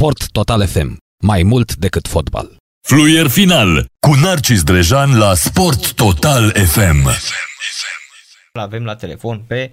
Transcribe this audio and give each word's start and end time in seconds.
Sport 0.00 0.30
Total 0.30 0.66
FM. 0.66 0.96
Mai 1.22 1.42
mult 1.42 1.76
decât 1.76 2.08
fotbal. 2.08 2.56
Fluier 2.88 3.26
final 3.28 3.86
cu 4.06 4.14
Narcis 4.22 4.62
Drejan 4.62 5.18
la 5.18 5.34
Sport 5.34 5.92
Total 5.92 6.50
FM. 6.50 7.08
Avem 8.52 8.84
la 8.84 8.94
telefon 8.94 9.44
pe 9.46 9.70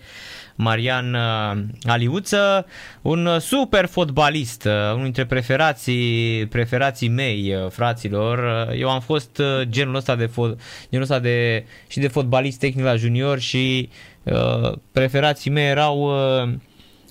Marian 0.56 1.14
uh, 1.14 1.64
Aliuță, 1.84 2.66
un 3.02 3.26
uh, 3.26 3.40
super 3.42 3.86
fotbalist, 3.86 4.66
uh, 4.66 4.72
unul 4.92 5.04
dintre 5.04 5.26
preferații, 5.26 6.46
preferații 6.46 7.10
mei, 7.10 7.68
fraților. 7.70 8.68
Eu 8.78 8.90
am 8.90 9.02
fost 9.02 9.42
genul 9.62 9.96
ăsta 9.96 10.16
de, 10.16 10.26
fo- 10.26 10.58
genul 10.90 11.02
ăsta 11.02 11.20
de 11.20 11.66
și 11.88 12.00
de 12.00 12.08
fotbalist 12.08 12.60
tehnic 12.60 12.84
la 12.84 12.96
junior 12.96 13.40
și 13.40 13.90
uh, 14.24 14.72
preferații 14.92 15.52
mei 15.52 15.68
erau 15.68 16.00
uh, 16.44 16.54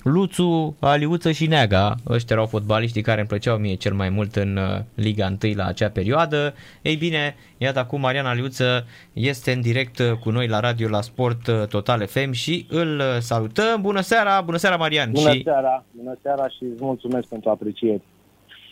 Luțu, 0.08 0.76
Aliuță 0.80 1.30
și 1.30 1.46
Neaga. 1.46 1.94
Ăștia 2.08 2.36
erau 2.36 2.46
fotbaliștii 2.46 3.02
care 3.02 3.18
îmi 3.18 3.28
plăceau 3.28 3.56
mie 3.56 3.74
cel 3.74 3.94
mai 3.94 4.08
mult 4.08 4.36
în 4.36 4.56
uh, 4.56 4.78
Liga 4.94 5.36
1 5.42 5.54
la 5.54 5.64
acea 5.64 5.88
perioadă. 5.88 6.54
Ei 6.82 6.96
bine, 6.96 7.36
iată 7.58 7.78
acum 7.78 8.00
Marian 8.00 8.26
Aliuță 8.26 8.84
este 9.12 9.52
în 9.52 9.60
direct 9.60 9.98
uh, 9.98 10.12
cu 10.12 10.30
noi 10.30 10.48
la 10.48 10.60
radio 10.60 10.88
la 10.88 11.00
Sport 11.00 11.46
uh, 11.46 11.66
Total 11.68 12.06
FM 12.06 12.32
și 12.32 12.66
îl 12.70 13.02
salutăm. 13.18 13.80
Bună 13.80 14.00
seara, 14.00 14.40
bună 14.40 14.56
seara 14.56 14.76
Marian! 14.76 15.10
Bună 15.12 15.30
și... 15.30 15.42
seara, 15.42 15.84
bună 15.90 16.16
seara 16.22 16.48
și 16.48 16.64
îți 16.72 16.84
mulțumesc 16.84 17.28
pentru 17.28 17.50
apreciere. 17.50 18.02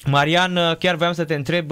Marian, 0.06 0.58
chiar 0.78 0.94
voiam 0.94 1.12
să 1.12 1.24
te 1.24 1.34
întreb 1.34 1.70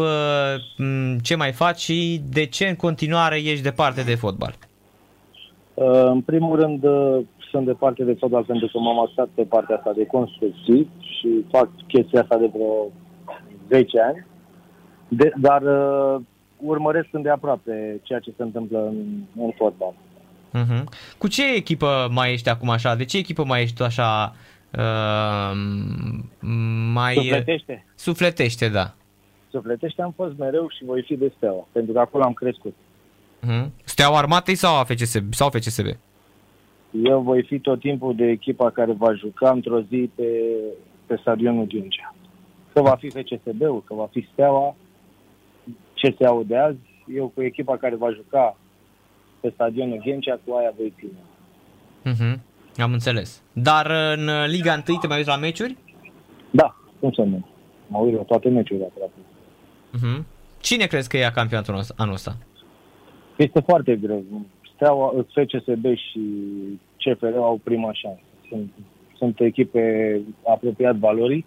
ce 1.23 1.35
mai 1.35 1.53
faci 1.53 1.81
și 1.81 2.21
de 2.33 2.47
ce 2.47 2.67
în 2.67 2.77
continuare 2.77 3.37
ești 3.37 3.63
departe 3.63 4.03
de 4.03 4.15
fotbal? 4.15 4.55
În 6.05 6.21
primul 6.21 6.61
rând, 6.61 6.85
sunt 7.53 7.67
departe 7.67 8.03
de 8.05 8.17
fotbal 8.21 8.45
pentru 8.45 8.69
că 8.73 8.79
m-am 8.79 9.01
axat 9.01 9.29
pe 9.35 9.43
partea 9.43 9.77
asta 9.77 9.93
de 9.97 10.07
construcții 10.07 10.91
și 11.01 11.29
fac 11.51 11.69
chestia 11.87 12.21
asta 12.21 12.37
de 12.37 12.51
vreo 12.53 12.91
10 13.69 14.01
ani. 14.01 14.27
De, 15.09 15.33
dar 15.37 15.63
uh, 15.63 16.21
urmăresc 16.57 17.09
îndeaproape 17.11 18.01
ceea 18.03 18.19
ce 18.19 18.33
se 18.37 18.43
întâmplă 18.43 18.79
în, 18.79 18.97
în 19.45 19.51
fotbal. 19.57 19.95
Uh-huh. 20.61 20.83
Cu 21.19 21.29
ce 21.29 21.55
echipă 21.55 22.09
mai 22.11 22.33
ești 22.33 22.49
acum 22.49 22.69
așa? 22.69 22.95
De 22.95 23.05
ce 23.05 23.19
echipă 23.19 23.45
mai 23.45 23.63
ești 23.63 23.77
tu 23.77 23.85
așa 23.85 24.37
uh, 24.71 25.53
mai... 26.93 27.15
Sufletește? 27.15 27.85
Sufletește, 27.95 28.69
da. 28.69 28.95
Sufletește 29.51 30.03
am 30.03 30.13
fost 30.17 30.37
mereu 30.39 30.69
și 30.69 30.85
voi 30.85 31.03
fi 31.07 31.17
de 31.17 31.33
steaua, 31.37 31.69
pentru 31.73 31.93
că 31.93 31.99
acolo 31.99 32.25
am 32.25 32.33
crescut. 32.33 32.75
Uh-huh. 33.43 33.67
Steaua 33.85 34.19
armatei 34.19 34.55
sau 34.55 34.85
FCSB? 34.85 35.35
Sau 35.35 35.51
FCSB? 35.51 35.87
Eu 36.93 37.21
voi 37.21 37.43
fi 37.43 37.59
tot 37.59 37.81
timpul 37.81 38.15
de 38.15 38.25
echipa 38.25 38.71
care 38.71 38.93
va 38.93 39.15
juca 39.15 39.51
într-o 39.51 39.81
zi 39.81 40.11
pe, 40.15 40.29
pe 41.07 41.17
stadionul 41.21 41.67
Ghincea. 41.67 42.15
Că 42.73 42.81
va 42.81 42.97
fi 42.99 43.09
FCSB-ul, 43.09 43.83
că 43.83 43.95
va 43.95 44.09
fi 44.11 44.29
Steaua, 44.33 44.75
ce 45.95 46.15
se 46.19 46.27
aude 46.27 46.57
azi, 46.57 46.79
eu 47.15 47.33
cu 47.35 47.43
echipa 47.43 47.77
care 47.77 47.95
va 47.95 48.11
juca 48.11 48.57
pe 49.41 49.51
stadionul 49.55 50.01
Ghencea, 50.05 50.41
cu 50.47 50.55
aia 50.55 50.73
voi 50.77 50.93
fi. 50.97 51.07
Uh-huh. 52.11 52.39
Am 52.77 52.93
înțeles. 52.93 53.43
Dar 53.53 53.91
în 54.17 54.31
Liga 54.47 54.83
1 54.89 54.99
te 54.99 55.07
mai 55.07 55.17
uiți 55.17 55.29
la 55.29 55.37
meciuri? 55.37 55.77
Da, 56.51 56.77
cum 57.01 57.13
să 57.13 57.23
nu. 57.23 57.47
Mă 57.87 57.99
uit 57.99 58.15
la 58.15 58.23
toate 58.23 58.49
meciurile 58.49 58.87
aproape. 58.87 59.13
Uh-huh. 59.97 60.25
Cine 60.61 60.87
crezi 60.87 61.09
că 61.09 61.17
ia 61.17 61.31
campionatul 61.31 61.81
anul 61.97 62.15
ăsta? 62.15 62.37
Este 63.37 63.61
foarte 63.61 63.97
greu. 63.97 64.25
Steaua, 64.83 65.25
FCSB 65.29 65.85
și 65.97 66.21
CFR 66.97 67.37
au 67.37 67.61
prima 67.63 67.93
șansă. 67.93 68.21
Sunt, 68.49 68.71
sunt 69.17 69.41
echipe 69.41 70.21
apropiat 70.47 70.97
valorii 70.97 71.47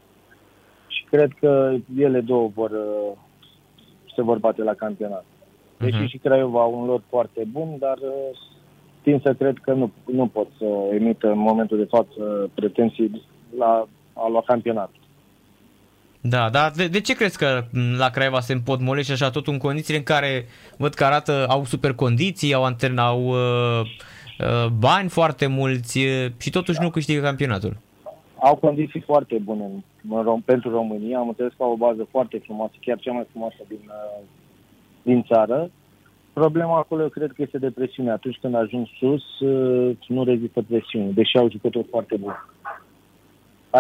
și 0.88 1.04
cred 1.10 1.32
că 1.40 1.76
ele 1.98 2.22
două 2.22 2.52
vor, 2.54 2.72
uh, 2.72 3.18
se 4.16 4.22
vor 4.22 4.38
bate 4.38 4.64
la 4.64 4.74
campionat. 4.74 5.26
Deși 5.78 6.04
uh-huh. 6.04 6.08
și 6.08 6.18
Craiova 6.18 6.62
au 6.62 6.80
un 6.80 6.86
lot 6.86 7.04
foarte 7.10 7.44
bun, 7.52 7.76
dar 7.80 7.98
uh, 7.98 8.38
tin 9.02 9.20
să 9.24 9.34
cred 9.34 9.58
că 9.58 9.74
nu, 9.74 9.92
nu 10.06 10.28
pot 10.28 10.48
să 10.58 10.66
emită 10.94 11.28
în 11.32 11.38
momentul 11.38 11.78
de 11.78 11.86
față 11.90 12.50
pretenții 12.54 13.22
la 13.58 13.88
a 14.14 14.28
lua 14.28 14.44
campionat. 14.46 14.92
Da, 16.30 16.50
dar 16.50 16.72
de, 16.76 16.88
de 16.88 17.02
ce 17.02 17.14
crezi 17.16 17.38
că 17.38 17.64
la 17.98 18.10
Craiova 18.10 18.40
se 18.40 18.54
împotmolește 18.54 19.12
așa 19.12 19.30
tot 19.30 19.48
în 19.48 19.58
condițiile 19.58 19.98
în 19.98 20.04
care 20.04 20.46
văd 20.78 20.94
că 20.94 21.04
arată, 21.04 21.46
au 21.50 21.64
super 21.64 21.94
condiții, 21.94 22.54
au 22.54 22.64
antrenă, 22.64 23.02
au 23.02 23.22
uh, 23.28 23.82
uh, 24.40 24.68
bani 24.80 25.10
foarte 25.10 25.48
mulți 25.48 25.98
uh, 25.98 26.32
și 26.38 26.50
totuși 26.50 26.82
nu 26.82 26.90
câștigă 26.90 27.22
campionatul? 27.22 27.78
Au 28.40 28.56
condiții 28.56 29.00
foarte 29.02 29.38
bune 29.44 29.64
în, 29.64 29.82
în, 30.28 30.42
pentru 30.46 30.70
România, 30.70 31.18
am 31.18 31.28
înțeles 31.28 31.52
că 31.58 31.64
au 31.64 31.72
o 31.72 31.76
bază 31.86 32.08
foarte 32.12 32.42
frumoasă, 32.44 32.74
chiar 32.82 33.00
cea 33.00 33.12
mai 33.12 33.26
frumoasă 33.32 33.62
din, 33.68 33.84
uh, 33.88 34.24
din 35.02 35.24
țară. 35.24 35.70
Problema 36.34 36.78
acolo 36.78 37.02
eu 37.02 37.10
cred 37.10 37.32
că 37.32 37.42
este 37.42 37.58
de 37.58 37.72
presiune. 37.72 38.12
Atunci 38.12 38.38
când 38.42 38.56
ajung 38.56 38.88
sus, 39.00 39.40
uh, 39.40 39.98
nu 40.08 40.24
rezistă 40.24 40.62
presiune, 40.68 41.12
deși 41.12 41.38
au 41.38 41.50
jucători 41.50 41.88
foarte 41.90 42.16
buni. 42.16 42.36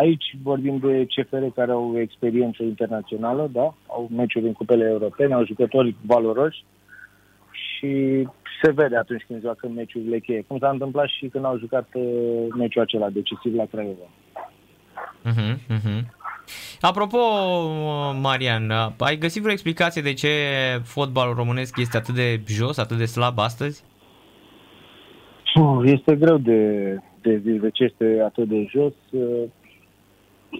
Aici 0.01 0.37
vorbim 0.43 0.77
de 0.77 1.05
CFR 1.05 1.45
care 1.55 1.71
au 1.71 1.99
experiență 1.99 2.63
internațională, 2.63 3.49
da? 3.51 3.73
Au 3.87 4.09
meciuri 4.15 4.45
în 4.45 4.53
cupele 4.53 4.85
europene, 4.85 5.33
au 5.33 5.45
jucători 5.45 5.95
valoroși 6.05 6.63
și 7.51 8.27
se 8.61 8.71
vede 8.71 8.97
atunci 8.97 9.23
când 9.27 9.41
joacă 9.41 9.67
meciurile 9.67 10.19
cheie. 10.19 10.45
Cum 10.47 10.57
s-a 10.57 10.69
întâmplat 10.69 11.07
și 11.07 11.27
când 11.27 11.45
au 11.45 11.57
jucat 11.57 11.87
uh, 11.93 12.03
meciul 12.57 12.81
acela 12.81 13.09
decisiv 13.09 13.55
la 13.55 13.65
Craiova. 13.65 14.07
Uh-huh, 15.25 15.55
uh-huh. 15.75 16.01
Apropo, 16.81 17.17
Marian, 18.21 18.71
ai 18.99 19.17
găsit 19.17 19.41
vreo 19.41 19.53
explicație 19.53 20.01
de 20.01 20.13
ce 20.13 20.29
fotbalul 20.83 21.35
românesc 21.35 21.77
este 21.77 21.97
atât 21.97 22.15
de 22.15 22.41
jos, 22.47 22.77
atât 22.77 22.97
de 22.97 23.05
slab 23.05 23.39
astăzi? 23.39 23.83
Este 25.83 26.15
greu 26.15 26.37
de, 26.37 26.61
de 27.21 27.37
zis 27.37 27.61
de 27.61 27.69
ce 27.69 27.83
este 27.83 28.21
atât 28.25 28.47
de 28.47 28.67
jos. 28.69 28.93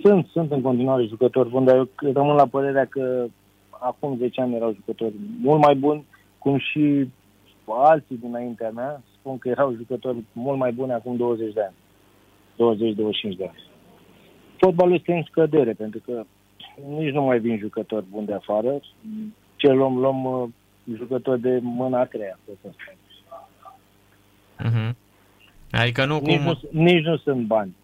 Sunt, 0.02 0.28
sunt 0.32 0.52
în 0.52 0.62
continuare 0.62 1.06
jucători 1.06 1.50
buni, 1.50 1.66
dar 1.66 1.76
eu 1.76 1.90
rămân 2.14 2.36
la 2.36 2.48
părerea 2.48 2.86
că 2.86 3.26
acum 3.70 4.18
10 4.18 4.42
ani 4.42 4.56
erau 4.56 4.74
jucători 4.74 5.14
mult 5.42 5.62
mai 5.62 5.76
buni, 5.76 6.06
cum 6.38 6.58
și 6.58 7.10
alții 7.68 8.18
dinaintea 8.18 8.70
mea 8.70 9.02
spun 9.20 9.38
că 9.38 9.50
erau 9.50 9.76
jucători 9.76 10.18
mult 10.32 10.58
mai 10.58 10.72
buni 10.72 10.92
acum 10.92 11.16
20 11.16 11.54
de 11.54 11.62
ani. 11.62 11.76
20-25 13.34 13.38
de 13.38 13.44
ani. 13.44 13.64
Fotbalul 14.58 14.94
este 14.94 15.14
în 15.14 15.24
scădere, 15.24 15.74
pentru 15.74 16.00
că 16.06 16.24
nici 16.98 17.14
nu 17.14 17.22
mai 17.22 17.40
vin 17.40 17.58
jucători 17.58 18.06
buni 18.12 18.26
de 18.26 18.34
afară. 18.34 18.80
Ce 19.56 19.72
luăm, 19.72 19.98
luăm 19.98 20.24
uh, 20.24 20.50
jucători 20.98 21.42
de 21.42 21.60
mâna 21.62 22.00
a 22.00 22.06
treia, 22.06 22.40
să 22.46 22.52
spun. 22.60 22.74
Uh-huh. 24.66 24.96
Adică 25.72 26.06
nu 26.06 26.20
nici 26.20 26.36
cum... 26.36 26.46
Nu, 26.72 26.82
nici 26.82 27.04
nu 27.04 27.18
sunt 27.18 27.46
bani 27.46 27.76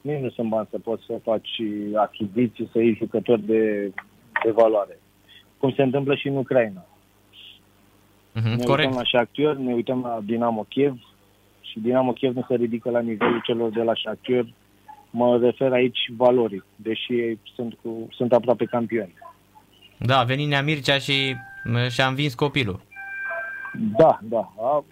nici 0.00 0.20
nu 0.20 0.30
sunt 0.30 0.48
bani 0.48 0.68
să 0.70 0.78
poți 0.78 1.04
să 1.04 1.20
faci 1.22 1.60
achiziții, 1.94 2.68
să 2.72 2.78
iei 2.78 2.96
jucători 2.98 3.42
de, 3.42 3.92
de 4.44 4.50
valoare. 4.50 4.98
Cum 5.58 5.72
se 5.72 5.82
întâmplă 5.82 6.14
și 6.14 6.28
în 6.28 6.36
Ucraina. 6.36 6.84
Mm-hmm, 8.34 8.56
ne 8.56 8.64
corect. 8.64 8.88
uităm 8.88 9.02
la 9.02 9.04
Shakhtar, 9.04 9.56
ne 9.56 9.72
uităm 9.72 10.00
la 10.00 10.18
Dinamo 10.24 10.62
Kiev 10.68 10.96
și 11.60 11.78
Dinamo 11.80 12.12
Kiev 12.12 12.34
nu 12.34 12.44
se 12.48 12.54
ridică 12.54 12.90
la 12.90 13.00
nivelul 13.00 13.40
celor 13.44 13.70
de 13.70 13.82
la 13.82 13.92
Shakhtar. 13.94 14.46
Mă 15.10 15.38
refer 15.38 15.72
aici 15.72 15.98
valorii, 16.16 16.64
deși 16.76 17.12
ei 17.12 17.38
sunt, 17.54 17.74
cu, 17.82 18.08
sunt 18.10 18.32
aproape 18.32 18.64
campioni. 18.64 19.14
Da, 19.98 20.18
a 20.18 20.24
venit 20.24 20.48
Nea 20.48 20.62
Mircea 20.62 20.98
și 20.98 21.34
și-a 21.88 22.06
învins 22.06 22.34
copilul. 22.34 22.80
Da, 23.96 24.18
da. 24.22 24.52
A, 24.60 24.84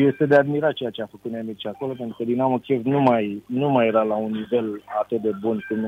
este 0.00 0.26
de 0.26 0.34
admirat 0.34 0.72
ceea 0.72 0.90
ce 0.90 1.02
a 1.02 1.06
făcut 1.06 1.30
Nemici 1.30 1.66
acolo, 1.66 1.92
pentru 1.92 2.16
că 2.16 2.24
Dinamo 2.24 2.58
Kiev 2.58 2.84
nu 2.84 3.00
mai, 3.00 3.42
nu 3.46 3.70
mai 3.70 3.86
era 3.86 4.02
la 4.02 4.14
un 4.14 4.30
nivel 4.30 4.82
atât 5.00 5.20
de 5.20 5.30
bun 5.40 5.64
cum 5.68 5.78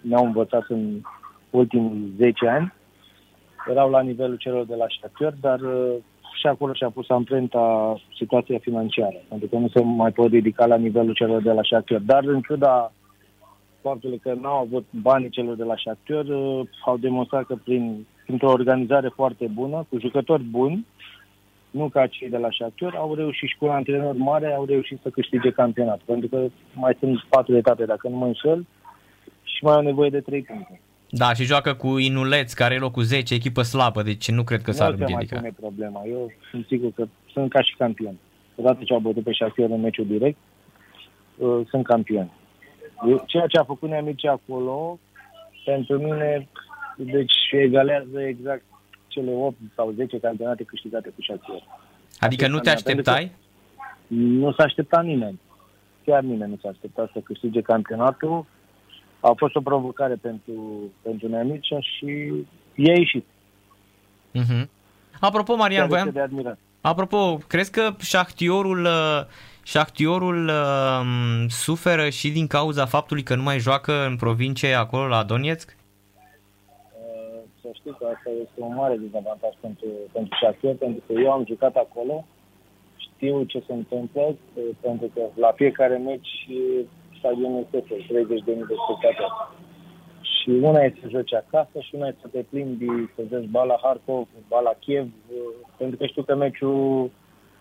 ne-au 0.00 0.24
învățat 0.24 0.64
în 0.68 1.00
ultimii 1.50 2.12
10 2.16 2.48
ani. 2.48 2.72
Erau 3.70 3.90
la 3.90 4.00
nivelul 4.00 4.36
celor 4.36 4.64
de 4.64 4.74
la 4.74 4.84
Shakhtar, 4.88 5.34
dar 5.40 5.60
uh, 5.60 5.94
și 6.40 6.46
acolo 6.46 6.72
și-a 6.72 6.90
pus 6.90 7.10
amprenta 7.10 7.96
situația 8.16 8.58
financiară, 8.58 9.16
pentru 9.28 9.48
că 9.48 9.56
nu 9.56 9.68
se 9.68 9.82
mai 9.82 10.12
pot 10.12 10.30
ridica 10.30 10.66
la 10.66 10.76
nivelul 10.76 11.14
celor 11.14 11.42
de 11.42 11.52
la 11.52 11.62
Shakhtar. 11.62 12.00
Dar 12.00 12.24
în 12.24 12.40
ciuda 12.40 12.92
faptului 13.80 14.18
că 14.18 14.34
n-au 14.40 14.60
avut 14.60 14.84
banii 14.90 15.28
celor 15.28 15.56
de 15.56 15.64
la 15.64 15.76
Shakhtar, 15.76 16.24
uh, 16.24 16.68
au 16.84 16.96
demonstrat 16.96 17.44
că 17.44 17.56
prin, 17.64 18.06
printr-o 18.24 18.50
organizare 18.50 19.08
foarte 19.08 19.46
bună, 19.54 19.86
cu 19.88 19.98
jucători 19.98 20.42
buni, 20.42 20.86
nu 21.76 21.88
ca 21.88 22.06
cei 22.06 22.28
de 22.28 22.36
la 22.36 22.48
Shakhtar, 22.50 22.94
au 22.94 23.14
reușit 23.14 23.48
și 23.48 23.56
cu 23.56 23.64
un 23.64 23.70
antrenor 23.70 24.14
mare, 24.14 24.52
au 24.52 24.64
reușit 24.64 24.98
să 25.02 25.08
câștige 25.08 25.50
campionat. 25.50 26.00
Pentru 26.04 26.28
că 26.28 26.46
mai 26.74 26.96
sunt 26.98 27.24
patru 27.28 27.56
etape, 27.56 27.84
dacă 27.84 28.08
nu 28.08 28.16
mă 28.16 28.26
înșel, 28.26 28.66
și 29.42 29.64
mai 29.64 29.74
au 29.74 29.82
nevoie 29.82 30.10
de 30.10 30.20
trei 30.20 30.42
puncte. 30.42 30.80
Da, 31.10 31.32
și 31.34 31.44
joacă 31.44 31.74
cu 31.74 31.98
Inuleț, 31.98 32.52
care 32.52 32.74
e 32.74 32.78
locul 32.78 33.02
10, 33.02 33.34
echipă 33.34 33.62
slabă, 33.62 34.02
deci 34.02 34.30
nu 34.30 34.42
cred 34.42 34.62
că 34.62 34.70
s-ar 34.70 34.90
Nu 34.90 34.96
se 34.96 35.02
mai 35.02 35.12
împiedica. 35.12 35.38
pune 35.38 35.52
problema. 35.60 36.02
Eu 36.06 36.32
sunt 36.50 36.66
sigur 36.66 36.90
că 36.94 37.06
sunt 37.32 37.50
ca 37.50 37.62
și 37.62 37.74
campion. 37.78 38.16
Odată 38.56 38.78
ce 38.84 38.92
au 38.92 38.98
bătut 38.98 39.22
pe 39.22 39.32
Shakhtar 39.32 39.70
în 39.70 39.80
meciul 39.80 40.06
direct, 40.06 40.38
uh, 41.36 41.60
sunt 41.68 41.84
campion. 41.84 42.30
Eu, 43.08 43.24
ceea 43.26 43.46
ce 43.46 43.58
a 43.58 43.64
făcut 43.64 43.88
Neamici 43.88 44.26
acolo 44.26 44.98
pentru 45.64 45.98
mine, 45.98 46.48
deci 46.96 47.34
egalează 47.50 48.20
exact 48.20 48.64
cele 49.16 49.32
8 49.34 49.56
sau 49.74 49.92
10 49.96 50.18
campionate 50.18 50.62
câștigate 50.62 51.08
cu 51.08 51.22
Shakhtar. 51.22 51.62
Adică 52.18 52.48
nu 52.48 52.58
te 52.58 52.70
așteptai? 52.70 53.32
Nu 54.06 54.52
s-a 54.52 54.62
așteptat 54.62 55.04
nimeni. 55.04 55.40
Chiar 56.04 56.22
nimeni 56.22 56.50
nu 56.50 56.58
s-a 56.62 56.68
așteptat 56.68 57.10
să 57.12 57.18
câștige 57.18 57.60
campionatul. 57.60 58.46
A 59.20 59.32
fost 59.36 59.54
o 59.54 59.60
provocare 59.60 60.14
pentru, 60.14 60.92
pentru 61.02 61.28
Neamicea 61.28 61.78
și 61.80 62.06
e 62.74 62.92
ieșit. 62.92 63.24
Uh-huh. 64.34 64.66
Apropo, 65.20 65.56
Marian, 65.56 65.80
Chiar 65.80 65.88
voiam, 65.88 66.06
este 66.06 66.18
de 66.18 66.24
admirat. 66.24 66.58
Apropo, 66.80 67.38
crezi 67.46 67.70
că 67.70 67.94
Șahtiorul, 68.00 68.84
uh, 68.84 69.20
Șahtiorul 69.62 70.48
uh, 70.48 71.00
suferă 71.48 72.08
și 72.08 72.30
din 72.30 72.46
cauza 72.46 72.86
faptului 72.86 73.22
că 73.22 73.34
nu 73.34 73.42
mai 73.42 73.58
joacă 73.58 74.06
în 74.06 74.16
provincie 74.16 74.74
acolo 74.74 75.06
la 75.06 75.22
Donetsk? 75.22 75.76
Uh, 77.66 77.72
Să 77.72 77.78
știi 77.78 77.96
că 77.98 78.06
asta 78.14 78.30
este 78.30 78.60
un 78.60 78.74
mare 78.74 78.96
dezavantaj 78.96 79.54
pentru, 79.60 79.88
pentru 80.12 80.36
Shakhtar, 80.40 80.74
pentru 80.74 81.02
că 81.06 81.12
eu 81.12 81.30
am 81.32 81.44
jucat 81.46 81.74
acolo, 81.76 82.24
știu 82.96 83.44
ce 83.44 83.62
se 83.66 83.72
întâmplă, 83.72 84.22
uh, 84.22 84.64
pentru 84.80 85.10
că 85.14 85.22
la 85.34 85.52
fiecare 85.52 85.96
meci 85.96 86.32
uh, 86.50 86.84
stadionul 87.18 87.66
este 87.72 87.84
30.000 87.88 88.04
de 88.44 88.74
spectatori. 88.84 89.34
Și 90.20 90.50
una 90.50 90.80
e 90.80 90.94
să 91.00 91.08
joci 91.08 91.34
acasă 91.34 91.78
și 91.80 91.94
una 91.94 92.06
e 92.06 92.14
să 92.20 92.28
te 92.28 92.42
plimbi, 92.50 92.86
să 93.14 93.22
joci 93.30 93.48
ba 93.48 93.64
la 93.64 93.78
Harkov, 93.82 94.28
ba 94.48 94.60
la 94.60 94.74
Kiev, 94.78 95.06
uh, 95.06 95.66
pentru 95.76 95.96
că 95.96 96.06
știu 96.06 96.22
că 96.22 96.34
meciul, 96.34 97.10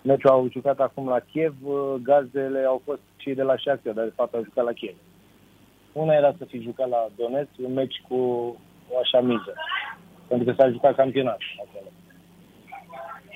meciul 0.02 0.30
au 0.30 0.48
jucat 0.52 0.80
acum 0.80 1.08
la 1.08 1.20
Kiev, 1.20 1.56
uh, 1.64 1.94
gazdele 2.04 2.60
au 2.60 2.82
fost 2.86 3.02
cei 3.18 3.36
de 3.36 3.44
la 3.44 3.56
Shakhtar, 3.58 3.94
dar 3.94 4.06
de 4.06 4.14
fapt 4.16 4.34
au 4.34 4.44
jucat 4.44 4.66
la 4.66 4.72
Kiev. 4.72 4.96
Una 5.92 6.14
era 6.14 6.36
să 6.38 6.46
fi 6.46 6.62
jucat 6.62 6.90
la 6.90 7.08
Donetsk, 7.16 7.52
un 7.64 7.74
meci 7.74 8.02
cu 8.08 8.16
o 8.92 8.98
așa 8.98 9.22
miză, 9.22 9.54
pentru 10.28 10.46
că 10.48 10.54
s-a 10.58 10.70
jucat 10.70 10.96
campionat 10.96 11.40
acolo. 11.66 11.90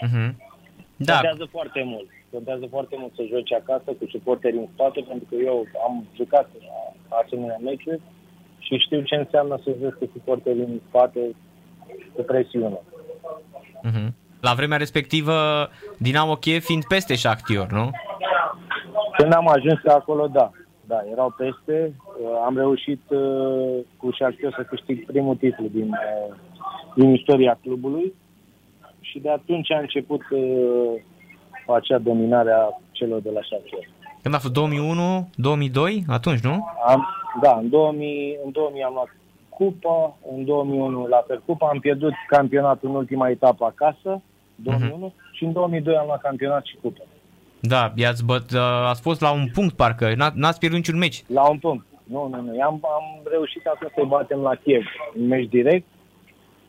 Uh-huh. 0.06 0.30
Da, 0.95 1.13
Contează 1.13 1.45
foarte 1.51 1.83
mult. 1.83 2.07
Contează 2.31 2.65
foarte 2.69 2.95
mult 3.00 3.13
să 3.15 3.24
joci 3.30 3.53
acasă 3.53 3.89
cu 4.00 4.06
suporteri 4.09 4.57
în 4.57 4.68
spate, 4.74 5.00
pentru 5.07 5.25
că 5.30 5.36
eu 5.36 5.65
am 5.88 6.06
jucat 6.15 6.50
la 7.09 7.15
asemenea 7.24 7.57
meciuri 7.63 8.01
și 8.59 8.77
știu 8.77 9.01
ce 9.01 9.15
înseamnă 9.15 9.59
să 9.63 9.75
joci 9.81 9.94
cu 9.94 10.09
suporteri 10.13 10.59
în 10.59 10.80
spate 10.88 11.19
cu 12.13 12.21
presiune. 12.21 12.80
uh-huh. 13.88 14.09
la 14.41 14.53
vremea 14.53 14.77
respectivă 14.77 15.33
Dinamo 15.97 16.36
Kiev 16.36 16.63
fiind 16.63 16.86
peste 16.86 17.15
Shakhtyor, 17.15 17.71
nu? 17.71 17.91
Când 19.18 19.33
am 19.33 19.47
ajuns 19.47 19.86
acolo, 19.86 20.27
da. 20.27 20.51
Da, 20.86 21.00
erau 21.12 21.36
peste. 21.38 21.94
Uh, 22.21 22.41
Am 22.45 22.57
reușit 22.57 23.01
uh, 23.09 23.80
cu 23.97 24.12
Shakhtar 24.12 24.53
să 24.56 24.63
câștig 24.63 25.06
primul 25.06 25.36
titlu 25.36 25.68
din, 25.68 25.89
uh, 25.89 26.36
din 26.95 27.13
istoria 27.13 27.59
clubului 27.62 28.13
și 29.00 29.19
de 29.19 29.30
atunci 29.30 29.71
a 29.71 29.80
început 29.80 30.21
uh, 30.30 31.01
acea 31.75 31.97
dominare 31.97 32.51
a 32.51 32.81
celor 32.91 33.21
de 33.21 33.30
la 33.33 33.39
Shakhtar. 33.41 33.89
Când 34.21 34.36
a 34.36 34.38
fost 34.38 34.53
2001, 34.53 35.30
2002, 35.36 36.03
atunci, 36.07 36.39
nu? 36.39 36.68
Am, 36.88 37.07
da, 37.41 37.57
în 37.62 37.69
2000, 37.69 38.38
în 38.45 38.51
2000 38.51 38.83
am 38.83 38.94
luat 38.94 39.15
cupa, 39.50 40.18
în 40.36 40.45
2001 40.45 41.07
la 41.07 41.24
fel 41.27 41.41
cupa, 41.45 41.69
am 41.71 41.80
pierdut 41.80 42.13
campionatul 42.27 42.89
în 42.89 42.95
ultima 42.95 43.30
etapă 43.30 43.65
acasă, 43.65 44.21
2001, 44.56 45.13
și 45.31 45.44
în 45.44 45.51
2002 45.51 45.95
am 45.95 46.06
luat 46.06 46.21
campionat 46.21 46.65
și 46.65 46.77
cupa. 46.81 47.03
Da, 47.59 47.91
i-ați 47.95 48.25
băt, 48.25 48.51
uh, 48.51 48.59
ați 48.89 49.01
fost 49.01 49.21
la 49.21 49.31
un 49.31 49.47
punct 49.53 49.75
parcă, 49.75 50.13
N-a, 50.15 50.31
n-ați 50.36 50.59
pierdut 50.59 50.80
niciun 50.80 50.97
meci. 50.97 51.24
La 51.27 51.50
un 51.50 51.57
punct. 51.57 51.86
Nu, 52.03 52.27
nu, 52.27 52.41
nu. 52.41 52.62
Am, 52.62 52.80
am 52.81 53.21
reușit 53.30 53.65
atunci 53.65 53.91
să-i 53.95 54.06
batem 54.06 54.39
la 54.39 54.56
Kiev 54.56 54.83
în 55.15 55.27
meci 55.27 55.50
direct 55.50 55.86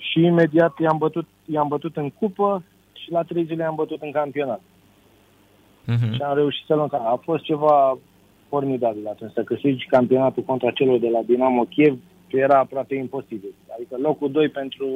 și 0.00 0.20
imediat 0.20 0.78
i-am 0.78 0.98
bătut, 0.98 1.26
i-am 1.44 1.68
bătut 1.68 1.96
în 1.96 2.10
cupă 2.10 2.62
și 2.92 3.10
la 3.10 3.22
trei 3.22 3.44
zile 3.44 3.62
i-am 3.62 3.74
bătut 3.74 4.02
în 4.02 4.10
campionat. 4.10 4.60
Uh-huh. 4.60 6.14
Și 6.14 6.22
am 6.22 6.34
reușit 6.34 6.66
să 6.66 6.74
luăm. 6.74 6.88
A 6.92 7.20
fost 7.22 7.42
ceva 7.44 7.98
formidabil 8.48 9.06
atunci. 9.06 9.32
Să 9.32 9.42
câștigi 9.42 9.86
campionatul 9.86 10.42
contra 10.42 10.70
celor 10.70 10.98
de 10.98 11.08
la 11.08 11.20
Dinamo 11.26 11.64
Kiev 11.64 11.98
era 12.28 12.58
aproape 12.58 12.94
imposibil. 12.94 13.54
Adică 13.74 13.96
locul 14.02 14.30
2 14.30 14.48
pentru 14.48 14.86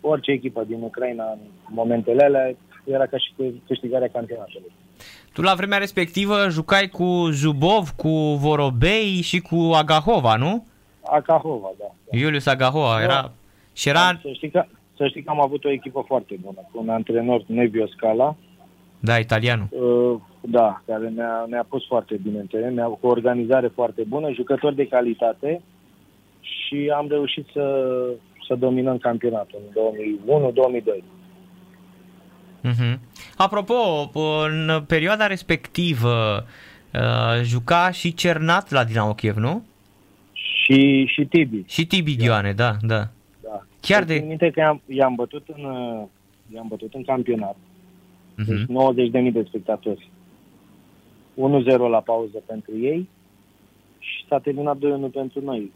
orice 0.00 0.30
echipă 0.30 0.64
din 0.64 0.82
Ucraina 0.82 1.24
în 1.30 1.38
momentele 1.68 2.24
alea 2.24 2.54
era 2.84 3.06
ca 3.06 3.18
și 3.18 3.32
câștigarea 3.66 4.08
campionatului. 4.08 4.72
Tu 5.32 5.42
la 5.42 5.54
vremea 5.54 5.78
respectivă 5.78 6.48
jucai 6.48 6.88
cu 6.88 7.28
Zubov, 7.30 7.90
cu 7.90 8.08
Vorobei 8.38 9.20
și 9.22 9.40
cu 9.40 9.70
Agahova, 9.74 10.36
nu? 10.36 10.66
Akahova, 11.02 11.70
da. 11.78 11.84
da. 12.10 12.18
Iulius 12.18 12.46
Agahova 12.46 13.02
era... 13.02 13.32
Și 13.76 13.88
era... 13.88 14.18
Să 14.22 14.30
știi, 14.34 14.50
că, 14.50 14.64
să 14.96 15.06
știi 15.08 15.22
că 15.22 15.30
am 15.30 15.40
avut 15.42 15.64
o 15.64 15.70
echipă 15.70 16.04
foarte 16.06 16.36
bună, 16.40 16.58
cu 16.72 16.80
un 16.82 16.88
antrenor 16.88 17.42
Nevio 17.46 17.86
Scala, 17.86 18.36
Da, 19.00 19.18
italianul. 19.18 19.66
uh, 19.70 20.20
da, 20.40 20.82
care 20.86 21.08
ne-a, 21.08 21.44
ne-a 21.48 21.66
pus 21.68 21.86
foarte 21.86 22.20
bine 22.22 22.38
în 22.38 22.46
teren, 22.46 22.74
ne-a 22.74 22.86
cu 22.86 23.06
o 23.06 23.08
organizare 23.08 23.66
foarte 23.66 24.02
bună, 24.08 24.30
jucători 24.32 24.74
de 24.74 24.86
calitate 24.86 25.62
și 26.40 26.92
am 26.96 27.06
reușit 27.08 27.46
să, 27.52 27.64
să 28.46 28.54
dominăm 28.54 28.98
campionatul 28.98 29.58
în 29.66 30.82
2001-2002. 31.00 31.02
Uh-huh. 32.64 32.98
Apropo, 33.36 34.10
în 34.44 34.84
perioada 34.86 35.26
respectivă 35.26 36.44
uh, 36.94 37.42
juca 37.42 37.90
și 37.90 38.14
Cernat 38.14 38.70
la 38.70 38.84
Dinamo 38.84 39.14
Kiev, 39.14 39.36
nu? 39.36 39.64
Și, 40.32 41.04
și 41.06 41.24
Tibi, 41.24 41.62
Și 41.66 41.86
Tibi 41.86 42.16
Ghioane, 42.16 42.52
da, 42.52 42.76
da. 42.80 43.08
Da. 43.88 43.94
Chiar 43.94 44.06
Să 44.06 44.12
țin 44.12 44.20
de... 44.20 44.26
minte 44.26 44.50
că 44.50 44.60
i-am, 44.60 44.80
i-am, 44.86 45.14
bătut 45.14 45.48
în, 45.56 45.64
uh, 45.64 46.04
i-am 46.54 46.66
bătut 46.68 46.94
în 46.94 47.02
campionat, 47.02 47.56
deci 48.36 48.46
Uh-huh. 48.46 48.66
90.000 48.66 49.32
de 49.32 49.44
spectatori. 49.48 50.10
1-0 51.34 51.90
la 51.90 52.00
pauză 52.00 52.42
pentru 52.46 52.78
ei 52.78 53.08
și 53.98 54.26
s-a 54.28 54.38
terminat 54.38 54.76
2-1 54.76 54.80
pentru 55.12 55.40
noi. 55.44 55.72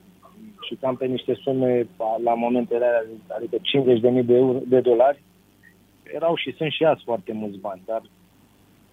Și 0.67 0.75
cam 0.75 0.97
pe 0.97 1.07
niște 1.07 1.35
sume 1.35 1.87
la 2.25 2.35
momentele 2.35 2.85
alea, 2.85 3.05
adică 3.37 3.57
50.000 3.57 4.25
de, 4.25 4.35
euro, 4.35 4.59
de 4.67 4.81
dolari, 4.81 5.23
erau 6.15 6.37
și 6.37 6.55
sunt 6.56 6.73
și 6.73 6.85
azi 6.85 7.03
foarte 7.05 7.33
mulți 7.33 7.59
bani, 7.59 7.83
dar 7.87 8.03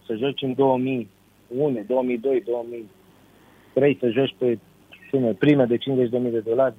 să 0.06 0.16
joci 0.16 0.42
în 0.42 0.54
2001, 0.54 1.84
2002, 1.88 2.42
2003, 2.46 3.98
să 4.00 4.10
joci 4.10 4.36
pe 4.38 4.60
sume 5.10 5.31
prime 5.34 5.66
de 5.66 5.78
50.000 5.78 5.81
de 6.10 6.40
dolari, 6.40 6.75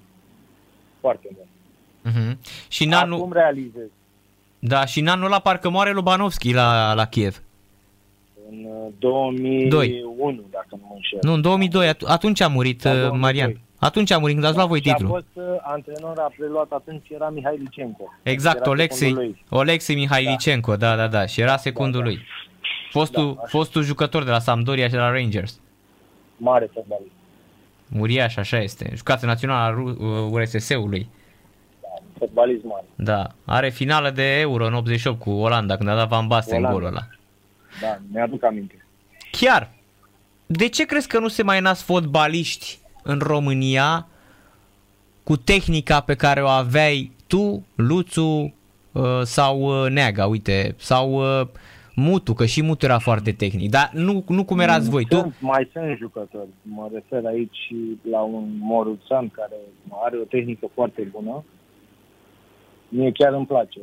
foarte 1.00 1.28
bun. 1.34 1.46
Uh-huh. 2.10 2.36
Și 2.68 2.84
în 2.84 2.92
anul... 2.92 3.18
Acum 3.18 3.32
realizez. 3.32 3.86
Da, 4.58 4.84
și 4.86 5.00
în 5.00 5.06
anul 5.06 5.26
ăla 5.26 5.38
parcă 5.38 5.68
moare 5.70 5.92
Lubanovski 5.92 6.52
la, 6.52 6.92
la 6.94 7.06
Kiev. 7.06 7.42
În 8.50 8.56
uh, 8.64 8.92
2001, 8.98 10.44
dacă 10.50 10.66
nu 10.70 10.80
mă 10.88 10.92
înșel. 10.94 11.18
Nu, 11.22 11.32
în 11.32 11.40
2002, 11.40 11.88
at- 11.94 12.04
atunci 12.06 12.40
a 12.40 12.48
murit 12.48 12.82
Da, 12.82 12.90
uh, 12.90 12.96
2002. 12.96 13.20
Marian. 13.20 13.60
Atunci 13.80 14.10
a 14.10 14.18
murit, 14.18 14.34
când 14.34 14.46
ați 14.46 14.56
luat 14.56 14.68
voi 14.68 14.82
Și 14.82 14.90
a 14.90 14.94
titlul. 14.94 15.10
fost 15.12 15.26
uh, 15.48 15.56
antrenor, 15.62 16.18
a 16.18 16.32
preluat 16.36 16.70
atunci, 16.70 17.08
era 17.08 17.28
Mihai 17.28 17.56
Licenco. 17.58 18.12
Exact, 18.22 18.56
Era 18.60 18.70
Olexei, 18.70 18.98
secundul 19.08 19.24
lui. 19.48 19.58
Olexei 19.58 19.94
Mihailicenko, 19.96 20.76
da, 20.76 20.96
da, 20.96 21.06
da, 21.06 21.26
și 21.26 21.40
era 21.40 21.56
secundul 21.56 22.00
Da, 22.00 22.06
da. 22.06 22.12
lui. 22.12 22.20
Fostul, 22.90 23.24
Da, 23.34 23.40
așa. 23.40 23.48
fostul 23.48 23.82
jucător 23.82 24.24
de 24.24 24.30
la 24.30 24.38
Sampdoria 24.38 24.84
și 24.84 24.90
de 24.90 24.96
la 24.98 25.10
Rangers. 25.10 25.60
Mare 26.36 26.70
fotbalist. 26.72 27.10
Uriaș, 27.98 28.36
așa 28.36 28.58
este. 28.58 28.92
Jucață 28.96 29.26
națională 29.26 29.60
a 29.64 29.70
Ru- 29.74 30.28
URSS-ului. 30.32 31.08
Fotbalist 32.18 32.64
mare. 32.64 32.84
Da. 32.94 33.26
Are 33.44 33.70
finală 33.70 34.10
de 34.10 34.40
Euro 34.40 34.66
în 34.66 34.74
88 34.74 35.20
cu 35.20 35.30
Olanda, 35.30 35.76
când 35.76 35.88
a 35.88 35.94
dat 35.94 36.08
Van 36.08 36.26
Basten 36.26 36.56
Olanda. 36.58 36.72
golul 36.72 36.88
ăla. 36.88 37.06
Da, 37.80 37.98
mi-aduc 38.12 38.44
aminte. 38.44 38.86
Chiar, 39.30 39.70
de 40.46 40.68
ce 40.68 40.84
crezi 40.84 41.08
că 41.08 41.18
nu 41.18 41.28
se 41.28 41.42
mai 41.42 41.60
nasc 41.60 41.84
fotbaliști 41.84 42.78
în 43.02 43.18
România 43.18 44.06
cu 45.22 45.36
tehnica 45.36 46.00
pe 46.00 46.14
care 46.14 46.42
o 46.42 46.46
aveai 46.46 47.12
tu, 47.26 47.66
Luțu 47.74 48.54
uh, 48.92 49.20
sau 49.22 49.84
uh, 49.84 49.90
Neaga, 49.90 50.26
uite, 50.26 50.74
sau 50.78 51.12
uh, 51.12 51.46
Mutu, 51.94 52.32
că 52.32 52.46
și 52.46 52.62
Mutu 52.62 52.84
era 52.84 52.98
foarte 52.98 53.32
tehnic, 53.32 53.70
dar 53.70 53.90
nu, 53.92 54.24
nu 54.28 54.44
cum 54.44 54.58
erați 54.58 54.90
voi. 54.90 55.04
Tu, 55.04 55.16
Sunt, 55.16 55.34
mai 55.40 55.68
sunt 55.72 55.96
jucători. 55.96 56.48
Mă 56.62 56.88
refer 56.92 57.24
aici 57.24 57.56
și 57.66 57.98
la 58.10 58.20
un 58.20 58.44
Moruțan 58.58 59.28
care 59.28 59.56
are 60.04 60.16
o 60.16 60.24
tehnică 60.24 60.70
foarte 60.74 61.02
bună. 61.12 61.44
Mie 62.88 63.12
chiar 63.12 63.32
îmi 63.32 63.46
place 63.46 63.80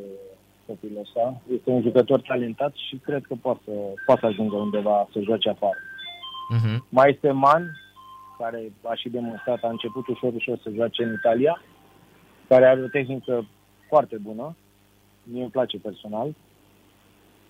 copilul 0.68 1.00
ăsta. 1.00 1.42
Este 1.54 1.70
un 1.70 1.82
jucător 1.82 2.22
talentat 2.22 2.74
și 2.88 2.96
cred 2.96 3.26
că 3.26 3.36
poate 3.42 3.60
să, 3.66 3.72
poate 4.06 4.20
să 4.22 4.26
ajungă 4.26 4.56
undeva 4.56 5.08
să 5.12 5.20
joace 5.22 5.50
afară. 5.50 5.78
uh-huh. 6.56 6.78
Mai 6.90 7.10
este 7.10 7.32
Man, 7.32 7.72
care 8.38 8.72
a 8.84 8.94
și 8.94 9.10
demonstrat, 9.10 9.64
a 9.64 9.70
început 9.70 10.08
ușor, 10.08 10.34
ușor 10.34 10.60
să 10.64 10.70
joace 10.76 11.04
în 11.04 11.14
Italia, 11.14 11.62
care 12.48 12.66
are 12.66 12.82
o 12.82 12.88
tehnică 12.88 13.46
foarte 13.88 14.18
bună. 14.18 14.56
Mie 15.24 15.42
îmi 15.42 15.52
place 15.52 15.78
personal. 15.78 16.36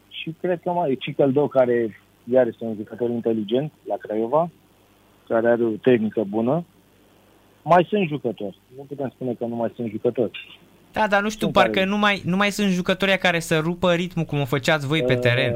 Și 0.09 0.35
cred 0.41 0.61
că 0.61 0.71
mai 0.71 0.91
e 0.91 0.95
Cicăldo, 0.95 1.47
care 1.47 1.99
iar 2.23 2.47
este 2.47 2.63
un 2.63 2.75
jucător 2.75 3.09
inteligent 3.09 3.71
la 3.87 3.95
Craiova, 3.95 4.49
care 5.27 5.47
are 5.47 5.63
o 5.63 5.69
tehnică 5.69 6.23
bună. 6.23 6.65
mai 7.63 7.85
sunt 7.89 8.07
jucători. 8.07 8.59
Nu 8.77 8.83
putem 8.83 9.09
spune 9.09 9.33
că 9.33 9.45
nu 9.45 9.55
mai 9.55 9.71
sunt 9.75 9.89
jucători. 9.89 10.59
Da, 10.95 11.07
dar 11.07 11.21
nu 11.21 11.29
știu, 11.29 11.41
Sunt 11.41 11.53
parcă 11.53 11.71
care- 11.71 11.85
nu 11.85 11.97
mai, 11.97 12.21
nu 12.25 12.35
mai 12.35 12.49
sunt 12.51 12.69
jucătorii 12.69 13.17
care 13.17 13.39
să 13.39 13.59
rupă 13.59 13.93
ritmul 13.93 14.25
cum 14.25 14.39
o 14.39 14.45
făceați 14.45 14.87
voi 14.87 15.03
pe 15.03 15.13
Uh, 15.13 15.19
teren. 15.19 15.55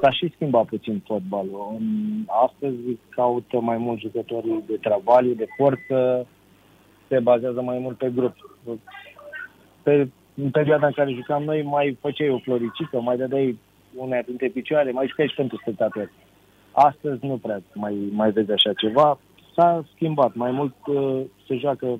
S-a 0.00 0.10
și 0.10 0.32
schimbat 0.34 0.64
puțin 0.64 1.02
fotbalul. 1.06 1.74
În- 1.78 2.24
Astăzi 2.46 2.76
caută 3.08 3.60
mai 3.60 3.76
mult 3.76 4.00
jucătorii 4.00 4.62
de 4.66 4.76
travaliu, 4.80 5.32
de 5.32 5.46
forță, 5.56 6.26
se 7.08 7.18
bazează 7.18 7.60
mai 7.62 7.78
mult 7.78 7.96
pe 7.98 8.10
grup. 8.14 8.34
Pe, 9.82 10.08
în 10.34 10.50
perioada 10.50 10.86
în 10.86 10.92
care 10.92 11.12
jucam 11.12 11.42
noi, 11.42 11.62
mai 11.62 11.98
făceai 12.00 12.28
o 12.30 12.38
floricică, 12.38 13.00
mai 13.00 13.16
dădeai 13.16 13.58
una 13.96 14.18
dintre 14.26 14.48
picioare, 14.48 14.90
mai 14.90 15.06
jucai 15.06 15.28
și 15.28 15.34
pentru 15.34 15.56
spectatori. 15.60 16.10
Astăzi 16.72 17.26
nu 17.26 17.36
prea 17.36 17.62
mai, 17.74 17.94
mai 18.12 18.30
vezi 18.30 18.52
așa 18.52 18.72
ceva. 18.72 19.18
S-a 19.54 19.84
schimbat. 19.94 20.34
Mai 20.34 20.50
mult 20.50 20.74
uh, 20.86 21.20
se 21.46 21.56
joacă 21.56 21.98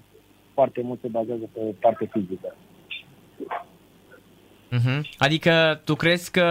foarte 0.55 0.81
mult, 0.85 1.01
se 1.01 1.09
bazează 1.09 1.45
pe 1.53 1.61
parte 1.81 2.09
fizică. 2.13 2.55
Mhm. 4.71 5.07
Adică 5.19 5.81
tu 5.85 5.95
crezi 5.95 6.31
că 6.31 6.45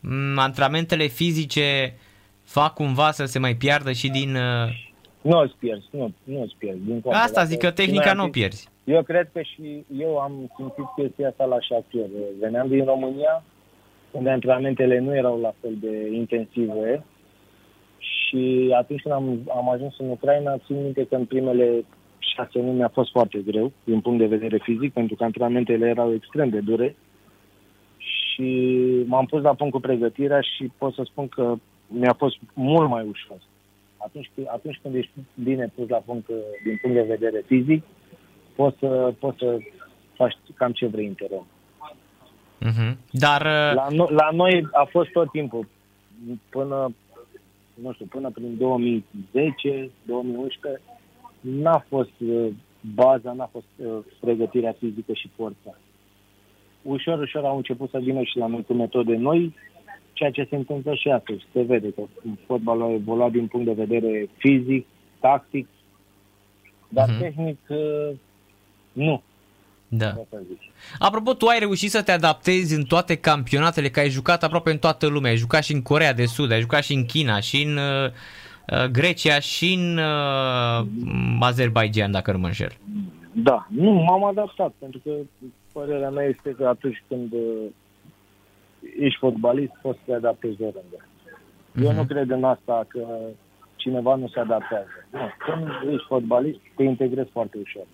m, 0.00 0.38
antrenamentele 0.38 1.06
fizice 1.06 1.94
fac 2.44 2.74
cumva 2.74 3.10
să 3.10 3.24
se 3.24 3.38
mai 3.38 3.54
piardă 3.54 3.92
și 3.92 4.08
din... 4.08 4.34
uh, 4.34 4.68
Nu 5.20 5.38
îți 5.38 5.54
pierzi, 5.58 5.86
nu, 5.90 6.12
nu 6.24 6.42
îți 6.42 6.54
pierzi. 6.58 6.80
Din 6.84 7.00
contră, 7.00 7.20
Asta 7.20 7.32
dacă 7.34 7.46
zic 7.46 7.58
că 7.58 7.70
tehnica 7.70 8.04
noi 8.04 8.14
nu 8.14 8.20
am 8.20 8.26
o 8.28 8.30
pierzi. 8.30 8.68
Eu 8.84 9.02
cred 9.02 9.30
că 9.32 9.42
și 9.42 9.84
eu 9.98 10.18
am 10.18 10.52
simțit 10.56 10.84
chestia 10.96 11.28
asta 11.28 11.44
la 11.44 11.60
șachier. 11.60 12.06
Veneam 12.40 12.68
din 12.68 12.84
România, 12.84 13.42
unde 14.10 14.30
antrenamentele 14.30 14.98
nu 14.98 15.16
erau 15.16 15.40
la 15.40 15.54
fel 15.60 15.74
de 15.80 16.08
intensive 16.12 17.04
și 17.98 18.74
atunci 18.78 19.00
când 19.02 19.14
am, 19.14 19.50
am 19.56 19.70
ajuns 19.70 19.94
în 19.98 20.08
Ucraina, 20.08 20.58
țin 20.66 20.82
minte 20.82 21.06
că 21.06 21.14
în 21.14 21.24
primele 21.24 21.84
șase 22.34 22.58
luni 22.58 22.76
mi-a 22.76 22.88
fost 22.88 23.10
foarte 23.10 23.38
greu 23.38 23.72
din 23.84 24.00
punct 24.00 24.18
de 24.18 24.36
vedere 24.36 24.58
fizic, 24.62 24.92
pentru 24.92 25.14
că 25.14 25.24
antrenamentele 25.24 25.88
erau 25.88 26.14
extrem 26.14 26.48
de 26.48 26.60
dure 26.60 26.96
și 27.96 28.48
m-am 29.06 29.26
pus 29.26 29.42
la 29.42 29.54
punct 29.54 29.72
cu 29.72 29.80
pregătirea 29.80 30.40
și 30.40 30.72
pot 30.78 30.94
să 30.94 31.02
spun 31.04 31.28
că 31.28 31.54
mi-a 31.86 32.14
fost 32.18 32.36
mult 32.54 32.88
mai 32.88 33.06
ușor. 33.08 33.36
Atunci, 33.96 34.30
atunci 34.46 34.78
când 34.82 34.94
ești 34.94 35.12
bine 35.34 35.72
pus 35.74 35.88
la 35.88 36.02
punct 36.04 36.28
uh, 36.28 36.36
din 36.64 36.78
punct 36.82 36.96
de 36.96 37.02
vedere 37.16 37.42
fizic, 37.46 37.82
poți 38.54 38.78
să, 38.78 39.14
poți 39.18 39.38
să 39.38 39.58
faci 40.14 40.36
cam 40.54 40.72
ce 40.72 40.86
vrei 40.86 41.06
în 41.06 41.14
teren. 41.14 41.44
Mhm. 42.58 42.98
Dar 43.10 43.40
uh, 43.40 43.74
La, 43.74 43.86
no- 43.90 44.10
la 44.10 44.28
noi 44.32 44.68
a 44.72 44.84
fost 44.90 45.10
tot 45.10 45.30
timpul, 45.30 45.68
până, 46.48 46.94
nu 47.74 47.92
știu, 47.92 48.06
până 48.06 48.30
prin 48.30 48.56
2010, 48.58 49.90
2011, 50.02 50.82
n-a 51.44 51.84
fost 51.88 52.10
uh, 52.18 52.46
baza, 52.94 53.32
n-a 53.32 53.48
fost 53.52 53.66
uh, 53.76 53.98
pregătirea 54.20 54.76
fizică 54.78 55.12
și 55.12 55.30
forța. 55.36 55.78
Ușor, 56.82 57.18
ușor 57.18 57.44
au 57.44 57.56
început 57.56 57.90
să 57.90 57.98
vină 57.98 58.22
și 58.22 58.36
la 58.36 58.46
noi 58.46 58.64
cu 58.66 58.72
metode 58.72 59.16
noi, 59.16 59.54
ceea 60.12 60.30
ce 60.30 60.46
se 60.50 60.56
întâmplă 60.56 60.94
și 60.94 61.08
astăzi. 61.08 61.46
Se 61.52 61.62
vede 61.62 61.90
că 61.90 62.02
fotbalul 62.46 62.82
a 62.82 62.92
evoluat 62.92 63.30
din 63.30 63.46
punct 63.46 63.66
de 63.66 63.84
vedere 63.84 64.28
fizic, 64.36 64.86
tactic, 65.20 65.68
dar 66.88 67.08
Mhm. 67.08 67.18
tehnic 67.18 67.58
uh, 67.68 68.16
nu, 68.92 69.22
da. 69.88 70.06
pot 70.06 70.26
să 70.30 70.42
zic. 70.48 70.60
Apropo, 70.98 71.34
tu 71.34 71.46
ai 71.46 71.58
reușit 71.58 71.90
să 71.90 72.02
te 72.02 72.12
adaptezi 72.12 72.74
în 72.74 72.82
toate 72.82 73.16
campionatele, 73.16 73.90
că 73.90 74.00
ai 74.00 74.08
jucat 74.08 74.42
aproape 74.42 74.70
în 74.70 74.78
toată 74.78 75.06
lumea. 75.06 75.30
Ai 75.30 75.36
jucat 75.36 75.64
și 75.64 75.72
în 75.72 75.82
Corea 75.82 76.12
de 76.12 76.26
Sud, 76.26 76.50
ai 76.52 76.60
jucat 76.60 76.82
și 76.84 76.94
în 76.94 77.04
China, 77.04 77.40
și 77.40 77.62
în 77.62 77.76
uh, 77.76 78.04
uh, 78.04 78.10
Grecia, 78.92 79.38
și 79.40 79.72
în 79.72 79.98
uh, 79.98 80.86
Azerbaijan, 81.40 82.10
dacă 82.10 82.32
nu 82.32 82.38
mă 82.38 82.46
înșel. 82.46 82.72
Da, 83.32 83.66
nu, 83.70 83.90
m-am 83.90 84.24
adaptat, 84.24 84.72
pentru 84.78 85.00
că 85.04 85.10
părerea 85.72 86.10
mea 86.10 86.24
este 86.24 86.50
că 86.58 86.66
atunci 86.66 87.02
când 87.08 87.32
uh, 87.32 87.66
ești 88.98 89.18
fotbalist, 89.18 89.72
poți 89.82 89.98
să 89.98 90.04
te 90.06 90.14
adaptezi 90.14 90.62
oriunde. 90.62 91.06
Eu 91.82 91.88
Mhm. 91.88 91.96
nu 91.96 92.04
cred 92.04 92.30
în 92.30 92.44
asta 92.44 92.84
că 92.88 93.06
cineva 93.76 94.14
nu 94.14 94.28
se 94.28 94.40
adaptează. 94.40 94.88
Nu, 95.10 95.18
când 95.38 95.92
ești 95.94 96.06
fotbalist, 96.06 96.58
te 96.76 96.82
integrezi 96.82 97.30
foarte 97.32 97.58
ușor. 97.62 97.84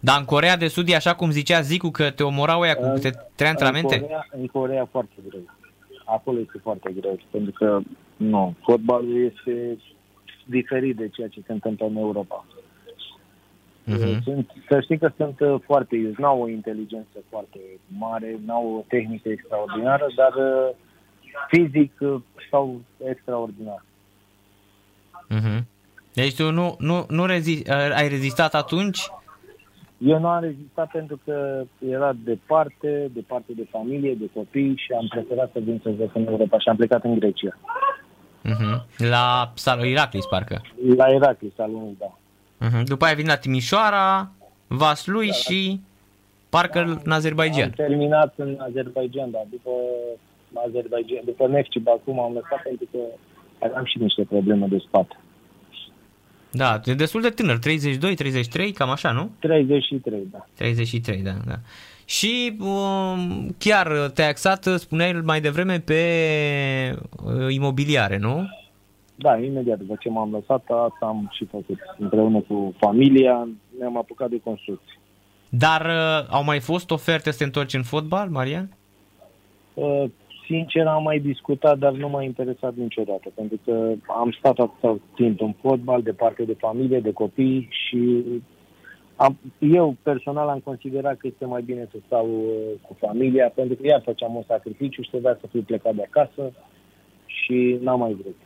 Dar 0.00 0.18
în 0.18 0.24
Corea 0.24 0.56
de 0.56 0.68
Sud 0.68 0.88
e 0.88 0.94
așa 0.94 1.14
cum 1.14 1.30
zicea 1.30 1.60
Zicu 1.60 1.90
că 1.90 2.10
te 2.10 2.22
omorau 2.22 2.60
ăia 2.60 2.74
cu 2.74 2.84
În- 2.84 2.92
câte 2.94 3.26
trei 3.34 3.48
antrenamente? 3.48 3.94
În 3.94 4.00
Corea, 4.00 4.26
în 4.30 4.46
Corea 4.46 4.88
foarte 4.90 5.12
greu. 5.28 5.40
Acolo 6.10 6.38
este 6.38 6.58
foarte 6.62 6.92
greu, 7.00 7.18
pentru 7.30 7.52
că 7.52 7.80
nu, 8.16 8.54
fotbalul 8.62 9.24
este 9.24 9.78
diferit 10.44 10.96
de 10.96 11.08
ceea 11.08 11.28
ce 11.28 11.42
se 11.46 11.52
întâmplă 11.52 11.86
în 11.86 11.96
Europa. 11.96 12.46
Mhm. 13.84 14.22
Sunt, 14.22 14.50
să 14.68 14.80
știi 14.80 14.98
că 14.98 15.12
sunt 15.16 15.40
uh, 15.40 15.60
foarte 15.64 15.96
iuți, 15.96 16.20
n-au 16.20 16.42
o 16.42 16.48
inteligență 16.48 17.18
foarte 17.28 17.58
mare, 17.98 18.38
n-au 18.46 18.76
o 18.76 18.84
tehnică 18.88 19.28
extraordinară, 19.28 20.06
dar 20.16 20.32
uh, 20.34 20.74
fizic 21.48 21.92
uh, 22.00 22.20
stau 22.46 22.80
extraordinar. 23.06 23.84
Mhm. 25.28 25.66
Deci 26.12 26.36
tu 26.36 26.50
nu, 26.50 26.76
nu, 26.78 27.06
nu 27.08 27.26
rezi- 27.26 27.70
uh, 27.70 27.94
ai 27.94 28.08
rezistat 28.08 28.54
atunci? 28.54 28.98
Eu 30.06 30.18
nu 30.18 30.26
am 30.28 30.40
rezistat 30.42 30.90
pentru 30.90 31.20
că 31.24 31.62
era 31.78 32.12
departe, 32.24 33.10
departe 33.12 33.52
de 33.56 33.66
familie, 33.70 34.14
de 34.14 34.28
copii 34.34 34.74
și 34.76 34.92
am 34.92 35.06
preferat 35.08 35.50
să 35.52 35.58
vin 35.58 35.80
să 35.82 35.90
joc 35.98 36.14
în 36.14 36.26
Europa 36.26 36.58
și 36.58 36.68
am 36.68 36.76
plecat 36.76 37.04
în 37.04 37.18
Grecia. 37.18 37.58
Mhm. 38.42 38.86
La 38.96 39.52
Salo 39.54 39.84
Iraklis, 39.84 40.26
parcă. 40.26 40.60
La 40.96 41.08
Iraklis, 41.08 41.54
salonul, 41.54 41.94
da. 41.98 42.18
Mhm. 42.66 42.84
După 42.84 43.04
aia 43.04 43.14
vin 43.14 43.26
la 43.26 43.36
Timișoara, 43.36 44.30
Vaslui 44.66 45.30
și 45.30 45.80
parcă 46.48 46.78
în 46.80 46.90
Am 47.06 47.12
Azerbaijan. 47.12 47.70
terminat 47.70 48.34
în 48.36 48.56
Azerbaijan, 48.58 49.30
dar 49.30 49.42
după 49.50 49.70
Azerbaijan, 50.66 51.22
după 51.24 51.46
Nefci 51.46 51.78
Baku 51.78 52.10
m-am 52.12 52.32
lăsat 52.32 52.62
pentru 52.62 52.86
că 52.92 52.98
aveam 53.64 53.84
și 53.84 53.98
niște 53.98 54.22
probleme 54.28 54.66
de 54.66 54.78
spate. 54.86 55.16
Da, 56.52 56.80
e 56.84 56.94
destul 56.94 57.20
de 57.20 57.28
tânăr, 57.28 57.58
32, 57.58 58.14
33, 58.14 58.72
cam 58.72 58.90
așa, 58.90 59.12
nu? 59.12 59.30
33, 59.38 60.28
da. 60.30 60.46
33, 60.54 61.22
da, 61.22 61.32
da. 61.46 61.54
Și 62.04 62.56
um, 62.60 63.54
chiar 63.58 64.10
te-ai 64.14 64.28
axat, 64.28 64.64
spuneai 64.64 65.12
mai 65.12 65.40
devreme, 65.40 65.78
pe 65.78 66.00
uh, 67.24 67.54
imobiliare, 67.54 68.18
nu? 68.18 68.48
Da, 69.14 69.38
imediat 69.38 69.78
după 69.78 69.96
ce 70.00 70.08
m-am 70.08 70.30
lăsat, 70.30 70.64
asta 70.66 71.06
am 71.06 71.30
și 71.32 71.44
făcut. 71.44 71.78
Împreună 71.98 72.40
cu 72.40 72.74
familia 72.78 73.48
ne-am 73.78 73.96
apucat 73.96 74.30
de 74.30 74.40
construcții. 74.44 74.98
Dar 75.48 75.80
uh, 75.86 76.28
au 76.30 76.44
mai 76.44 76.60
fost 76.60 76.90
oferte 76.90 77.30
să 77.30 77.38
te 77.38 77.44
întorci 77.44 77.74
în 77.74 77.82
fotbal, 77.82 78.28
Marian? 78.28 78.68
Uh, 79.74 80.04
Sincer, 80.50 80.86
am 80.86 81.02
mai 81.02 81.18
discutat, 81.18 81.78
dar 81.78 81.92
nu 81.92 82.08
m-a 82.08 82.22
interesat 82.22 82.74
niciodată, 82.74 83.28
pentru 83.34 83.58
că 83.64 83.92
am 84.06 84.30
stat 84.38 84.58
atâta 84.58 84.98
timp 85.14 85.40
în 85.40 85.52
fotbal, 85.52 86.02
departe 86.02 86.42
de 86.42 86.56
familie, 86.58 87.00
de 87.00 87.12
copii 87.12 87.68
și 87.70 88.24
am, 89.16 89.38
eu 89.58 89.96
personal 90.02 90.48
am 90.48 90.58
considerat 90.58 91.16
că 91.16 91.26
este 91.26 91.44
mai 91.44 91.62
bine 91.62 91.88
să 91.90 91.96
stau 92.06 92.26
uh, 92.28 92.80
cu 92.86 92.96
familia, 93.00 93.48
pentru 93.54 93.74
că 93.74 93.86
iar 93.86 94.02
făceam 94.04 94.34
un 94.34 94.42
sacrificiu 94.46 95.02
și 95.02 95.10
trebuia 95.10 95.38
să 95.40 95.46
fiu 95.50 95.62
plecat 95.62 95.94
de 95.94 96.02
acasă 96.02 96.52
și 97.26 97.78
n-am 97.80 97.98
mai 97.98 98.12
vrut. 98.12 98.36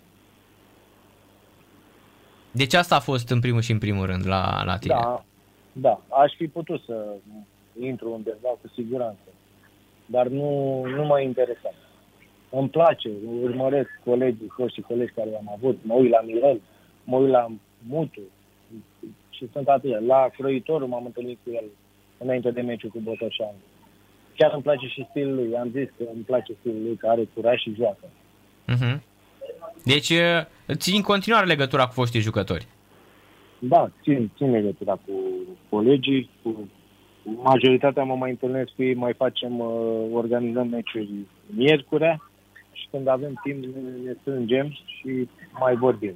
Deci 2.50 2.75
asta 2.75 2.96
a 2.96 3.00
fost 3.00 3.30
în 3.30 3.40
primul 3.40 3.61
și 3.61 3.73
în 3.73 3.78
primul 3.78 4.06
rând 4.06 4.26
la, 4.26 4.62
la 4.64 4.78
tine. 4.78 4.94
Da, 4.94 5.25
da, 5.73 6.00
aș 6.08 6.32
fi 6.37 6.46
putut 6.46 6.82
să 6.87 7.14
intru 7.80 8.12
undeva 8.12 8.49
cu 8.49 8.68
siguranță, 8.75 9.28
dar 10.06 10.26
nu, 10.26 10.82
nu 10.96 11.04
m-a 11.04 11.20
interesat. 11.20 11.75
Îmi 12.56 12.68
place, 12.68 13.11
urmăresc 13.42 13.88
colegii, 14.04 14.52
foștii 14.56 14.82
colegi 14.82 15.12
care 15.12 15.28
am 15.37 15.50
avut, 15.56 15.78
mă 15.82 15.94
uit 15.94 16.11
la 16.11 16.20
Mirel, 16.20 16.61
mă 17.04 17.16
uit 17.16 17.30
la 17.30 17.50
Mutu 17.88 18.20
și 19.30 19.49
sunt 19.52 19.68
atâția. 19.68 19.99
La 20.06 20.28
Croitorul 20.37 20.88
m-am 20.88 21.04
întâlnit 21.04 21.38
cu 21.44 21.50
el 21.52 21.64
înainte 22.18 22.50
de 22.50 22.61
meciul 22.61 22.90
cu 22.90 22.99
Botoșani. 22.99 23.56
Chiar 24.37 24.52
îmi 24.52 24.62
place 24.62 24.87
și 24.87 25.06
stilul 25.11 25.34
lui, 25.34 25.56
am 25.56 25.70
zis 25.70 25.88
că 25.96 26.04
îmi 26.14 26.23
place 26.23 26.52
stilul 26.61 26.82
lui, 26.82 26.96
că 26.96 27.06
are 27.08 27.28
curaj 27.34 27.61
și 27.61 27.75
joacă. 27.76 28.06
Uh-huh. 28.68 29.00
Deci 29.84 30.11
uh, 30.11 30.75
ții 30.75 30.96
în 30.96 31.02
continuare 31.02 31.46
legătura 31.46 31.87
cu 31.87 31.92
foștii 31.92 32.20
jucători. 32.20 32.66
Da, 33.58 33.90
țin, 34.02 34.30
țin 34.37 34.50
legătura 34.50 34.92
cu 34.92 35.12
colegii, 35.68 36.30
cu 36.42 36.68
majoritatea 37.23 38.02
mă 38.02 38.14
mai 38.14 38.30
întâlnesc 38.30 38.70
cu 38.76 38.82
ei, 38.82 38.94
mai 38.94 39.12
facem, 39.12 39.58
uh, 39.58 39.68
organizăm 40.12 40.68
meciuri 40.68 41.11
miercurea 41.46 42.23
și 42.75 42.87
când 42.90 43.07
avem 43.07 43.40
timp 43.43 43.64
ne, 43.64 43.81
ne 44.04 44.12
strângem 44.21 44.71
și 44.71 45.28
mai 45.59 45.75
vorbim. 45.76 46.14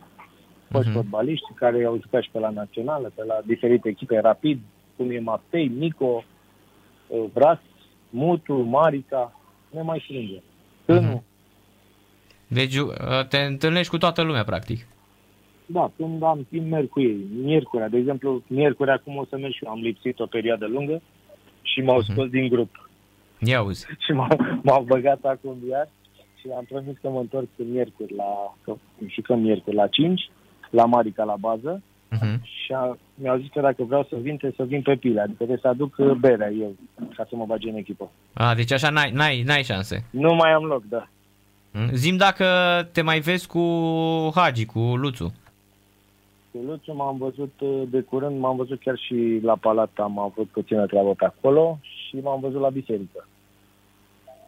Foști 0.70 0.88
Mhm. 0.88 0.96
fotbaliști 0.98 1.52
care 1.54 1.84
au 1.84 1.98
jucat 2.00 2.22
și 2.22 2.30
pe 2.32 2.38
la 2.38 2.50
națională, 2.50 3.12
pe 3.14 3.24
la 3.24 3.34
diferite 3.46 3.88
echipe, 3.88 4.18
Rapid, 4.20 4.60
cum 4.96 5.10
e 5.10 5.18
Maptei, 5.20 5.68
Nico, 5.68 6.24
uh, 7.06 7.24
Vras, 7.32 7.58
Mutu, 8.10 8.54
Marica, 8.54 9.40
ne 9.70 9.82
mai 9.82 10.00
strângem. 10.04 10.42
Tânu, 10.84 11.22
Deci 12.46 12.76
uh, 12.76 12.92
te 13.28 13.38
întâlnești 13.38 13.90
cu 13.90 13.98
toată 13.98 14.22
lumea, 14.22 14.44
practic. 14.44 14.86
da, 15.66 15.90
când 15.96 16.22
am 16.22 16.46
timp 16.50 16.70
merg 16.70 16.88
cu 16.88 17.00
ei. 17.00 17.26
Miercurea, 17.42 17.88
de 17.88 17.96
exemplu, 17.98 18.42
miercuri 18.46 18.90
acum 18.90 19.16
o 19.16 19.24
să 19.24 19.36
merg 19.36 19.52
și 19.52 19.64
eu. 19.64 19.70
Am 19.70 19.80
lipsit 19.80 20.18
o 20.20 20.26
perioadă 20.26 20.66
lungă 20.66 21.02
și 21.62 21.80
m-au 21.80 21.98
Mhm. 21.98 22.12
scos 22.12 22.28
din 22.28 22.48
grup. 22.48 22.88
Ia 23.38 23.62
uzi. 23.62 23.86
Și 24.04 24.12
m-au, 24.12 24.28
m-au 24.62 24.82
băgat 24.82 25.24
acum 25.24 25.56
iar 25.70 25.88
și 26.40 26.48
am 26.56 26.64
promis 26.68 26.96
că 27.00 27.08
mă 27.08 27.20
întorc 27.20 27.48
miercuri 27.56 28.14
la, 28.14 28.54
că 28.64 28.74
jucăm 29.06 29.40
miercuri 29.40 29.76
la 29.76 29.86
5, 29.86 30.30
la 30.70 30.84
Marica 30.84 31.24
la 31.24 31.36
bază 31.40 31.82
Mhm. 32.10 32.40
și 32.44 32.72
a, 32.72 32.96
mi-au 33.14 33.38
zis 33.38 33.48
că 33.52 33.60
dacă 33.60 33.82
vreau 33.84 34.02
să 34.08 34.16
vin, 34.16 34.36
trebuie 34.36 34.52
să 34.56 34.64
vin 34.64 34.82
pe 34.82 34.94
pile, 34.96 35.20
adică 35.20 35.36
trebuie 35.36 35.58
să 35.60 35.68
aduc 35.68 35.94
uh, 35.98 36.10
berea 36.10 36.50
eu 36.50 36.74
ca 37.16 37.26
să 37.28 37.36
mă 37.36 37.44
bage 37.46 37.68
în 37.68 37.76
echipă. 37.76 38.10
A, 38.32 38.54
deci 38.54 38.72
așa 38.72 38.90
n-ai, 38.90 39.10
n-ai, 39.10 39.42
n-ai 39.42 39.62
șanse. 39.62 40.04
Nu 40.10 40.34
mai 40.34 40.52
am 40.52 40.64
loc, 40.64 40.82
da. 40.88 41.08
Mm? 41.72 41.88
Zim 41.92 42.16
dacă 42.16 42.44
te 42.92 43.02
mai 43.02 43.20
vezi 43.20 43.46
cu 43.46 43.60
Hagi, 44.34 44.64
cu 44.66 44.78
Luțu. 44.78 45.34
Cu 46.50 46.58
Luciu 46.66 46.92
m-am 46.94 47.16
văzut 47.18 47.52
uh, 47.58 47.82
de 47.90 48.00
curând, 48.00 48.38
m-am 48.40 48.56
văzut 48.56 48.80
chiar 48.80 48.98
și 48.98 49.40
la 49.42 49.56
Palat, 49.56 49.90
am 49.96 50.18
avut 50.18 50.48
puțină 50.48 50.86
treabă 50.86 51.14
pe 51.14 51.24
acolo 51.24 51.78
și 51.82 52.16
m-am 52.16 52.40
văzut 52.40 52.60
la 52.60 52.68
biserică. 52.70 53.28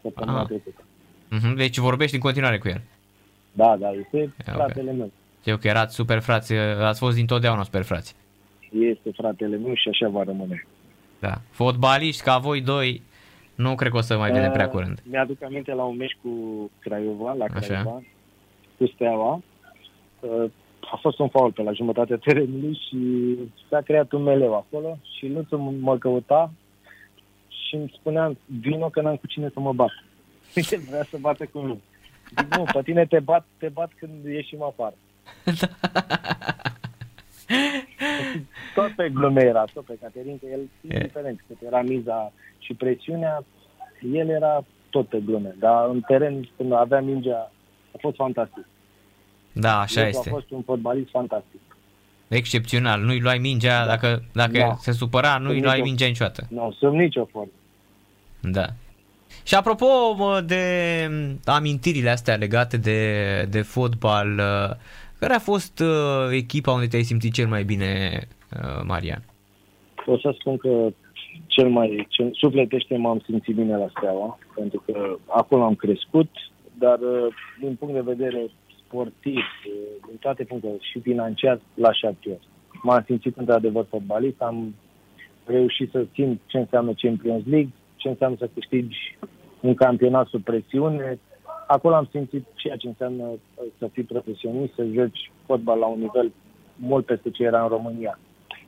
Săptămâna 0.02 0.36
Aha. 0.38 0.46
trecută. 0.46 0.82
Mhm. 1.30 1.54
Deci 1.56 1.78
vorbești 1.78 2.14
în 2.14 2.20
continuare 2.20 2.58
cu 2.58 2.68
el. 2.68 2.80
Da, 3.52 3.76
da, 3.76 3.90
este 3.90 4.32
ok. 4.48 4.54
fratele 4.54 4.92
meu. 4.92 5.10
Eu 5.44 5.56
că 5.56 5.68
erați 5.68 5.94
super 5.94 6.18
frați, 6.20 6.52
ați 6.54 6.98
fost 6.98 7.16
dintotdeauna 7.16 7.62
super 7.62 7.82
frați. 7.82 8.14
Este 8.78 9.10
fratele 9.16 9.56
meu 9.56 9.74
și 9.74 9.88
așa 9.88 10.08
va 10.08 10.22
rămâne. 10.22 10.66
Da. 11.18 11.40
Fotbaliști 11.50 12.22
ca 12.22 12.38
voi 12.38 12.60
doi, 12.60 13.02
nu 13.54 13.74
cred 13.74 13.90
că 13.90 13.96
o 13.96 14.00
să 14.00 14.16
mai 14.16 14.30
vedem 14.32 14.52
prea 14.52 14.64
Uh, 14.66 14.70
curând. 14.72 15.02
Mi-aduc 15.10 15.42
aminte 15.42 15.72
la 15.74 15.82
un 15.84 15.96
meci 15.96 16.16
cu 16.22 16.30
Craiova, 16.78 17.32
la 17.32 17.44
Așa. 17.44 17.58
Craiova, 17.66 18.02
cu 18.78 18.86
Steaua. 18.94 19.42
Uh, 20.20 20.50
A 20.92 20.96
fost 21.00 21.18
un 21.18 21.28
faul 21.28 21.52
pe 21.52 21.62
la 21.62 21.72
jumătatea 21.72 22.16
terenului 22.16 22.80
și 22.88 22.98
s-a 23.68 23.80
creat 23.80 24.12
un 24.12 24.22
meleu 24.22 24.54
acolo 24.54 24.98
și 25.16 25.26
Luțu 25.28 25.56
m- 25.56 25.80
mă 25.80 25.98
căuta 25.98 26.52
și 27.48 27.74
îmi 27.74 27.92
spunea, 27.98 28.32
vino 28.60 28.88
că 28.88 29.00
n-am 29.00 29.16
cu 29.16 29.26
cine 29.26 29.50
să 29.52 29.60
mă 29.60 29.72
bat. 29.72 29.90
El 30.70 30.80
vrea 30.88 31.06
să 31.10 31.16
bată 31.20 31.46
cu 31.46 31.58
mine. 31.58 31.78
Zic, 32.38 32.54
nu, 32.56 32.64
pe 32.72 32.82
tine 32.82 33.06
te 33.06 33.20
bat, 33.20 33.46
te 33.58 33.68
bat 33.68 33.90
când 33.98 34.24
ieșim 34.24 34.62
afară. 34.62 34.94
tot 38.74 38.90
pe 38.96 39.08
glume 39.12 39.42
era, 39.42 39.64
tot 39.72 39.84
pe 39.84 39.96
Caterin, 40.00 40.38
că 40.38 40.46
el, 40.52 40.60
indiferent 40.90 41.40
cât 41.46 41.56
era 41.66 41.82
miza 41.82 42.32
și 42.58 42.74
presiunea, 42.74 43.44
el 44.12 44.28
era 44.28 44.64
tot 44.90 45.08
pe 45.08 45.20
glume. 45.24 45.54
Dar 45.58 45.88
în 45.88 46.00
teren, 46.00 46.48
când 46.56 46.72
avea 46.72 47.00
mingea, 47.00 47.52
a 47.94 47.96
fost 48.00 48.16
fantastic. 48.16 48.66
Da, 49.52 49.80
așa 49.80 50.00
El 50.00 50.06
este. 50.08 50.28
A 50.28 50.32
fost 50.32 50.50
un 50.50 50.62
fotbalist 50.62 51.10
fantastic. 51.10 51.60
Excepțional. 52.28 53.00
Nu-i 53.00 53.20
luai 53.20 53.38
mingea, 53.38 53.86
dacă, 53.86 54.22
dacă 54.32 54.58
Da. 54.58 54.74
se 54.78 54.92
supăra, 54.92 55.38
nu-i 55.38 55.54
Sub 55.54 55.62
luai 55.64 55.74
nicio- 55.80 55.84
mingea 55.84 56.06
niciodată. 56.06 56.46
Nu, 56.48 56.72
sub 56.78 56.94
nicio 56.94 57.24
formă. 57.24 57.50
Da. 58.40 58.66
Și 59.44 59.54
apropo 59.54 59.86
mă, 60.16 60.40
de 60.46 60.64
amintirile 61.44 62.10
astea 62.10 62.34
legate 62.34 62.76
de, 62.76 63.00
de 63.50 63.62
fotbal, 63.62 64.28
uh, 64.28 64.76
care 65.18 65.34
a 65.34 65.38
fost 65.38 65.80
uh, 65.80 66.30
echipa 66.30 66.72
unde 66.72 66.86
te-ai 66.86 67.02
simțit 67.02 67.32
cel 67.32 67.46
mai 67.46 67.64
bine, 67.64 68.20
uh, 68.52 68.82
Marian? 68.86 69.22
O 70.06 70.18
să 70.18 70.34
spun 70.38 70.56
că 70.56 70.92
cel 71.46 71.68
mai 71.68 72.06
cel, 72.08 72.30
sufletește 72.32 72.96
m-am 72.96 73.22
simțit 73.24 73.54
bine 73.54 73.76
la 73.76 73.88
Steaua, 73.96 74.38
pentru 74.54 74.82
că 74.86 75.16
acolo 75.26 75.62
am 75.62 75.74
crescut, 75.74 76.30
dar 76.78 76.98
uh, 76.98 77.34
din 77.60 77.74
punct 77.74 77.94
de 77.94 78.12
vedere 78.14 78.50
sportiv, 78.84 79.36
uh, 79.36 79.72
din 80.08 80.16
toate 80.20 80.44
punctele 80.44 80.76
și 80.80 81.00
financiar, 81.00 81.60
la 81.74 81.92
șapte 81.92 82.28
ori. 82.28 82.48
M-am 82.82 83.02
simțit 83.06 83.36
într-adevăr 83.36 83.86
fotbalist, 83.88 84.40
am 84.40 84.74
reușit 85.44 85.90
să 85.90 86.06
simt 86.12 86.40
ce 86.46 86.58
înseamnă 86.58 86.92
Champions 86.96 87.46
League, 87.46 87.72
ce 88.00 88.08
înseamnă 88.08 88.36
să 88.38 88.48
câștigi 88.54 89.18
un 89.60 89.74
campionat 89.74 90.26
sub 90.26 90.42
presiune. 90.42 91.18
Acolo 91.66 91.94
am 91.94 92.08
simțit 92.10 92.44
ceea 92.54 92.76
ce 92.76 92.86
înseamnă 92.86 93.24
uh, 93.24 93.64
să 93.78 93.88
fii 93.92 94.02
profesionist, 94.02 94.74
să 94.74 94.86
joci 94.94 95.30
fotbal 95.46 95.78
la 95.78 95.86
un 95.86 96.00
nivel 96.00 96.32
mult 96.76 97.04
peste 97.06 97.30
ce 97.30 97.42
era 97.42 97.62
în 97.62 97.68
România. 97.68 98.18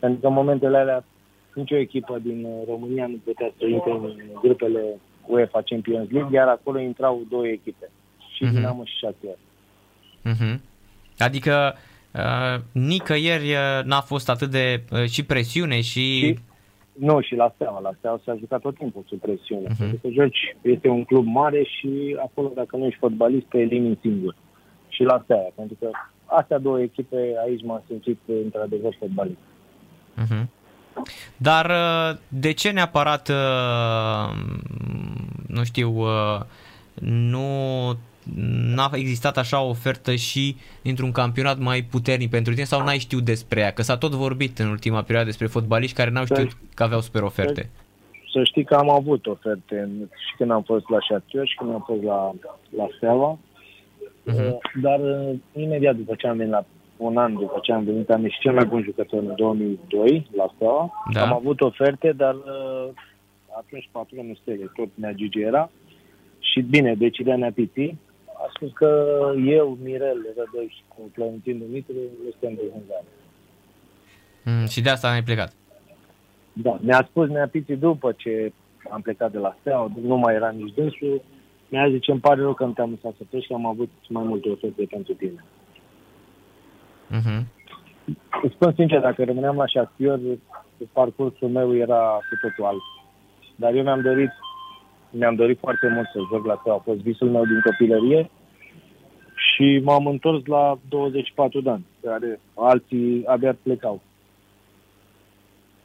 Pentru 0.00 0.20
că 0.20 0.26
în 0.26 0.32
momentele 0.32 0.76
alea 0.78 1.04
nicio 1.54 1.76
echipă 1.76 2.18
din 2.18 2.44
uh, 2.44 2.62
România 2.68 3.06
nu 3.06 3.16
putea 3.24 3.52
să 3.58 3.66
intre 3.66 3.90
în 3.90 4.12
grupele 4.42 4.82
UEFA 5.26 5.62
Champions 5.64 6.10
League, 6.10 6.36
iar 6.38 6.48
acolo 6.48 6.78
intrau 6.80 7.22
două 7.30 7.46
echipe, 7.46 7.90
și 8.34 8.44
Mhm. 8.44 8.54
Dinamo 8.54 8.84
și 8.84 8.96
Shakhtar. 8.96 9.36
Uh-huh. 10.30 10.60
Adică 11.18 11.74
uh, 12.14 12.60
nicăieri 12.72 13.50
uh, 13.50 13.84
n-a 13.84 14.00
fost 14.00 14.28
atât 14.28 14.50
de 14.50 14.82
uh, 14.90 15.04
și 15.04 15.24
presiune 15.24 15.80
și... 15.80 16.18
Și, 16.18 16.38
nu, 16.92 17.20
și 17.20 17.34
la 17.34 17.52
Steaua. 17.54 17.80
La 17.80 17.92
Steaua 17.98 18.20
s-a 18.24 18.36
jucat 18.38 18.60
tot 18.60 18.76
timpul 18.76 19.04
sub 19.08 19.20
presiune. 19.20 19.68
Mhm. 19.68 19.78
Pentru 19.78 19.98
că 20.02 20.08
joci, 20.08 20.56
este 20.62 20.88
un 20.88 21.04
club 21.04 21.26
mare 21.26 21.62
și 21.62 22.16
acolo, 22.26 22.52
dacă 22.54 22.76
nu 22.76 22.86
ești 22.86 22.98
fotbalist, 22.98 23.46
te 23.46 23.58
elimini 23.58 23.98
singur. 24.00 24.34
Și 24.88 25.02
la 25.02 25.20
Steaua, 25.24 25.50
pentru 25.54 25.76
că 25.80 25.90
astea 26.24 26.58
două 26.58 26.80
echipe, 26.80 27.34
aici 27.44 27.64
m-am 27.64 27.82
simțit 27.86 28.18
uh, 28.26 28.36
într-adevăr 28.44 28.96
fotbalist. 28.98 29.38
Uh-huh. 30.22 30.44
Dar 31.36 31.70
uh, 31.70 32.18
de 32.28 32.52
ce 32.52 32.70
neapărat, 32.70 33.28
uh, 33.28 34.36
nu 35.46 35.64
știu, 35.64 35.90
uh, 35.98 36.40
nu 37.04 37.46
n-a 38.74 38.90
existat 38.92 39.36
așa 39.38 39.62
o 39.62 39.68
ofertă 39.68 40.14
și 40.14 40.56
într-un 40.84 41.12
campionat 41.12 41.58
mai 41.58 41.82
puternic 41.82 42.30
pentru 42.30 42.52
tine 42.52 42.64
sau 42.64 42.84
n-ai 42.84 42.98
știut 42.98 43.24
despre 43.24 43.60
ea? 43.60 43.70
Că 43.72 43.82
s-a 43.82 43.96
tot 43.96 44.12
vorbit 44.12 44.58
în 44.58 44.68
ultima 44.68 45.02
perioadă 45.02 45.26
despre 45.26 45.46
fotbaliști 45.46 45.96
care 45.96 46.10
n-au 46.10 46.24
știut 46.24 46.56
că 46.74 46.82
aveau 46.82 47.00
super 47.00 47.22
oferte. 47.22 47.70
Să 48.32 48.44
știi 48.44 48.64
că 48.64 48.74
am 48.74 48.90
avut 48.90 49.26
oferte 49.26 49.78
în- 49.78 50.08
și 50.28 50.36
când 50.36 50.50
am 50.50 50.62
fost 50.62 50.88
la 50.88 50.96
Shakhtar 51.00 51.46
și 51.46 51.56
când 51.56 51.72
am 51.72 51.82
fost 51.86 52.02
la, 52.02 52.32
la 52.76 52.86
Steaua. 52.96 53.38
Mhm. 54.24 54.36
Uh, 54.36 54.56
Dar 54.82 54.98
uh, 55.00 55.34
imediat 55.52 55.96
după 55.96 56.14
ce 56.14 56.26
am 56.26 56.36
venit 56.36 56.52
la 56.52 56.64
un 56.96 57.16
an 57.16 57.34
după 57.34 57.58
ce 57.62 57.72
am 57.72 57.84
venit, 57.84 58.10
am 58.10 58.22
ieșit 58.22 58.40
cel 58.40 58.52
mai 58.52 58.64
bun 58.64 58.82
jucător 58.82 59.18
în 59.22 59.32
2002 59.36 60.26
la 60.36 60.50
Steaua. 60.54 60.92
Da. 61.12 61.22
Am 61.22 61.32
avut 61.32 61.60
oferte, 61.60 62.12
dar 62.16 62.34
uh, 62.34 62.88
atunci 63.58 63.88
patronul 63.92 64.38
Stele, 64.42 64.70
tot 64.76 64.88
Nea 64.94 65.12
Gigi 65.12 65.40
era. 65.40 65.70
Și 66.38 66.60
bine, 66.60 66.94
decizia 66.94 67.36
Nea 67.36 67.52
Piti 67.54 67.94
a 68.44 68.50
spus 68.54 68.72
că 68.72 68.90
eu, 69.44 69.78
Mirel, 69.82 70.20
Rădăi 70.36 70.84
cu 70.88 71.10
Florentin 71.12 71.58
Dumitru, 71.58 71.94
suntem 72.30 72.54
de 72.54 72.70
vânzare. 72.72 73.10
Mm, 74.44 74.66
și 74.66 74.80
de 74.80 74.90
asta 74.90 75.08
ai 75.08 75.22
plecat. 75.22 75.52
Da, 76.52 76.78
mi-a 76.80 77.06
spus 77.08 77.28
Nea 77.28 77.48
Piti 77.48 77.76
după 77.76 78.12
ce 78.12 78.52
am 78.90 79.00
plecat 79.00 79.32
de 79.32 79.38
la 79.38 79.56
Steaua, 79.60 79.90
nu 80.02 80.16
mai 80.16 80.34
era 80.34 80.50
nici 80.50 80.74
dânsul, 80.74 81.22
mi-a 81.68 81.88
zis 81.88 82.06
îmi 82.06 82.20
pare 82.20 82.40
rău 82.40 82.54
că 82.54 82.64
nu 82.64 82.72
te-am 82.72 82.90
lăsat 82.90 83.14
să 83.16 83.24
pleci, 83.30 83.46
că 83.46 83.54
am 83.54 83.66
avut 83.66 83.90
mai 84.08 84.24
multe 84.24 84.48
oferte 84.48 84.84
pentru 84.90 85.12
tine. 85.12 85.44
Uh-huh. 87.16 87.42
Îți 88.42 88.54
spun 88.54 88.72
sincer, 88.76 89.00
dacă 89.00 89.24
rămâneam 89.24 89.56
la 89.56 89.66
Shakhtar, 89.66 90.20
parcursul 90.92 91.48
meu 91.48 91.76
era 91.76 92.18
cu 92.28 92.34
totul 92.40 92.64
alt. 92.64 92.82
Dar 93.56 93.74
eu 93.74 93.82
mi-am 93.82 94.00
dorit, 94.00 94.30
mi-am 95.12 95.34
dorit 95.34 95.58
foarte 95.58 95.88
mult 95.94 96.06
să 96.12 96.18
joc 96.32 96.46
la 96.46 96.56
Steaua. 96.60 96.78
A 96.78 96.82
fost 96.84 97.00
visul 97.00 97.30
meu 97.30 97.44
din 97.44 97.60
copilărie 97.64 98.30
și 99.34 99.80
m-am 99.84 100.06
întors 100.06 100.46
la 100.46 100.78
24 100.88 101.60
de 101.60 101.70
ani, 101.70 101.86
care 102.02 102.40
alții 102.54 103.22
abia 103.26 103.56
plecau. 103.62 104.02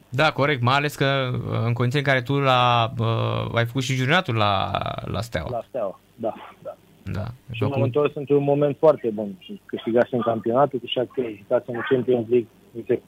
Da, 0.08 0.32
corect, 0.32 0.62
mai 0.62 0.74
ales 0.74 0.94
că 0.94 1.30
uh, 1.32 1.38
în 1.64 1.72
condiții 1.72 1.98
în 1.98 2.04
care 2.04 2.22
tu 2.22 2.32
la, 2.32 2.92
uh, 2.98 3.54
ai 3.54 3.66
făcut 3.66 3.82
și 3.82 3.94
jurinatul 3.94 4.34
la, 4.34 4.70
la 5.04 5.20
Steaua. 5.20 5.50
La 5.50 5.64
Steaua, 5.68 6.00
da, 6.14 6.34
da. 6.62 6.76
Da. 7.12 7.24
Și 7.52 7.62
m-am 7.62 7.82
întors 7.82 8.14
într-un 8.14 8.42
moment 8.42 8.76
foarte 8.78 9.10
bun. 9.14 9.38
Câștigasem 9.64 10.18
campionatul 10.18 10.78
cu 10.78 10.86
Shakhtar, 10.86 11.24
jucasem 11.36 11.74
în 11.74 11.82
Champions 11.88 12.28
League. 12.28 12.48
Uite, 12.76 13.02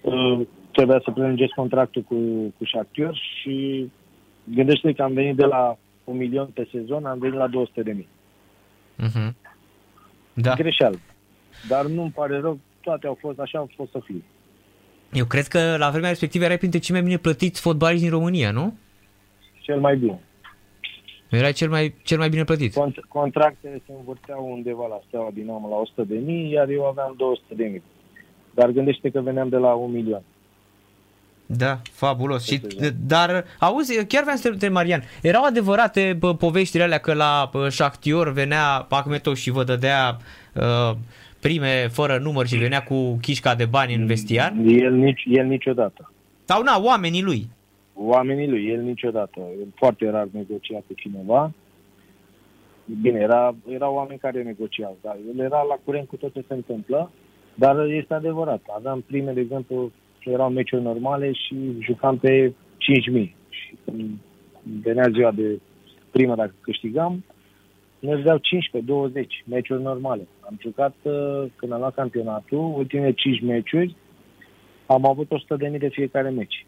uh, 0.00 0.40
trebuia 0.72 1.00
să 1.04 1.10
prelungesc 1.10 1.52
contractul 1.52 2.02
cu, 2.02 2.14
cu 2.58 2.64
Shakhtar 2.64 3.14
și 3.14 3.90
gândește 4.44 4.92
că 4.92 5.02
am 5.02 5.12
venit 5.12 5.36
de 5.36 5.44
la 5.44 5.78
un 6.04 6.16
milion 6.16 6.46
pe 6.46 6.68
sezon, 6.70 7.04
am 7.04 7.18
venit 7.18 7.36
la 7.36 7.46
200 7.48 7.82
de 7.82 7.92
mii. 7.92 8.08
Uh-huh. 8.98 9.32
Da. 10.34 10.54
Greșeală. 10.54 10.98
Dar 11.68 11.86
nu-mi 11.86 12.10
pare 12.10 12.40
rău, 12.40 12.58
toate 12.80 13.06
au 13.06 13.16
fost 13.20 13.38
așa, 13.38 13.58
au 13.58 13.70
fost 13.76 13.90
să 13.90 14.00
fie. 14.04 14.22
Eu 15.12 15.24
cred 15.24 15.46
că 15.46 15.76
la 15.78 15.90
vremea 15.90 16.08
respectivă 16.08 16.44
erai 16.44 16.58
printre 16.58 16.78
cei 16.78 16.94
mai 16.94 17.04
bine 17.04 17.16
plătiți 17.16 17.60
fotbaliști 17.60 18.02
din 18.04 18.14
România, 18.14 18.50
nu? 18.50 18.76
Cel 19.60 19.80
mai 19.80 19.96
bine. 19.96 20.20
Erai 21.30 21.52
cel 21.52 21.68
mai, 21.68 21.94
cel 22.02 22.18
mai 22.18 22.28
bine 22.28 22.44
plătit. 22.44 22.72
Cont- 22.72 23.04
contractele 23.08 23.82
se 23.86 23.92
învârteau 23.98 24.52
undeva 24.52 24.86
la 24.86 25.00
Steaua 25.06 25.30
Dinamo 25.32 25.68
la 25.68 25.76
100 25.76 26.04
de 26.04 26.18
mii, 26.18 26.50
iar 26.50 26.68
eu 26.68 26.86
aveam 26.86 27.14
200 27.16 27.54
de 27.54 27.64
mii. 27.64 27.82
Dar 28.54 28.70
gândește 28.70 29.10
că 29.10 29.20
veneam 29.20 29.48
de 29.48 29.56
la 29.56 29.72
un 29.74 29.90
milion. 29.90 30.22
Da, 31.56 31.80
fabulos. 31.92 32.46
Și, 32.46 32.54
Este 32.54 32.66
exact. 32.66 32.94
dar, 33.06 33.44
auzi, 33.58 34.06
chiar 34.06 34.22
vreau 34.22 34.36
să 34.36 34.42
te 34.42 34.48
întreb, 34.48 34.72
Marian, 34.72 35.02
erau 35.22 35.44
adevărate 35.44 36.16
bă, 36.18 36.34
poveștile 36.34 36.82
alea 36.82 36.98
că 36.98 37.14
la 37.14 37.48
bă, 37.52 37.68
Shakhtyor 37.68 38.32
venea 38.32 38.86
Pacmetov 38.88 39.34
și 39.34 39.50
vă 39.50 39.64
dădea 39.64 40.16
uh, 40.54 40.96
prime 41.40 41.88
fără 41.90 42.18
număr 42.18 42.46
și 42.46 42.56
venea 42.56 42.82
cu 42.82 43.18
chișca 43.20 43.54
de 43.54 43.64
bani 43.64 43.94
în 43.94 44.06
vestiar? 44.06 44.52
El, 44.66 44.94
nici, 44.94 45.22
el 45.26 45.46
niciodată. 45.46 46.12
Sau 46.44 46.62
na, 46.62 46.80
oamenii 46.82 47.22
lui? 47.22 47.48
Oamenii 47.94 48.48
lui, 48.48 48.68
el 48.68 48.80
niciodată. 48.80 49.40
El 49.60 49.66
foarte 49.74 50.10
rar 50.10 50.28
negocia 50.30 50.78
cu 50.86 50.92
cineva. 50.96 51.52
Bine, 53.00 53.18
era, 53.18 53.54
erau 53.68 53.94
oameni 53.94 54.18
care 54.18 54.42
negociau, 54.42 54.96
dar 55.02 55.16
el 55.34 55.38
era 55.44 55.62
la 55.68 55.78
curent 55.84 56.08
cu 56.08 56.16
tot 56.16 56.32
ce 56.32 56.44
se 56.48 56.54
întâmplă, 56.54 57.10
dar 57.54 57.86
este 57.86 58.14
adevărat. 58.14 58.60
Aveam 58.76 59.04
prime, 59.06 59.32
de 59.32 59.40
exemplu, 59.40 59.90
erau 60.30 60.50
meciuri 60.50 60.82
normale 60.82 61.32
și 61.32 61.56
jucam 61.80 62.18
pe 62.18 62.52
5.000. 63.12 63.34
Și 63.48 63.76
când 63.84 64.18
venea 64.82 65.08
ziua 65.12 65.30
de 65.30 65.60
primă, 66.10 66.34
dacă 66.34 66.54
câștigam, 66.60 67.24
ne 67.98 68.14
dădeau 68.14 68.38
15-20 68.38 68.40
meciuri 69.44 69.82
normale. 69.82 70.28
Am 70.40 70.58
jucat, 70.60 70.94
uh, 71.02 71.44
când 71.56 71.72
am 71.72 71.78
luat 71.78 71.94
campionatul, 71.94 72.72
ultimele 72.76 73.12
5 73.12 73.40
meciuri, 73.40 73.96
am 74.86 75.06
avut 75.06 75.28
100.000 75.28 75.78
de 75.78 75.88
fiecare 75.88 76.30
meci. 76.30 76.66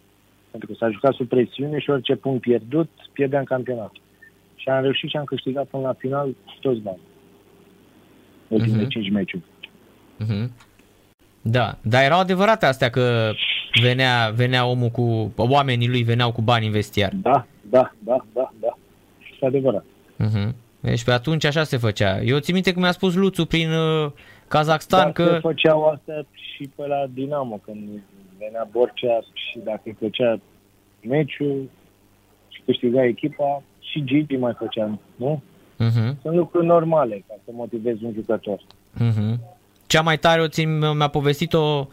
Pentru 0.51 0.69
că 0.69 0.75
s-a 0.79 0.91
jucat 0.91 1.15
sub 1.15 1.29
presiune 1.29 1.79
și 1.79 1.91
orice 1.91 2.17
punct 2.17 2.41
pierdut, 2.41 2.91
pierdeam 3.13 3.45
campionatul. 3.45 4.03
Și 4.57 4.69
am 4.69 4.83
reușit 4.83 5.09
și 5.11 5.17
am 5.17 5.25
câștigat 5.25 5.67
până 5.67 5.83
la 5.83 5.93
final 5.93 6.35
toți 6.61 6.81
bani. 6.81 7.01
Ultimele 8.49 8.83
Mhm. 8.83 8.91
5 8.91 9.11
meciuri. 9.11 9.43
Uh-huh. 10.25 10.49
Da, 11.47 11.79
dar 11.83 12.03
erau 12.03 12.19
adevărate 12.19 12.67
astea 12.67 12.91
că 12.91 13.33
venea, 13.83 14.33
venea 14.35 14.67
omul 14.67 14.89
cu, 14.89 15.33
oamenii 15.37 15.89
lui 15.89 16.03
veneau 16.03 16.33
cu 16.33 16.43
bani 16.43 16.67
în 16.67 16.73
vestiar. 16.73 17.13
Da, 17.23 17.47
da, 17.71 17.93
da, 17.99 18.25
da, 18.33 18.53
da. 18.61 18.79
Este 19.33 19.47
adevărat. 19.47 19.85
Uh-huh. 20.25 20.49
Deci 20.81 21.05
pe 21.05 21.13
atunci 21.13 21.45
așa 21.45 21.63
se 21.63 21.77
făcea. 21.77 22.21
Eu 22.23 22.39
țin 22.39 22.55
minte 22.55 22.73
că 22.73 22.81
mi-a 22.81 22.93
spus 22.93 23.15
Luțu 23.15 23.47
prin 23.47 23.71
uh, 23.73 24.11
Kazakhstan 24.49 25.03
Dar 25.03 25.13
că... 25.13 25.25
se 25.25 25.39
făceau 25.39 25.85
astea 25.85 26.27
și 26.33 26.71
pe 26.77 26.87
la 26.87 27.07
Dinamo, 27.15 27.61
când 27.65 27.89
venea 28.39 28.69
Borcea 28.71 29.21
și 29.33 29.59
dacă 29.65 29.81
îi 29.85 29.97
făcea 30.01 30.41
meciul 31.01 31.71
și 32.49 32.63
câștiga 32.65 33.05
echipa, 33.05 33.63
și 33.81 34.05
Gigi 34.05 34.37
mai 34.37 34.55
făcea, 34.59 34.99
nu? 35.17 35.43
Uh-huh. 35.75 36.21
Sunt 36.23 36.35
lucruri 36.35 36.67
normale 36.67 37.25
ca 37.29 37.35
să 37.45 37.51
motivezi 37.53 38.05
un 38.05 38.13
jucător. 38.15 38.61
Uh-huh. 38.95 39.54
Cea 39.95 40.03
mai 40.03 40.19
tare 40.19 40.41
o 40.41 40.49
țin, 40.49 40.79
mi-a 40.79 41.09
povestit-o 41.09 41.89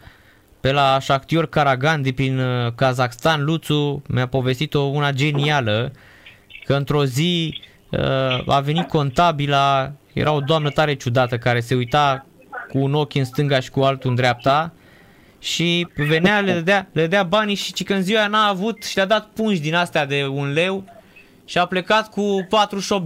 pe 0.60 0.72
la 0.72 0.98
Shakhtar 1.00 1.46
Karagandi 1.46 2.12
prin 2.12 2.38
uh, 2.38 2.72
Kazakhstan, 2.74 3.44
Luțu 3.44 4.02
mi-a 4.08 4.26
povestit-o 4.26 4.80
una 4.80 5.12
genială, 5.12 5.92
că 6.64 6.74
într-o 6.74 7.04
zi 7.04 7.60
uh, 7.90 8.46
a 8.46 8.60
venit 8.60 8.88
contabila, 8.88 9.92
era 10.12 10.32
o 10.32 10.40
doamnă 10.40 10.70
tare 10.70 10.94
ciudată 10.94 11.38
care 11.38 11.60
se 11.60 11.74
uita 11.74 12.26
cu 12.68 12.78
un 12.78 12.94
ochi 12.94 13.14
în 13.14 13.24
stânga 13.24 13.60
și 13.60 13.70
cu 13.70 13.80
altul 13.80 14.10
în 14.10 14.16
dreapta 14.16 14.72
și 15.38 15.88
venea, 15.94 16.40
le 16.40 16.52
dădea, 16.52 16.88
le 16.92 17.00
dădea 17.00 17.22
banii 17.22 17.54
și 17.54 17.72
ci 17.72 17.84
că 17.84 17.94
în 17.94 18.02
ziua 18.02 18.18
aia 18.18 18.28
n-a 18.28 18.46
avut 18.46 18.82
și 18.82 18.96
le-a 18.96 19.06
dat 19.06 19.28
pungi 19.34 19.60
din 19.60 19.74
astea 19.74 20.06
de 20.06 20.26
un 20.26 20.52
leu 20.52 20.84
și 21.44 21.58
a 21.58 21.66
plecat 21.66 22.08
cu 22.10 22.46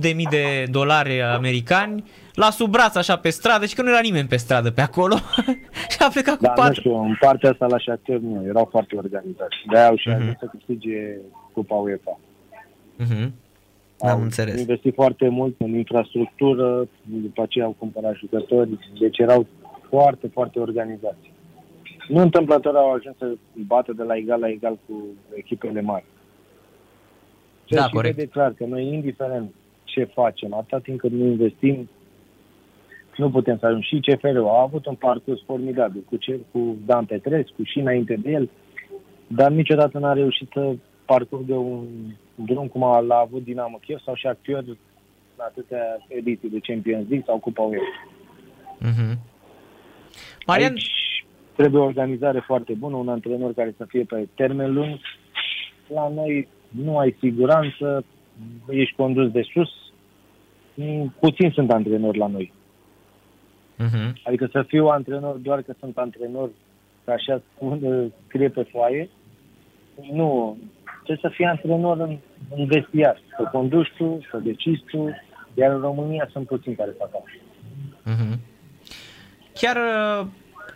48.000 0.05 0.23
de 0.31 0.65
dolari 0.71 1.23
americani 1.23 2.05
la 2.35 2.51
sub 2.51 2.71
braț 2.71 2.95
așa 2.95 3.17
pe 3.17 3.29
stradă 3.31 3.67
și 3.67 3.75
că 3.75 3.83
nu 3.83 3.89
era 3.91 4.01
nimeni 4.01 4.29
pe 4.29 4.37
stradă 4.37 4.71
pe 4.71 4.81
acolo 4.81 5.17
și 5.93 5.97
a 5.99 6.09
plecat 6.13 6.37
cu 6.37 6.43
Dar 6.43 6.57
nu 6.57 6.63
4. 6.63 6.81
știu, 6.81 6.95
în 7.03 7.17
partea 7.21 7.51
asta 7.51 7.67
la 7.67 7.79
Shakhtar 7.79 8.17
nu, 8.17 8.45
erau 8.49 8.69
foarte 8.71 8.97
organizați. 8.97 9.57
De-aia 9.71 9.89
au 9.89 9.97
și 9.97 10.09
Mhm. 10.09 10.17
ajuns 10.21 10.37
să 10.39 10.47
câștige 10.51 11.17
Cupa 11.53 11.75
UEFA. 11.75 12.19
Uh-huh. 13.05 13.31
Am 13.99 14.09
Au 14.09 14.21
înțeles. 14.23 14.61
investit 14.61 14.95
foarte 14.95 15.29
mult 15.29 15.55
în 15.59 15.75
infrastructură, 15.75 16.89
după 17.03 17.43
aceea 17.43 17.65
au 17.65 17.75
cumpărat 17.79 18.15
jucători, 18.15 18.69
deci 19.01 19.19
erau 19.19 19.47
foarte, 19.89 20.29
foarte 20.33 20.59
organizați. 20.59 21.33
Nu 22.09 22.21
întâmplător 22.23 22.77
au 22.77 22.93
ajuns 22.93 23.17
să 23.19 23.33
bată 23.67 23.93
de 23.93 24.03
la 24.03 24.17
egal 24.17 24.41
la 24.41 24.49
egal 24.49 24.79
cu 24.87 25.05
echipele 25.35 25.81
mari. 25.81 26.05
Se 27.69 27.75
Da, 27.75 27.83
și 27.83 27.91
corect. 27.91 28.15
vede 28.17 28.29
clar 28.29 28.53
că 28.53 28.65
noi, 28.65 28.87
indiferent 28.87 29.55
ce 29.85 30.05
facem, 30.05 30.55
atâta 30.55 30.79
timp 30.79 30.99
cât 30.99 31.11
nu 31.11 31.25
investim, 31.25 31.89
nu 33.17 33.31
putem 33.31 33.59
să 33.59 33.67
ajungem. 33.67 34.01
Și 34.01 34.15
CFR-ul 34.15 34.49
a 34.49 34.61
avut 34.61 34.87
un 34.87 34.95
parcurs 34.95 35.43
formidabil 35.45 36.03
cu, 36.09 36.17
ce, 36.17 36.41
cu 36.53 36.77
Dan 36.87 37.05
Petrescu 37.05 37.63
și 37.63 37.79
înainte 37.79 38.15
de 38.23 38.31
el, 38.31 38.51
dar 39.27 39.51
niciodată 39.51 39.99
n-a 39.99 40.13
reușit 40.13 40.49
să 40.53 40.75
parcurgă 41.05 41.55
un 41.55 41.87
drum 42.35 42.67
cum 42.67 42.83
a, 42.83 43.01
l-a 43.01 43.17
avut 43.19 43.45
Dinamo 43.45 43.77
Kiev 43.77 44.01
sau 44.05 44.15
și 44.15 44.27
actor 44.27 44.65
în 44.67 44.77
atâtea 45.37 45.99
ediții 46.09 46.51
de 46.51 46.59
Champions 46.63 47.09
League 47.09 47.27
sau 47.27 47.39
Cupa 47.39 47.63
UEFA. 47.63 48.09
Uh-huh. 48.81 49.19
Marian, 50.47 50.73
Aici 50.73 51.25
trebuie 51.57 51.81
o 51.81 51.85
organizare 51.85 52.41
foarte 52.47 52.73
bună, 52.73 52.97
un 52.97 53.09
antrenor 53.09 53.55
care 53.55 53.75
să 53.77 53.85
fie 53.85 54.05
pe 54.05 54.29
termen 54.35 54.73
lung. 54.73 54.99
La 55.95 56.09
noi 56.09 56.49
nu 56.69 56.99
ai 56.99 57.17
siguranță, 57.19 58.05
ești 58.69 58.95
condus 58.97 59.31
de 59.31 59.43
sus. 59.53 59.71
Mm, 60.75 61.15
Puțin 61.21 61.51
sunt 61.51 61.71
antrenori 61.71 62.19
la 62.19 62.27
noi. 62.27 62.53
uh-huh. 63.79 64.13
Adică 64.25 64.49
să 64.53 64.63
fiu 64.67 64.87
antrenor 64.87 65.35
doar 65.35 65.63
că 65.63 65.75
sunt 65.81 65.99
antrenor, 65.99 66.51
ca 67.05 67.13
așa 67.13 67.43
spun, 67.55 67.81
scrie 68.27 68.49
pe 68.49 68.63
foaie. 68.73 69.09
Nu. 70.13 70.57
Trebuie 71.05 71.31
să 71.31 71.37
fii 71.37 71.45
antrenor 71.45 72.01
în, 72.01 72.17
în 72.57 72.67
vestiar. 72.67 73.21
Să 73.37 73.49
conduci 73.53 73.93
tu, 73.97 74.21
să 74.31 74.39
decizi 74.39 74.83
tu. 74.91 75.09
Iar 75.55 75.73
în 75.73 75.81
România 75.81 76.29
sunt 76.33 76.47
puțini 76.47 76.75
care 76.75 76.91
fac 76.99 77.09
asta. 77.09 77.23
uh-huh. 78.13 78.39
chiar 79.53 79.77
uh, 79.77 80.27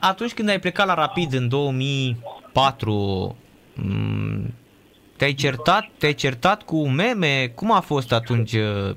atunci 0.01 0.35
când 0.35 0.49
ai 0.49 0.59
plecat 0.59 0.87
la 0.87 0.95
Rapid 0.95 1.33
în 1.33 1.49
2004 1.49 3.37
m, 3.75 4.55
te-ai 5.21 5.35
certat, 5.35 5.85
te-ai 5.99 6.15
certat 6.15 6.63
cu 6.63 6.89
meme? 6.89 7.53
Cum 7.55 7.73
a 7.73 7.81
fost 7.81 8.13
atunci? 8.13 8.53
uh, 8.53 8.91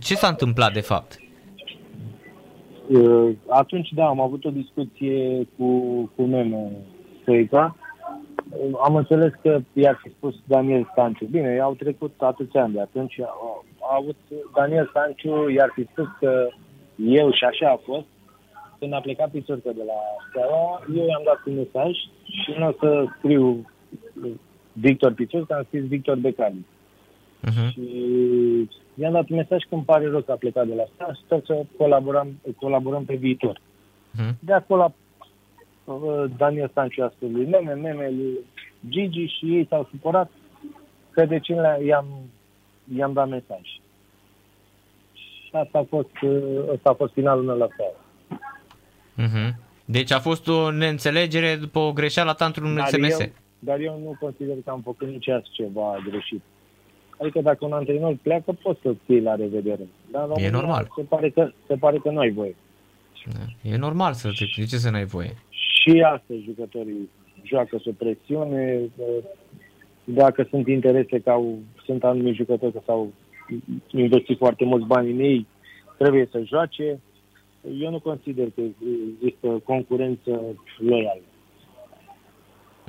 Ce 0.00 0.14
s-a 0.14 0.28
întâmplat 0.28 0.72
de 0.72 0.80
fapt? 0.80 1.18
Uh, 2.86 3.30
Atunci, 3.48 3.88
da, 3.94 4.06
am 4.06 4.20
avut 4.20 4.44
o 4.44 4.50
discuție 4.50 5.46
cu, 5.56 5.68
cu 6.14 6.22
Meme 6.22 6.70
Stoica. 7.22 7.76
Uh, 8.48 8.78
Am 8.84 8.94
înțeles 8.96 9.32
că 9.42 9.60
i-ar 9.72 9.98
fi 10.02 10.08
spus 10.10 10.34
Daniel 10.44 10.88
Stanciu. 10.92 11.24
Bine, 11.24 11.60
au 11.60 11.74
trecut 11.74 12.14
atâția 12.18 12.62
ani 12.62 12.72
de 12.72 12.80
atunci. 12.80 13.20
A, 13.20 13.64
a 13.80 13.96
avut 14.00 14.16
Daniel 14.54 14.86
Stanciu, 14.90 15.48
i-ar 15.48 15.70
fi 15.74 15.86
spus 15.92 16.08
că 16.18 16.48
eu, 16.96 17.32
și 17.32 17.44
așa 17.44 17.68
a 17.68 17.80
fost, 17.84 18.06
când 18.78 18.92
a 18.92 19.00
plecat 19.00 19.30
Pițurcă 19.30 19.70
de 19.74 19.82
la 19.86 20.00
Steaua, 20.28 20.82
eu 20.96 21.06
i-am 21.06 21.22
dat 21.24 21.40
un 21.46 21.54
mesaj 21.54 21.92
și 22.42 22.50
nu 22.58 22.66
o 22.66 22.72
să 22.80 23.04
scriu 23.18 23.64
Victor 24.80 25.12
Pițurcă, 25.12 25.54
am 25.54 25.64
scris 25.66 25.86
Victor 25.86 26.16
Becali. 26.16 26.66
Uh-huh. 27.48 27.72
Și 27.72 27.88
i-am 28.94 29.12
dat 29.12 29.28
un 29.28 29.36
mesaj 29.36 29.62
că 29.68 29.74
îmi 29.74 29.84
pare 29.84 30.08
rău 30.08 30.20
că 30.20 30.32
a 30.32 30.34
plecat 30.34 30.66
de 30.66 30.74
la 30.74 30.82
asta 30.82 31.12
și 31.14 31.20
sper 31.24 31.42
să 31.46 31.62
colaborăm, 31.76 32.40
colaborăm 32.56 33.04
pe 33.04 33.14
viitor. 33.14 33.58
Uh-huh. 33.58 34.34
De 34.38 34.52
acolo 34.52 34.94
uh, 35.84 36.24
Daniel 36.36 36.68
Stanciu 36.68 37.02
a 37.02 37.12
spus 37.16 37.30
lui 37.30 37.46
meme, 37.46 37.72
meme 37.72 38.10
lui 38.10 38.38
Gigi 38.88 39.34
și 39.38 39.56
ei 39.56 39.66
s-au 39.68 39.88
supărat 39.90 40.30
că 41.10 41.24
de 41.24 41.38
ce 41.38 41.52
le- 41.52 41.84
i-am, 41.84 42.06
i-am 42.96 43.12
dat 43.12 43.28
mesaj. 43.28 43.60
Și 45.12 45.50
asta 45.52 45.78
a 45.78 45.86
fost, 45.88 46.20
uh, 46.22 46.72
ăsta 46.72 46.90
a 46.90 46.94
fost 46.94 47.12
finalul 47.12 47.44
meu 47.44 47.56
la 47.56 47.68
seară. 47.76 47.96
Uh-huh. 49.18 49.54
Deci 49.84 50.12
a 50.12 50.18
fost 50.18 50.48
o 50.48 50.70
neînțelegere 50.70 51.56
după 51.56 51.78
o 51.78 51.92
greșeală 51.92 52.32
ta 52.32 52.44
într-un 52.44 52.74
Dar 52.74 52.86
SMS. 52.86 53.20
eu, 53.20 53.26
dar 53.60 53.80
eu 53.80 54.00
nu 54.04 54.16
consider 54.20 54.56
că 54.64 54.70
am 54.70 54.80
făcut 54.80 55.08
nici 55.08 55.28
azi 55.28 55.50
ceva 55.50 55.96
greșit. 56.08 56.42
Adică 57.20 57.40
dacă 57.40 57.64
un 57.64 57.72
antrenor 57.72 58.16
pleacă, 58.22 58.52
poți 58.62 58.80
să 58.80 58.94
ții 59.06 59.20
la 59.20 59.34
revedere. 59.34 59.88
Dar 60.10 60.22
în 60.22 60.28
România 60.28 60.50
normal. 60.50 60.90
Se 60.96 61.02
pare, 61.02 61.30
că, 61.30 61.50
se 61.66 61.74
pare 61.74 61.98
că 61.98 62.10
nu 62.10 62.18
ai 62.18 62.30
voie. 62.30 62.56
Da. 63.32 63.70
E 63.70 63.76
normal 63.76 64.12
să 64.12 64.28
te... 64.38 64.44
De 64.56 64.66
ce 64.66 64.76
să 64.76 64.90
n-ai 64.90 65.04
voie? 65.04 65.36
Și 65.50 66.00
astăzi 66.00 66.42
jucătorii 66.42 67.08
joacă 67.42 67.78
sub 67.78 67.96
presiune. 67.96 68.80
Dacă 70.04 70.46
sunt 70.50 70.66
interese 70.66 71.20
că 71.20 71.30
au, 71.30 71.58
sunt 71.84 72.04
anumiti 72.04 72.36
jucători 72.36 72.72
că 72.72 72.80
s-au 72.86 73.12
investit 73.90 74.38
foarte 74.38 74.64
mulți 74.64 74.86
bani 74.86 75.10
în 75.10 75.18
ei, 75.18 75.46
trebuie 75.98 76.28
să 76.30 76.42
joace. 76.44 77.00
Eu 77.80 77.90
nu 77.90 78.00
consider 78.00 78.48
că 78.54 78.60
există 79.14 79.48
concurență 79.64 80.40
loială. 80.78 81.20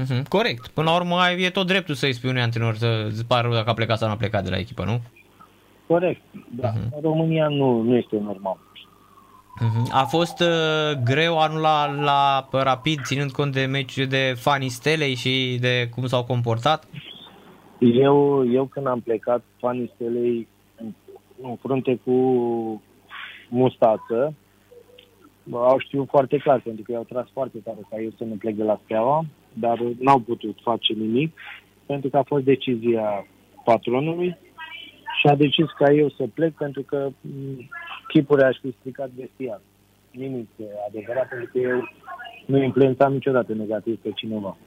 Uh-huh. 0.01 0.27
Corect. 0.29 0.67
Până 0.67 0.89
la 0.89 0.95
urmă 0.95 1.15
ai- 1.15 1.41
e 1.41 1.49
tot 1.49 1.67
dreptul 1.67 1.95
să-i 1.95 2.13
spui 2.13 2.29
unui 2.29 2.41
antrenor 2.41 2.75
să 2.75 3.05
îți 3.07 3.25
pară 3.25 3.41
rău 3.47 3.55
dacă 3.55 3.69
a 3.69 3.73
plecat 3.73 3.97
sau 3.97 4.07
nu 4.07 4.13
a 4.13 4.17
plecat 4.17 4.43
de 4.43 4.49
la 4.49 4.57
echipă, 4.57 4.83
nu? 4.83 5.01
Corect, 5.87 6.21
da. 6.49 6.69
Mhm. 6.69 6.93
În 6.95 7.01
România 7.01 7.47
nu, 7.47 7.81
nu 7.81 7.95
este 7.95 8.17
normal. 8.19 8.57
Uh-huh. 9.61 9.91
A 9.91 10.03
fost 10.03 10.39
uh, 10.39 10.97
greu 11.03 11.39
anul 11.39 11.61
la, 11.61 11.85
la 12.01 12.47
Rapid, 12.51 12.99
ținând 13.03 13.31
cont 13.31 13.53
de 13.53 13.65
meciuri 13.65 14.07
de 14.07 14.33
fanii 14.37 14.69
Stelei 14.69 15.15
și 15.15 15.57
de 15.59 15.89
cum 15.95 16.05
s-au 16.05 16.23
comportat? 16.23 16.87
Eu, 17.79 18.45
eu 18.51 18.65
când 18.65 18.87
am 18.87 18.99
plecat, 18.99 19.43
fanii 19.59 19.91
Stelei 19.95 20.47
în, 20.77 20.93
în 21.41 21.55
frunte 21.55 21.99
cu 22.05 22.11
Mustață, 23.49 24.33
au 25.51 25.79
știut 25.79 26.07
foarte 26.09 26.37
clar, 26.37 26.59
pentru 26.59 26.83
că 26.83 26.91
i-au 26.91 27.03
tras 27.09 27.27
foarte 27.33 27.57
tare 27.57 27.77
ca 27.89 28.01
eu 28.01 28.09
să 28.17 28.23
nu 28.23 28.35
plec 28.35 28.55
de 28.55 28.63
la 28.63 28.79
Steaua, 28.83 29.25
dar 29.53 29.79
n-au 29.99 30.19
putut 30.19 30.57
face 30.61 30.93
nimic, 30.93 31.37
pentru 31.85 32.09
că 32.09 32.17
a 32.17 32.23
fost 32.23 32.43
decizia 32.43 33.25
patronului 33.63 34.37
și 35.19 35.27
a 35.27 35.35
decis 35.35 35.65
ca 35.77 35.91
eu 35.91 36.09
să 36.09 36.23
plec 36.33 36.53
pentru 36.53 36.81
că 36.81 37.09
m, 37.21 37.29
chipurile 38.07 38.45
aș 38.45 38.57
fi 38.61 38.75
stricat 38.79 39.09
vestiar. 39.09 39.61
Nimic 40.11 40.47
adevărat, 40.87 41.27
pentru 41.27 41.49
că 41.51 41.59
eu 41.59 41.89
nu 42.45 42.63
influențam 42.63 43.13
niciodată 43.13 43.53
negativ 43.53 43.99
pe 44.01 44.11
cineva. 44.11 44.57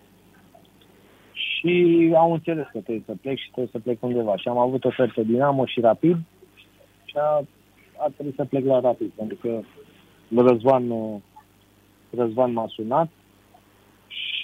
Și 1.32 2.12
au 2.16 2.32
înțeles 2.32 2.64
că 2.72 2.78
trebuie 2.78 3.02
să 3.06 3.14
plec 3.20 3.38
și 3.38 3.50
trebuie 3.50 3.72
să 3.72 3.78
plec 3.78 4.02
undeva. 4.02 4.36
Și 4.36 4.48
am 4.48 4.58
avut 4.58 4.84
ofertă 4.84 5.22
Dinamo 5.22 5.66
și 5.66 5.80
Rapid 5.80 6.16
și 7.04 7.16
a, 7.16 7.44
a 7.96 8.08
trebuit 8.14 8.34
să 8.34 8.44
plec 8.44 8.64
la 8.64 8.80
Rapid, 8.80 9.10
pentru 9.16 9.36
că 9.40 9.60
Răzvan, 10.36 10.92
Răzvan 12.10 12.52
m-a 12.52 12.66
sunat 12.68 13.08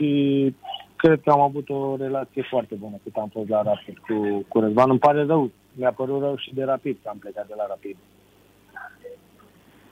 și 0.00 0.54
cred 0.96 1.20
că 1.24 1.30
am 1.30 1.40
avut 1.40 1.68
o 1.68 1.96
relație 1.96 2.42
foarte 2.48 2.74
bună 2.74 2.96
cât 3.02 3.16
am 3.16 3.28
fost 3.28 3.48
la 3.48 3.62
Rapid 3.62 3.98
cu, 3.98 4.44
cu 4.48 4.60
Răzvan. 4.60 4.90
Îmi 4.90 4.98
pare 4.98 5.24
rău, 5.24 5.50
mi-a 5.72 5.92
părut 5.92 6.20
rău 6.20 6.36
și 6.36 6.54
de 6.54 6.64
Rapid 6.64 6.96
că 7.02 7.08
am 7.08 7.18
plecat 7.18 7.46
de 7.46 7.54
la 7.56 7.66
Rapid. 7.68 7.96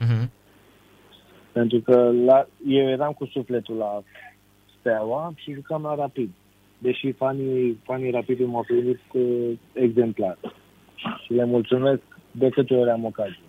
Uh-huh. 0.01 0.29
Pentru 1.53 1.81
că 1.81 2.13
la, 2.25 2.47
eu 2.67 2.89
eram 2.89 3.13
cu 3.13 3.27
sufletul 3.27 3.77
la 3.77 4.03
Steaua 4.79 5.33
și 5.37 5.53
jucam 5.53 5.83
la 5.83 5.95
Rapid. 5.95 6.31
Deși 6.79 7.13
fanii, 7.13 7.81
fanii 7.85 8.11
Rapid 8.11 8.41
m-au 8.41 8.63
primit 8.63 9.01
uh, 9.13 9.51
exemplar. 9.73 10.39
Și 11.25 11.33
le 11.33 11.45
mulțumesc 11.45 12.03
de 12.31 12.49
câte 12.49 12.75
ori 12.75 12.91
am 12.91 13.05
ocazie. 13.05 13.41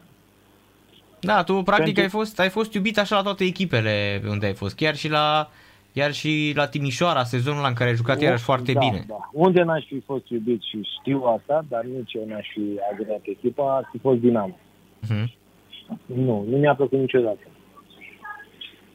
Da, 1.19 1.43
tu 1.43 1.53
practic 1.53 1.93
Pentru- 1.93 2.01
ai 2.01 2.09
fost, 2.09 2.39
ai 2.39 2.49
fost 2.49 2.73
iubit 2.73 2.97
așa 2.97 3.15
la 3.15 3.21
toate 3.21 3.43
echipele 3.43 4.21
unde 4.29 4.45
ai 4.45 4.53
fost, 4.53 4.75
chiar 4.75 4.95
și 4.95 5.09
la 5.09 5.49
chiar 5.93 6.11
și 6.13 6.51
la 6.55 6.67
Timișoara, 6.67 7.23
sezonul 7.23 7.59
ăla 7.59 7.67
în 7.67 7.73
care 7.73 7.89
ai 7.89 7.95
jucat 7.95 8.21
iarăși 8.21 8.43
foarte 8.43 8.71
da, 8.73 8.79
bine. 8.79 9.03
Da. 9.07 9.29
Unde 9.31 9.61
n-aș 9.61 9.85
fi 9.85 9.99
fost 9.99 10.29
iubit 10.29 10.61
și 10.61 10.87
știu 10.99 11.23
asta, 11.23 11.65
dar 11.69 11.83
nici 11.83 12.13
eu 12.13 12.25
n-aș 12.27 12.47
fi 12.53 12.79
agreat 12.91 13.21
echipa, 13.21 13.75
ar 13.75 13.87
fi 13.91 13.97
fost 13.97 14.19
Dinamo. 14.19 14.57
Uh-huh. 15.05 15.37
Nu, 16.05 16.45
nu 16.49 16.57
mi-a 16.57 16.75
plăcut 16.75 16.99
niciodată. 16.99 17.39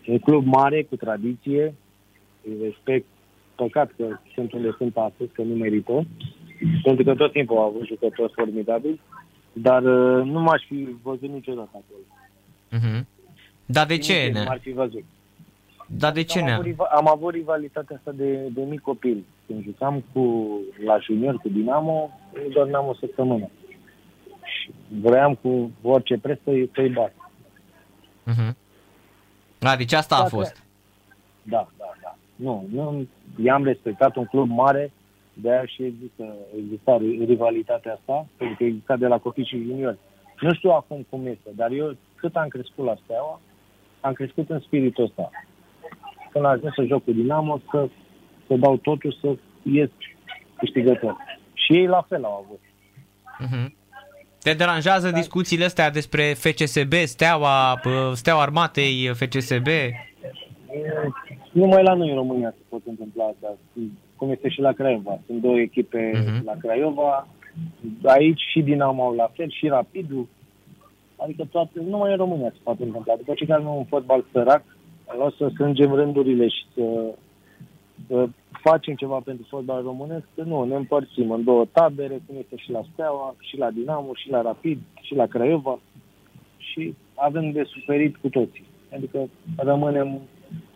Un 0.06 0.18
club 0.18 0.44
mare, 0.46 0.82
cu 0.82 0.96
tradiție, 0.96 1.74
îi 2.44 2.56
respect. 2.62 3.06
Păcat 3.54 3.92
că 3.96 4.04
sunt 4.34 4.52
unde 4.52 4.74
sunt 4.78 4.96
astăzi, 4.96 5.30
că 5.32 5.42
nu 5.42 5.54
merită, 5.54 6.06
pentru 6.82 7.04
că 7.04 7.14
tot 7.14 7.32
timpul 7.32 7.56
au 7.56 7.62
avut 7.64 7.86
jucători 7.86 8.32
formidabili, 8.34 9.00
dar 9.52 9.82
uh, 9.82 10.24
nu 10.24 10.40
m-aș 10.40 10.62
fi 10.66 10.88
văzut 11.02 11.28
niciodată 11.30 11.70
acolo. 11.72 12.04
Uh-huh. 12.72 13.04
Dar 13.66 13.86
de 13.86 13.98
ce? 13.98 14.12
Nici 14.12 14.32
nu 14.32 14.38
Ne? 14.38 14.44
m-ar 14.46 14.58
fi 14.60 14.72
văzut. 14.72 15.04
Dar 15.86 16.12
de 16.12 16.22
ce 16.22 16.38
am, 16.38 16.44
ne? 16.44 16.52
avut, 16.52 16.64
riva- 16.64 16.90
am 16.94 17.08
avut 17.08 17.34
rivalitatea 17.34 17.96
asta 17.96 18.10
de, 18.10 18.34
de 18.48 18.62
mic 18.62 18.80
copil. 18.80 19.24
Când 19.46 19.62
jucam 19.62 20.04
cu, 20.12 20.46
la 20.84 20.98
junior 20.98 21.34
cu 21.36 21.48
Dinamo, 21.48 22.10
nu 22.32 22.48
dormeam 22.52 22.86
o 22.86 22.94
săptămână. 22.94 23.48
Și 24.42 24.70
vroiam 25.00 25.34
cu 25.34 25.70
orice 25.82 26.18
preț 26.18 26.38
să-i, 26.44 26.70
să-i 26.74 26.88
bat. 26.88 27.12
Uh-huh. 28.30 28.52
A, 29.60 29.76
deci 29.76 29.92
asta 29.92 30.14
a 30.14 30.18
Toate- 30.18 30.34
fost. 30.34 30.62
Da, 31.42 31.68
da, 31.78 31.92
da. 32.02 32.16
Nu, 32.36 32.66
nu 32.72 33.06
i-am 33.44 33.64
respectat 33.64 34.16
un 34.16 34.24
club 34.24 34.48
mare, 34.50 34.92
de 35.32 35.50
aia 35.50 35.66
și 35.66 35.82
există, 35.82 36.34
exista 36.58 36.98
ri- 36.98 37.26
rivalitatea 37.26 37.92
asta, 37.92 38.26
pentru 38.36 38.56
că 38.56 38.64
exista 38.64 38.96
de 38.96 39.06
la 39.06 39.18
copii 39.18 39.44
și 39.44 39.62
juniori. 39.66 39.98
Nu 40.40 40.54
știu 40.54 40.70
acum 40.70 41.06
cum 41.10 41.26
este, 41.26 41.50
dar 41.54 41.70
eu 41.70 41.96
cât 42.14 42.36
am 42.36 42.48
crescut 42.48 42.84
la 42.84 42.94
Steaua, 43.04 43.40
am 44.00 44.12
crescut 44.12 44.50
în 44.50 44.60
spiritul 44.60 45.04
ăsta. 45.04 45.30
Când 46.34 46.44
am 46.46 46.50
ajuns 46.50 46.74
să 46.74 46.84
joc 46.84 47.04
cu 47.04 47.12
Dinamo, 47.12 47.60
să, 47.70 47.88
să 48.46 48.54
dau 48.56 48.76
totul, 48.76 49.16
să 49.20 49.34
ies 49.62 49.88
câștigător. 50.56 51.16
Și 51.52 51.72
ei 51.72 51.86
la 51.86 52.04
fel 52.08 52.24
au 52.24 52.44
avut. 52.46 52.60
Uh-huh. 53.44 53.72
Te 54.42 54.52
deranjează 54.54 55.10
discuțiile 55.10 55.64
astea 55.64 55.90
despre 55.90 56.22
FCSB, 56.22 56.92
Steaua, 56.92 57.78
pă, 57.82 58.12
Steaua 58.14 58.42
Armatei, 58.42 59.10
FCSB? 59.14 59.66
Numai 61.52 61.82
la 61.82 61.94
noi 61.94 62.08
în 62.08 62.14
România 62.14 62.50
se 62.56 62.62
pot 62.68 62.80
întâmpla 62.86 63.24
asta, 63.24 63.56
cum 64.16 64.30
este 64.30 64.48
și 64.48 64.60
la 64.60 64.72
Craiova. 64.72 65.18
Sunt 65.26 65.40
două 65.40 65.58
echipe 65.58 66.10
Mhm. 66.14 66.44
la 66.44 66.52
Craiova, 66.60 67.28
aici 68.04 68.40
și 68.50 68.60
Dinamo 68.60 69.02
au 69.04 69.14
la 69.14 69.30
fel, 69.34 69.50
și 69.50 69.66
Rapidul. 69.68 70.26
Adică 71.16 71.44
toate, 71.50 71.70
numai 71.88 72.10
în 72.10 72.16
România 72.16 72.50
se 72.50 72.58
poate 72.62 72.82
întâmpla. 72.82 73.14
După 73.16 73.34
ce 73.34 73.52
avem 73.52 73.66
un 73.74 73.84
fotbal 73.84 74.24
sărac, 74.32 74.62
o 75.18 75.30
să 75.30 75.48
strângem 75.52 75.94
rândurile 75.94 76.48
și 76.48 76.64
să, 76.74 77.14
să 78.06 78.28
facem 78.50 78.94
ceva 78.94 79.18
pentru 79.24 79.46
fotbal 79.48 79.82
românesc, 79.82 80.24
că 80.34 80.42
nu, 80.42 80.64
ne 80.64 80.74
împărțim 80.74 81.30
în 81.30 81.44
două 81.44 81.64
tabere, 81.72 82.20
cum 82.26 82.36
este 82.38 82.56
și 82.56 82.70
la 82.70 82.82
Steaua, 82.92 83.34
și 83.38 83.56
la 83.56 83.70
Dinamo, 83.70 84.10
și 84.14 84.30
la 84.30 84.42
Rapid, 84.42 84.78
și 85.00 85.14
la 85.14 85.26
Craiova 85.26 85.78
și 86.56 86.94
avem 87.14 87.50
de 87.50 87.62
suferit 87.62 88.16
cu 88.16 88.28
toții. 88.28 88.64
Adică 88.94 89.28
rămânem, 89.56 90.20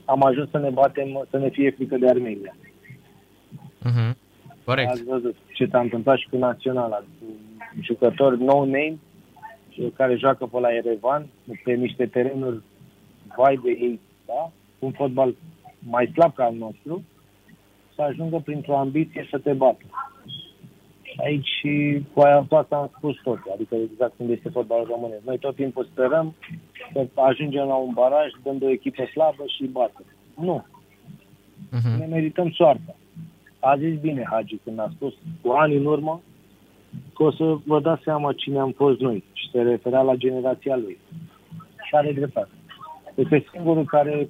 am 0.04 0.22
ajuns 0.22 0.50
să 0.50 0.58
ne 0.58 0.70
batem, 0.70 1.26
să 1.30 1.38
ne 1.38 1.48
fie 1.48 1.70
frică 1.70 1.96
de 1.96 2.08
Armenia. 2.08 2.56
Uh-huh. 3.84 4.16
Corect. 4.64 4.90
Ați 4.90 5.04
văzut 5.04 5.36
ce 5.52 5.66
s-a 5.66 5.80
întâmplat 5.80 6.18
și 6.18 6.28
cu 6.28 6.36
Naționala, 6.36 6.96
cu 6.96 7.26
jucători 7.80 8.42
no-name 8.42 8.98
care 9.94 10.16
joacă 10.16 10.46
pe 10.46 10.60
la 10.60 10.74
Erevan, 10.74 11.26
pe 11.64 11.72
niște 11.72 12.06
terenuri 12.06 12.60
vai 13.36 13.60
de 13.62 13.70
ei, 13.70 14.00
da? 14.30 14.52
un 14.78 14.92
fotbal 14.92 15.34
mai 15.78 16.10
slab 16.12 16.34
ca 16.34 16.44
al 16.44 16.54
nostru, 16.54 17.04
să 17.94 18.02
ajungă 18.02 18.38
printr-o 18.44 18.78
ambiție 18.78 19.26
să 19.30 19.38
te 19.38 19.52
bată. 19.52 19.84
Aici 21.24 21.48
și 21.60 22.02
cu 22.12 22.20
aia 22.20 22.46
cu 22.48 22.54
asta 22.54 22.76
am 22.76 22.90
spus 22.96 23.16
tot, 23.22 23.38
adică 23.54 23.74
exact 23.74 24.16
cum 24.16 24.30
este 24.30 24.48
fotbalul 24.48 24.86
românesc. 24.86 25.24
Noi 25.24 25.38
tot 25.38 25.54
timpul 25.54 25.88
sperăm 25.90 26.34
să 26.92 27.08
ajungem 27.14 27.66
la 27.66 27.74
un 27.74 27.92
baraj, 27.94 28.30
dăm 28.42 28.58
de 28.58 28.64
o 28.64 28.70
echipă 28.70 29.04
slabă 29.04 29.44
și 29.56 29.64
bate. 29.64 30.02
Nu, 30.34 30.64
ne 31.70 31.78
Uh-huh. 31.78 32.08
merităm 32.08 32.50
soarta. 32.50 32.96
A 33.60 33.76
zis 33.76 33.98
bine 34.00 34.26
Hagi 34.30 34.56
când 34.64 34.78
a 34.78 34.90
spus 34.94 35.14
cu 35.42 35.50
ani 35.50 35.76
în 35.76 35.84
urmă 35.84 36.20
că 37.14 37.22
o 37.22 37.30
să 37.30 37.56
vă 37.64 37.80
dați 37.80 38.02
seama 38.02 38.32
cine 38.32 38.58
am 38.58 38.72
fost 38.72 39.00
noi 39.00 39.24
și 39.32 39.50
se 39.52 39.62
referea 39.62 40.00
la 40.00 40.14
generația 40.14 40.76
lui. 40.76 40.98
Și 41.86 41.94
are 41.94 42.12
dreptate. 42.12 42.50
Este 43.18 43.46
singurul 43.52 43.84
care 43.84 44.28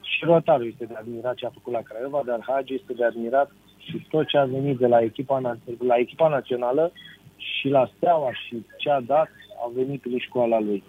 și 0.00 0.24
rotarul 0.24 0.66
este 0.66 0.84
de 0.84 0.94
admirat 0.94 1.34
ce 1.34 1.46
a 1.46 1.50
făcut 1.50 1.72
la 1.72 1.80
Craiova, 1.80 2.22
dar 2.26 2.44
Hagi 2.46 2.74
este 2.74 2.92
de 2.92 3.04
admirat 3.04 3.50
și 3.78 4.06
tot 4.10 4.26
ce 4.26 4.38
a 4.38 4.44
venit 4.44 4.78
de 4.78 4.86
la 4.86 5.00
echipa, 5.00 5.40
na- 5.40 5.76
la 5.78 5.96
echipa 5.96 6.28
națională 6.28 6.92
și 7.36 7.68
la 7.68 7.90
Steaua 7.96 8.32
și 8.32 8.66
ce 8.78 8.90
a 8.90 9.00
dat 9.00 9.28
a 9.64 9.70
venit 9.74 10.00
prin 10.00 10.18
școala 10.18 10.60
lui. 10.60 10.82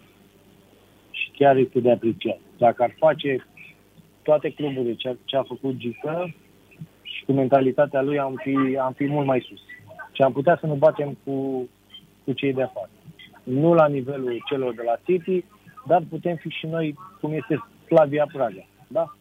Și 1.11 1.31
chiar 1.37 1.55
este 1.57 1.79
de 1.79 1.91
apreciat. 1.91 2.39
Dacă 2.57 2.83
ar 2.83 2.93
face 2.97 3.45
toate 4.21 4.49
cluburile 4.49 4.95
ce, 4.95 5.17
ce 5.25 5.35
a 5.37 5.43
făcut 5.43 5.75
Gică 5.75 6.33
și 7.01 7.25
cu 7.25 7.31
mentalitatea 7.31 8.01
lui 8.01 8.19
am 8.19 8.35
fi, 8.43 8.77
am 8.77 8.93
fi 8.93 9.05
mult 9.07 9.25
mai 9.25 9.45
sus. 9.47 9.59
Și 10.11 10.21
am 10.21 10.31
putea 10.31 10.57
să 10.59 10.65
ne 10.67 10.73
batem 10.73 11.17
cu, 11.23 11.67
cu 12.23 12.33
cei 12.33 12.53
de 12.53 12.61
afară. 12.61 12.89
Nu 13.43 13.73
la 13.73 13.87
nivelul 13.87 14.43
celor 14.49 14.73
de 14.73 14.81
la 14.85 14.95
City, 15.05 15.45
dar 15.87 16.03
putem 16.09 16.35
fi 16.35 16.49
și 16.49 16.65
noi, 16.65 16.95
cum 17.21 17.31
este 17.33 17.63
Slavia 17.85 18.27
Praga. 18.33 18.65
Da? 18.87 19.15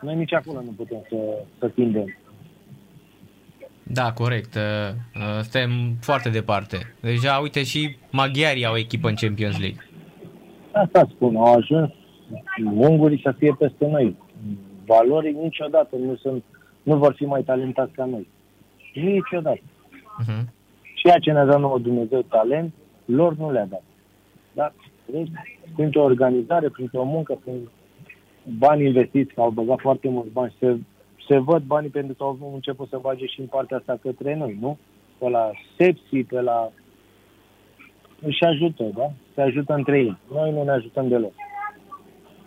Noi 0.00 0.14
nici 0.14 0.32
acolo 0.32 0.60
nu 0.60 0.70
putem 0.76 0.98
să, 1.08 1.16
să 1.58 1.68
tindem. 1.68 2.16
Da, 3.82 4.12
corect. 4.12 4.54
Uh, 4.54 4.62
uh, 5.14 5.40
Suntem 5.40 5.70
foarte 6.00 6.28
departe. 6.28 6.94
Deja, 7.00 7.36
uite, 7.36 7.62
și 7.62 7.96
maghiarii 8.10 8.64
au 8.64 8.76
echipă 8.76 9.08
în 9.08 9.14
Champions 9.14 9.58
League. 9.58 9.86
Asta 10.72 11.08
spun, 11.10 11.36
au 11.36 11.54
ajuns 11.54 11.90
ungurii 12.74 13.20
să 13.22 13.34
fie 13.38 13.54
peste 13.58 13.86
noi. 13.86 14.16
Valorii 14.86 15.32
niciodată 15.32 15.96
nu, 15.96 16.16
sunt, 16.16 16.44
nu 16.82 16.96
vor 16.96 17.14
fi 17.14 17.24
mai 17.24 17.42
talentați 17.42 17.92
ca 17.92 18.04
noi. 18.04 18.28
Niciodată. 18.94 19.60
Uh-huh. 20.22 20.44
Ceea 20.94 21.18
ce 21.18 21.32
ne-a 21.32 21.44
dat 21.44 21.60
nouă 21.60 21.78
Dumnezeu 21.78 22.22
talent, 22.22 22.72
lor 23.04 23.36
nu 23.36 23.50
le-a 23.50 23.66
dat. 23.66 23.82
Da? 24.52 24.72
Vezi? 25.12 25.30
Printr-o 25.74 26.02
organizare, 26.02 26.68
printr-o 26.68 27.04
muncă, 27.04 27.38
prin 27.44 27.68
bani 28.58 28.86
investiți, 28.86 29.34
că 29.34 29.40
au 29.40 29.50
băgat 29.50 29.80
foarte 29.80 30.08
mulți 30.08 30.30
bani, 30.30 30.54
se, 30.58 30.76
se 31.28 31.38
văd 31.38 31.62
banii 31.62 31.90
pentru 31.90 32.14
că 32.14 32.22
au 32.22 32.50
început 32.54 32.88
să 32.88 32.98
bage 33.00 33.26
și 33.26 33.40
în 33.40 33.46
partea 33.46 33.76
asta 33.76 33.98
către 34.02 34.34
noi, 34.36 34.58
nu? 34.60 34.78
Pe 35.18 35.28
la 35.28 35.50
sepsi, 35.76 36.22
pe 36.22 36.40
la... 36.40 36.72
Își 38.20 38.44
ajută, 38.44 38.84
da? 38.96 39.12
Se 39.34 39.40
ajută 39.40 39.74
între 39.74 39.98
ei. 39.98 40.16
Noi 40.32 40.52
nu 40.52 40.62
ne 40.62 40.70
ajutăm 40.70 41.08
deloc. 41.08 41.32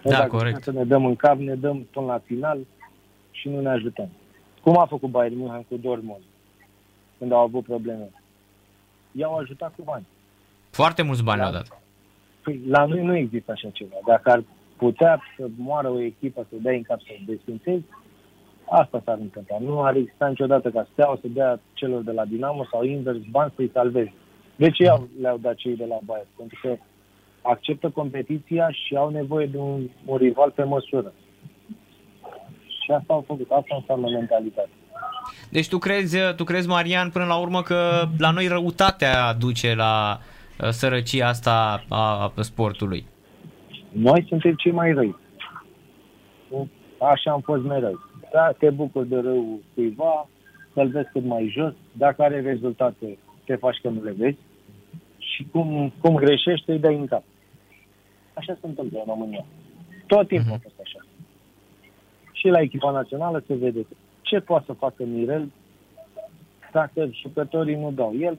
Noi 0.03 0.13
Da, 0.13 0.19
dacă 0.19 0.29
corect. 0.29 0.63
Să 0.63 0.71
ne 0.71 0.83
dăm 0.83 1.05
în 1.05 1.15
cap, 1.15 1.37
ne 1.37 1.55
dăm 1.55 1.87
până 1.91 2.05
la 2.05 2.21
final 2.25 2.59
și 3.31 3.49
nu 3.49 3.61
ne 3.61 3.69
ajutăm. 3.69 4.09
Cum 4.61 4.77
a 4.77 4.85
făcut 4.85 5.09
Bayern 5.09 5.37
München 5.37 5.65
cu 5.69 5.77
Dortmund 5.77 6.21
când 7.17 7.31
au 7.31 7.39
avut 7.39 7.63
probleme? 7.63 8.09
I-au 9.11 9.35
ajutat 9.35 9.73
cu 9.75 9.81
bani. 9.83 10.05
Foarte 10.69 11.01
mulți 11.01 11.23
bani 11.23 11.39
Da. 11.39 11.45
au 11.45 11.51
dat. 11.51 11.84
Păi, 12.45 12.61
la 12.67 12.85
noi 12.85 13.03
nu 13.03 13.15
există 13.15 13.51
așa 13.51 13.69
ceva. 13.73 13.95
Dacă 14.05 14.31
ar 14.31 14.43
putea 14.77 15.21
să 15.37 15.47
moară 15.57 15.89
o 15.89 16.01
echipă, 16.01 16.45
să 16.49 16.55
dea 16.61 16.73
în 16.73 16.81
cap 16.81 16.99
să 17.01 17.07
o 17.11 17.23
desfințezi, 17.25 17.83
asta 18.69 19.01
s-ar 19.05 19.17
întâmpla. 19.21 19.57
Nu 19.59 19.83
ar 19.83 19.95
exista 19.95 20.27
niciodată 20.27 20.69
ca 20.69 20.87
Steaua 20.91 21.17
să 21.21 21.27
dea 21.27 21.59
celor 21.73 22.01
de 22.01 22.11
la 22.11 22.25
Dinamo 22.25 22.65
sau 22.71 22.83
invers 22.83 23.17
bani 23.29 23.53
să-i 23.55 23.71
salveze. 23.73 24.13
De 24.55 24.69
ce 24.69 24.83
i-au, 24.83 25.07
le-au 25.21 25.37
dat 25.37 25.55
cei 25.55 25.75
de 25.75 25.85
la 25.85 25.97
Bayern? 26.05 26.27
Pentru 26.37 26.59
că 26.61 26.77
acceptă 27.41 27.89
competiția 27.89 28.69
și 28.71 28.95
au 28.95 29.09
nevoie 29.09 29.45
de 29.45 29.57
un, 29.57 29.89
un 30.05 30.17
rival 30.17 30.51
pe 30.51 30.63
măsură. 30.63 31.13
Și 32.67 32.91
asta 32.91 33.13
au 33.13 33.23
făcut, 33.27 33.51
asta 33.51 33.75
înseamnă 33.75 34.09
mentalitate. 34.09 34.69
Deci 35.49 35.67
tu 35.67 35.77
crezi, 35.77 36.17
tu 36.35 36.43
crezi, 36.43 36.67
Marian, 36.67 37.09
până 37.09 37.25
la 37.25 37.35
urmă 37.35 37.61
că 37.61 38.07
la 38.17 38.31
noi 38.31 38.47
răutatea 38.47 39.33
duce 39.33 39.75
la 39.75 40.19
uh, 40.19 40.34
sărăcia 40.69 41.27
asta 41.27 41.83
a 41.89 42.33
sportului? 42.39 43.05
Noi 43.91 44.25
suntem 44.27 44.53
cei 44.53 44.71
mai 44.71 44.93
răi. 44.93 45.15
Așa 46.99 47.31
am 47.31 47.41
fost 47.41 47.63
mereu. 47.63 47.99
Da, 48.31 48.51
te 48.51 48.69
bucuri 48.69 49.07
de 49.07 49.15
rău 49.15 49.59
cuiva, 49.73 50.29
să-l 50.73 50.87
vezi 50.87 51.09
cât 51.11 51.23
mai 51.23 51.51
jos, 51.53 51.73
dacă 51.91 52.21
are 52.21 52.41
rezultate, 52.41 53.17
te 53.45 53.55
faci 53.55 53.79
că 53.81 53.89
nu 53.89 54.03
le 54.03 54.11
vezi 54.17 54.37
și 55.17 55.47
cum, 55.51 55.93
cum 56.01 56.15
greșești, 56.15 56.69
îi 56.69 56.79
dai 56.79 56.95
în 56.95 57.07
cap. 57.07 57.23
Așa 58.33 58.53
se 58.53 58.67
întâmplă 58.67 58.99
în 58.99 59.05
România. 59.07 59.45
Tot 60.07 60.27
timpul 60.27 60.51
uh-huh. 60.51 60.55
a 60.55 60.63
fost 60.63 60.79
așa. 60.83 61.05
Și 62.31 62.47
la 62.47 62.59
echipa 62.59 62.91
națională 62.91 63.43
se 63.47 63.55
vede 63.55 63.85
ce 64.21 64.39
poate 64.39 64.65
să 64.65 64.73
facă 64.73 65.03
Mirel 65.03 65.51
dacă 66.71 67.09
jucătorii 67.21 67.75
nu 67.75 67.91
dau. 67.91 68.13
El 68.19 68.37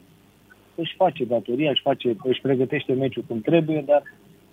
își 0.76 0.94
face 0.96 1.24
datoria, 1.24 1.70
își, 1.70 1.82
face, 1.82 2.16
își 2.22 2.40
pregătește 2.40 2.92
meciul 2.92 3.24
cum 3.28 3.40
trebuie, 3.40 3.82
dar 3.86 4.02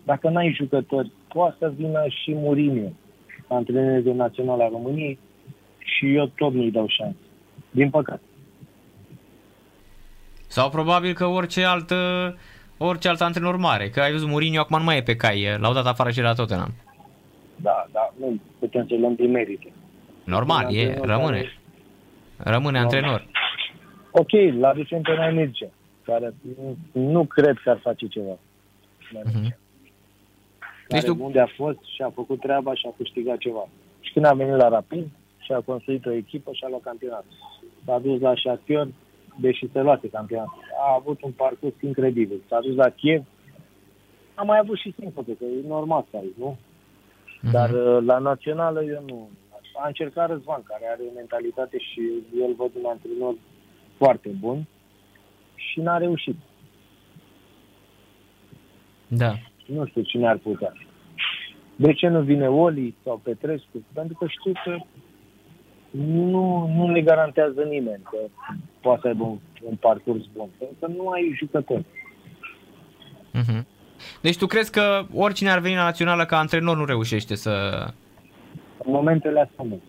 dacă 0.04 0.30
n-ai 0.30 0.54
jucători, 0.58 1.12
poate 1.28 1.56
să 1.60 1.74
vină 1.76 2.04
și 2.08 2.34
Mourinho, 2.34 2.92
antrenorul 3.48 4.04
de 4.04 4.12
național 4.12 4.70
României, 4.72 5.20
și 5.78 6.16
eu 6.16 6.32
tot 6.36 6.54
nu-i 6.54 6.72
dau 6.72 6.88
șansă. 6.88 7.18
Din 7.72 7.90
păcate. 7.90 8.22
Sau 10.48 10.70
probabil 10.70 11.14
că 11.14 11.26
orice 11.26 11.64
alt, 11.64 11.92
orice 12.78 13.08
alt 13.08 13.22
antrenor 13.22 13.58
mare. 13.58 13.90
Că 13.90 14.00
ai 14.00 14.12
văzut, 14.12 14.30
Mourinho 14.30 14.60
acum 14.60 14.78
nu 14.78 14.84
mai 14.84 14.98
e 14.98 15.02
pe 15.02 15.16
cai. 15.16 15.58
L-au 15.60 15.74
dat 15.74 15.86
afară 15.86 16.10
și 16.10 16.22
la 16.22 16.34
Tottenham. 16.34 16.74
Da, 17.56 17.88
da, 17.92 18.14
nu 18.20 18.40
putem 18.60 18.86
să 18.88 18.96
luăm 18.96 19.16
din 19.16 19.32
merite. 19.32 19.72
Normal, 20.24 20.76
e, 20.76 21.00
rămâne. 21.02 21.38
Care... 21.38 21.58
Rămâne 22.38 22.80
Normal. 22.80 22.84
antrenor. 22.84 23.26
Ok, 24.12 24.32
la 24.60 24.72
Vicente 24.72 25.14
mai 25.18 25.32
merge, 25.32 25.68
care 26.06 26.34
nu, 26.58 26.78
nu 27.02 27.26
cred 27.26 27.58
că 27.64 27.70
ar 27.70 27.80
face 27.80 28.08
ceva. 28.08 28.38
Uh-huh. 29.14 29.58
Deci 30.88 31.04
tu... 31.04 31.18
unde 31.20 31.40
a 31.40 31.48
fost 31.56 31.80
și 31.96 32.02
a 32.02 32.10
făcut 32.10 32.40
treaba 32.40 32.74
și 32.74 32.88
a 32.88 32.94
câștigat 32.98 33.38
ceva. 33.38 33.70
Și 34.00 34.14
când 34.14 34.26
a 34.26 34.34
venit 34.34 34.56
la 34.56 34.68
Rapid 34.68 35.08
și 35.38 35.52
a 35.52 35.60
construit 35.60 36.06
o 36.06 36.12
echipă 36.12 36.52
și 36.54 36.64
a 36.64 36.70
luat 36.70 36.82
campionat. 36.82 37.26
S-a 37.86 38.00
dus 38.00 38.20
la 38.20 38.34
Shakhtar, 38.36 38.88
deși 39.40 39.72
se 39.72 39.82
luase 39.82 40.10
campionat. 40.10 40.48
A 40.86 40.96
avut 41.00 41.22
un 41.22 41.32
parcurs 41.32 41.74
incredibil. 41.82 42.42
S-a 42.48 42.60
dus 42.60 42.76
la 42.76 42.90
Kiev, 42.90 43.24
a 44.34 44.44
mai 44.44 44.58
avut 44.58 44.78
și 44.78 44.94
simplu, 45.00 45.22
că 45.22 45.46
e 45.46 45.68
normal 45.68 46.06
să 46.10 46.18
ai, 46.18 46.34
nu? 46.38 46.58
Uh-huh. 46.58 47.52
Dar 47.52 47.70
uh, 47.70 48.04
la 48.06 48.18
națională 48.18 48.84
eu 48.84 49.04
nu. 49.08 49.30
A 49.84 49.88
încercat 49.88 50.30
Răzvan, 50.30 50.64
care 50.64 50.86
are 50.92 51.02
o 51.10 51.16
mentalitate 51.16 51.78
și 51.78 52.02
el 52.40 52.54
văd 52.58 52.72
un 52.76 52.90
antrenor 52.90 53.36
foarte 53.98 54.30
bun 54.40 54.68
și 55.74 55.80
n-a 55.80 55.98
reușit. 55.98 56.36
Da. 59.08 59.34
Nu 59.66 59.86
știu 59.86 60.02
cine 60.02 60.28
ar 60.28 60.38
putea. 60.38 60.74
De 61.76 61.94
ce 61.94 62.08
nu 62.08 62.22
vine 62.22 62.48
Oli 62.48 62.96
sau 63.04 63.22
Petrescu? 63.24 63.86
Pentru 63.94 64.18
că 64.18 64.26
știu 64.28 64.52
că 64.64 64.78
nu, 65.92 66.72
nu 66.76 66.92
le 66.92 67.02
garantează 67.02 67.62
nimeni 67.62 68.04
că 68.04 68.18
poate 68.82 69.00
să 69.02 69.08
aibă 69.08 69.24
un, 69.24 69.38
un 69.62 69.76
parcurs 69.76 70.26
bun. 70.36 70.50
Pentru 70.58 70.76
că 70.80 70.88
nu 70.88 71.10
ai 71.10 71.36
jucători. 71.38 71.86
Uh-huh. 73.34 73.64
Deci 74.22 74.38
tu 74.38 74.46
crezi 74.46 74.72
că 74.72 75.06
oricine 75.14 75.50
ar 75.50 75.60
veni 75.60 75.76
la 75.76 75.84
națională 75.84 76.26
ca 76.26 76.38
antrenor 76.38 76.78
nu 76.78 76.86
reușește 76.86 77.36
să... 77.36 77.86
În 78.78 78.92
momentele 78.92 79.40
astea 79.40 79.66
nu. 79.66 79.82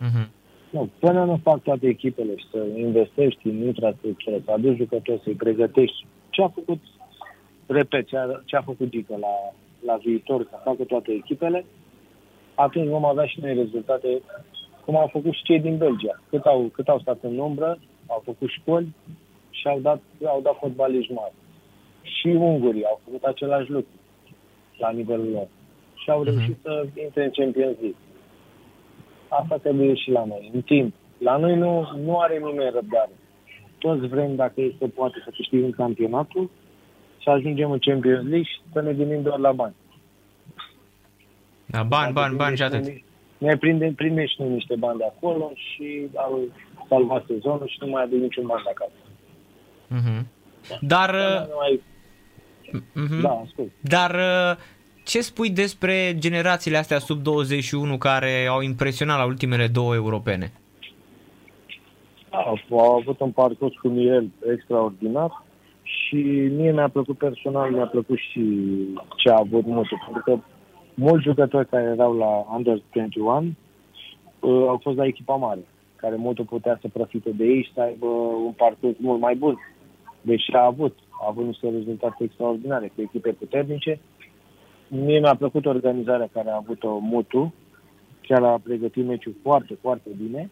Uh-huh. 0.00 0.37
Nu, 0.70 0.88
până 0.98 1.24
nu 1.24 1.40
fac 1.42 1.62
toate 1.62 1.86
echipele 1.86 2.36
și 2.36 2.46
să 2.50 2.66
investești 2.76 3.48
în 3.48 3.62
infrastructură, 3.62 4.36
să 4.44 4.50
aduci 4.50 4.76
jucători, 4.76 5.20
să-i 5.22 5.32
pregătești. 5.32 6.06
Ce 6.30 6.42
a 6.42 6.48
făcut, 6.48 6.78
repet, 7.66 8.06
ce 8.06 8.16
a, 8.16 8.26
ce 8.44 8.56
a 8.56 8.62
făcut 8.62 8.88
Gică 8.88 9.16
la, 9.20 9.34
la 9.84 9.96
viitor, 9.96 10.46
să 10.50 10.60
facă 10.64 10.84
toate 10.84 11.12
echipele, 11.12 11.64
atunci 12.54 12.88
vom 12.88 13.04
avea 13.04 13.26
și 13.26 13.40
noi 13.40 13.54
rezultate 13.54 14.22
cum 14.84 14.96
au 14.96 15.06
făcut 15.06 15.32
și 15.32 15.42
cei 15.42 15.60
din 15.60 15.76
Belgia. 15.76 16.22
Cât 16.30 16.44
au, 16.44 16.70
cât 16.72 16.88
au 16.88 16.98
stat 16.98 17.18
în 17.22 17.38
umbră, 17.38 17.78
au 18.06 18.22
făcut 18.24 18.48
școli 18.48 18.94
și 19.50 19.66
au 19.68 19.78
dat, 19.80 20.00
au 20.24 20.40
dat 20.40 20.56
fotbaliști 20.58 21.12
mari. 21.12 21.32
Și 22.02 22.26
ungurii 22.26 22.84
au 22.84 23.00
făcut 23.04 23.22
același 23.22 23.70
lucru 23.70 23.92
la 24.78 24.90
nivelul 24.90 25.30
lor. 25.30 25.48
Și 25.94 26.10
au 26.10 26.22
reușit 26.22 26.56
uh-huh. 26.58 26.62
să 26.62 26.86
intre 27.02 27.24
în 27.24 27.30
Champions 27.30 27.76
League. 27.80 28.07
Asta 29.28 29.56
trebuie 29.56 29.94
și 29.94 30.10
la 30.10 30.24
noi, 30.24 30.50
în 30.54 30.62
timp. 30.62 30.94
La 31.18 31.36
noi 31.36 31.56
nu, 31.56 31.90
nu 32.04 32.18
are 32.18 32.38
nimeni 32.38 32.70
răbdare. 32.74 33.10
Toți 33.78 34.06
vrem, 34.06 34.34
dacă 34.34 34.60
este 34.60 34.88
poate, 34.88 35.22
să 35.24 35.30
câștigăm 35.36 35.70
campionatul, 35.70 36.50
să 37.22 37.30
ajungem 37.30 37.70
în 37.70 37.78
Champions 37.78 38.22
League 38.22 38.42
și 38.42 38.60
să 38.72 38.80
ne 38.80 38.92
gândim 38.92 39.22
doar 39.22 39.38
la 39.38 39.52
bani. 39.52 39.74
Da, 41.66 41.82
bani, 41.82 42.12
bani, 42.12 42.36
bani 42.36 42.56
și 42.56 42.62
atât. 42.62 42.84
Ne 43.38 43.56
prindem, 43.56 43.94
primești 43.94 44.42
niște 44.42 44.74
bani 44.78 44.98
de 44.98 45.04
acolo 45.04 45.52
și 45.54 46.08
au 46.14 46.48
salvat 46.88 47.24
sezonul 47.26 47.68
și 47.68 47.78
nu 47.80 47.86
mai 47.86 48.02
aduc 48.02 48.20
niciun 48.20 48.46
bani 48.46 48.62
de 48.62 48.70
acasă. 48.70 48.92
Mm-hmm. 49.88 50.26
Dar... 50.80 51.10
Da, 51.10 51.48
mai... 51.56 51.82
mm-hmm. 52.70 53.20
da, 53.22 53.42
ascult. 53.44 53.70
Dar 53.80 54.14
uh, 54.14 54.56
ce 55.08 55.20
spui 55.20 55.50
despre 55.50 56.14
generațiile 56.18 56.76
astea 56.76 56.98
sub 56.98 57.22
21 57.22 57.98
care 57.98 58.46
au 58.50 58.60
impresionat 58.60 59.18
la 59.18 59.24
ultimele 59.24 59.66
două 59.66 59.94
europene? 59.94 60.52
Da, 62.30 62.38
au 62.70 62.94
avut 62.94 63.20
un 63.20 63.30
parcurs 63.30 63.74
cu 63.74 63.88
Mirel 63.88 64.28
extraordinar 64.52 65.42
și 65.82 66.16
mie 66.56 66.72
mi-a 66.72 66.88
plăcut 66.88 67.18
personal, 67.18 67.70
mi-a 67.70 67.86
plăcut 67.86 68.18
și 68.18 68.44
ce 69.16 69.30
a 69.30 69.38
avut 69.38 69.66
Mutu, 69.66 70.02
pentru 70.04 70.22
că 70.24 70.38
mulți 70.94 71.24
jucători 71.24 71.68
care 71.68 71.84
erau 71.84 72.16
la 72.16 72.56
Under 72.56 72.82
21 72.92 73.36
uh, 73.36 74.68
au 74.68 74.80
fost 74.82 74.96
la 74.96 75.06
echipa 75.06 75.34
mare, 75.34 75.64
care 75.96 76.16
Mutu 76.16 76.44
putea 76.44 76.78
să 76.80 76.88
profite 76.92 77.30
de 77.30 77.44
ei 77.44 77.62
și 77.62 77.72
să 77.74 77.80
aibă 77.80 78.06
un 78.46 78.52
parcurs 78.52 78.96
mult 78.98 79.20
mai 79.20 79.34
bun. 79.34 79.58
Deși 80.20 80.52
a 80.52 80.64
avut, 80.64 80.96
a 81.10 81.26
avut 81.28 81.44
niște 81.44 81.70
rezultate 81.70 82.24
extraordinare 82.24 82.92
cu 82.94 83.00
echipe 83.00 83.30
puternice 83.30 84.00
Mie 84.88 85.18
mi-a 85.18 85.34
plăcut 85.34 85.66
organizarea 85.66 86.28
care 86.32 86.50
a 86.50 86.56
avut-o 86.56 86.98
Mutu, 86.98 87.54
chiar 88.20 88.42
a 88.42 88.60
pregătit 88.62 89.06
meciul 89.06 89.34
foarte, 89.42 89.78
foarte 89.80 90.10
bine. 90.22 90.50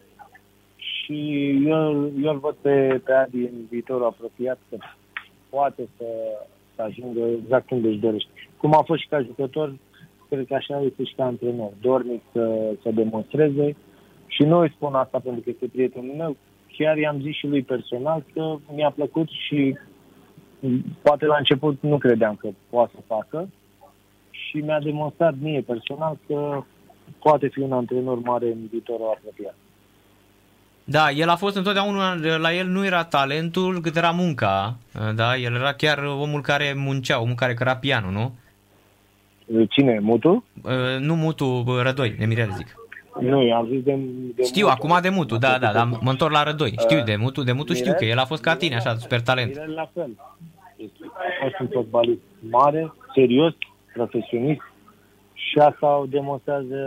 Și 0.75 1.49
eu, 1.65 2.11
eu 2.23 2.31
îl 2.31 2.39
văd 2.39 2.55
pe, 2.61 3.01
pe 3.05 3.13
Adi 3.13 3.37
în 3.37 3.65
viitorul 3.69 4.05
apropiat 4.05 4.57
că 4.69 4.77
poate 5.49 5.87
să, 5.97 6.05
să 6.75 6.81
ajungă 6.81 7.19
exact 7.41 7.71
unde 7.71 7.87
își 7.87 7.97
dorește. 7.97 8.29
Cum 8.57 8.73
a 8.73 8.81
fost 8.81 9.01
și 9.01 9.07
ca 9.07 9.21
jucător, 9.21 9.75
cred 10.29 10.45
că 10.47 10.53
așa 10.53 10.81
este 10.81 11.03
și 11.03 11.13
ca 11.15 11.25
antrenor. 11.25 11.71
Dornic 11.81 12.21
să, 12.31 12.73
să 12.81 12.91
demonstreze. 12.91 13.75
Și 14.27 14.43
nu 14.43 14.57
îi 14.57 14.71
spun 14.75 14.93
asta 14.93 15.19
pentru 15.19 15.41
că 15.41 15.49
este 15.49 15.67
prietenul 15.67 16.15
meu, 16.15 16.35
chiar 16.77 16.97
i-am 16.97 17.21
zis 17.21 17.35
și 17.35 17.47
lui 17.47 17.61
personal 17.61 18.23
că 18.33 18.55
mi-a 18.75 18.89
plăcut 18.89 19.29
și 19.29 19.77
poate 21.01 21.25
la 21.25 21.35
început 21.37 21.77
nu 21.81 21.97
credeam 21.97 22.35
că 22.35 22.49
poate 22.69 22.91
să 22.95 23.01
facă, 23.07 23.49
și 24.47 24.57
mi-a 24.57 24.79
demonstrat 24.79 25.33
mie 25.41 25.61
personal 25.61 26.17
că 26.27 26.63
poate 27.19 27.47
fi 27.47 27.59
un 27.59 27.71
antrenor 27.71 28.19
mare 28.19 28.45
în 28.45 28.67
viitorul 28.71 29.15
apropiat. 29.17 29.55
Da, 30.83 31.09
el 31.11 31.29
a 31.29 31.35
fost 31.35 31.55
întotdeauna, 31.55 32.13
la 32.37 32.53
el 32.53 32.67
nu 32.67 32.85
era 32.85 33.03
talentul, 33.03 33.81
cât 33.81 33.95
era 33.95 34.11
munca, 34.11 34.77
da? 35.15 35.35
El 35.35 35.55
era 35.55 35.73
chiar 35.73 35.97
omul 36.03 36.41
care 36.41 36.73
muncea, 36.77 37.21
omul 37.21 37.35
care 37.35 37.53
căra 37.53 37.75
pianul, 37.75 38.11
nu? 38.11 38.33
Cine, 39.69 39.99
Mutu? 39.99 40.43
Uh, 40.63 40.99
nu 40.99 41.15
Mutu, 41.15 41.63
Rădoi, 41.81 42.15
Nemirel 42.19 42.49
zic. 42.51 42.75
Nu, 43.21 43.53
am 43.53 43.67
zis 43.67 43.83
de, 43.83 43.99
de 44.35 44.43
Știu, 44.43 44.67
Mutu. 44.67 44.77
acum 44.77 45.01
de 45.01 45.09
Mutu, 45.09 45.37
da, 45.37 45.57
da, 45.57 45.71
dar 45.71 45.85
mă 46.01 46.09
întorc 46.09 46.33
la 46.33 46.43
Rădoi. 46.43 46.73
Știu 46.79 47.03
de 47.03 47.15
Mutu, 47.15 47.43
de 47.43 47.51
Mutu 47.51 47.73
știu 47.73 47.93
că 47.97 48.05
el 48.05 48.17
a 48.17 48.25
fost 48.25 48.41
ca 48.41 48.55
tine, 48.55 48.75
așa, 48.75 48.95
super 48.95 49.21
talent. 49.21 49.47
Mirel 49.49 49.73
la 49.73 49.89
fel. 49.93 50.11
A 50.19 51.41
fost 51.41 51.59
un 51.59 51.67
fotbalist 51.71 52.21
mare, 52.49 52.93
serios, 53.13 53.53
profesionist 53.97 54.61
și 55.33 55.57
asta 55.59 55.97
o 55.97 56.05
demonstrează 56.05 56.79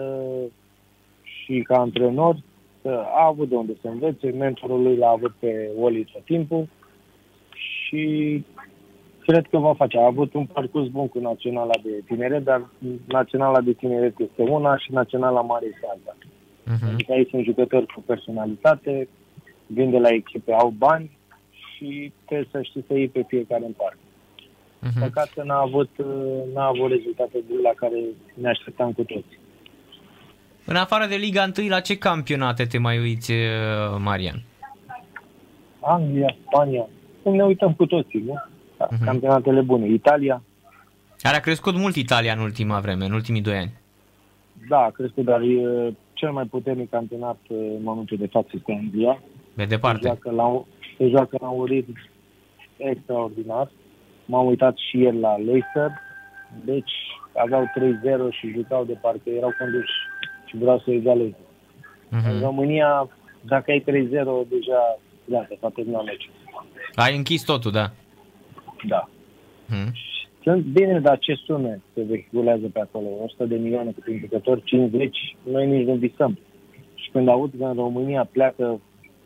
și 1.23 1.65
ca 1.69 1.77
antrenor 1.79 2.37
că 2.83 3.05
a 3.21 3.27
avut 3.27 3.49
de 3.49 3.57
unde 3.57 3.73
să 3.81 3.89
învețe, 3.89 4.31
mentorul 4.31 4.83
lui 4.83 4.97
l-a 4.97 5.09
avut 5.09 5.35
pe 5.39 5.71
Oli 5.81 6.09
tot 6.13 6.25
timpul 6.25 6.69
și 7.55 8.05
cred 9.27 9.47
că 9.51 9.59
va 9.59 9.75
face. 9.75 9.99
A 9.99 10.05
avut 10.05 10.35
un 10.35 10.47
parcurs 10.47 10.89
bun 10.89 11.09
cu 11.09 11.19
Naționala 11.19 11.75
de 11.83 12.03
Tineret, 12.07 12.45
dar 12.45 12.69
Naționala 13.07 13.61
de 13.61 13.73
Tineret 13.73 14.19
este 14.19 14.43
una 14.43 14.77
și 14.77 14.93
Naționala 14.93 15.41
Mare 15.41 15.67
este 15.67 15.87
alta. 15.91 16.17
Uh-huh. 16.21 16.93
Adică 16.93 17.13
aici 17.13 17.29
sunt 17.29 17.45
jucători 17.45 17.87
cu 17.87 18.03
personalitate, 18.07 19.09
vin 19.67 19.91
de 19.91 19.99
la 19.99 20.09
echipe, 20.09 20.53
au 20.53 20.75
bani 20.79 21.11
și 21.51 22.13
trebuie 22.27 22.49
să 22.51 22.63
știi 22.63 22.85
să 22.87 22.95
iei 22.95 23.09
pe 23.09 23.25
fiecare 23.29 23.65
în 23.65 23.73
parte. 23.73 23.99
Uh-huh. 24.87 25.01
Păcat 25.01 25.31
că 25.35 25.43
n-a 25.43 25.59
avut, 25.61 25.91
uh, 25.97 26.07
n-a 26.55 26.67
avut 26.67 26.91
rezultate 26.91 27.37
la 27.63 27.71
care 27.77 27.97
ne 28.35 28.49
așteptam 28.49 28.93
cu 28.93 29.03
toți. 29.03 29.39
În 30.65 30.77
afară 30.77 31.07
de 31.07 31.15
Liga 31.15 31.51
1, 31.59 31.69
la 31.69 31.81
ce 31.81 31.99
campionate 31.99 32.65
te 32.65 32.79
mai 32.79 32.99
uiți, 32.99 33.31
uh, 33.33 33.39
Marian? 33.99 34.43
Anglia, 35.81 36.37
Spania, 36.47 36.87
cum 37.23 37.35
ne 37.35 37.45
uităm 37.45 37.73
cu 37.75 37.87
toții, 37.87 38.23
nu? 38.27 38.35
Mhm. 38.91 39.05
Campionatele 39.05 39.61
bune. 39.61 39.87
Italia, 39.89 40.43
Care 41.23 41.37
a 41.37 41.41
crescut 41.41 41.75
mult 41.77 41.95
Italia 41.97 42.33
în 42.33 42.39
ultima 42.39 42.81
vreme, 42.81 43.05
în 43.05 43.13
ultimii 43.13 43.41
doi 43.41 43.57
ani. 43.57 43.73
da, 44.69 44.79
a 44.79 44.91
crescut, 44.91 45.25
dar 45.25 45.41
e 45.41 45.95
cel 46.13 46.31
mai 46.33 46.45
puternic 46.45 46.91
campionat 46.91 47.39
uh, 47.49 47.57
în 47.77 47.83
momentul 47.83 48.17
de 48.17 48.27
față 48.27 48.49
este 48.55 48.73
Anglia. 48.83 49.23
De 49.55 49.63
Se 49.63 49.69
departe. 49.69 50.01
joacă 50.07 50.31
la, 50.31 50.45
un- 50.47 50.65
se 50.99 51.09
joacă 51.09 51.37
la 51.41 51.49
un 51.49 51.65
ritm 51.65 51.97
extraordinar. 52.77 53.71
M-am 54.31 54.47
uitat 54.47 54.77
și 54.77 54.99
ieri 54.99 55.21
la 55.21 55.37
Leicester, 55.37 55.91
deci 56.65 56.93
aveau 57.45 57.63
3-0 57.65 57.69
și 58.39 58.53
jucau 58.57 58.85
de 58.85 58.99
parcă 59.01 59.31
erau 59.31 59.53
conduși 59.59 59.93
și 60.47 60.57
vreau 60.57 60.79
să 60.79 60.91
egaleze. 60.91 61.37
În 62.11 62.19
Uh-huh. 62.19 62.43
România, 62.43 63.09
dacă 63.41 63.71
ai 63.71 63.81
3-0, 63.81 63.85
deja, 64.49 64.99
gata, 65.29 65.55
s-a 65.61 65.69
terminat 65.75 66.05
meciul. 66.05 66.33
Ai 66.95 67.17
închis 67.17 67.43
totul, 67.43 67.71
da. 67.71 67.91
Da. 68.89 69.09
Uh-huh. 69.09 69.91
Sunt 70.43 70.65
bine, 70.65 71.01
dar 71.01 71.19
ce 71.19 71.35
sume 71.35 71.81
se 71.95 72.03
vehiculează 72.03 72.67
pe 72.73 72.81
acolo? 72.81 73.07
100 73.23 73.45
de 73.45 73.57
milioane 73.57 73.91
câte 73.91 74.11
un 74.11 74.19
jucător, 74.19 74.63
50, 74.63 75.37
noi 75.43 75.67
nici 75.67 75.87
nu 75.87 75.95
visăm. 75.95 76.39
Și 76.95 77.11
când 77.11 77.29
aud 77.29 77.53
că 77.59 77.65
în 77.65 77.75
România 77.75 78.29
pleacă, 78.33 78.81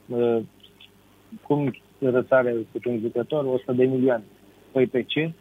uh, 0.07 0.39
cum 1.43 1.77
răsare 1.99 2.55
câte 2.73 2.89
un 2.89 2.99
jucător, 3.01 3.45
100 3.45 3.73
de 3.73 3.85
milioane. 3.85 4.25
Păi 4.75 4.87
pe 4.87 5.03
ce? 5.03 5.33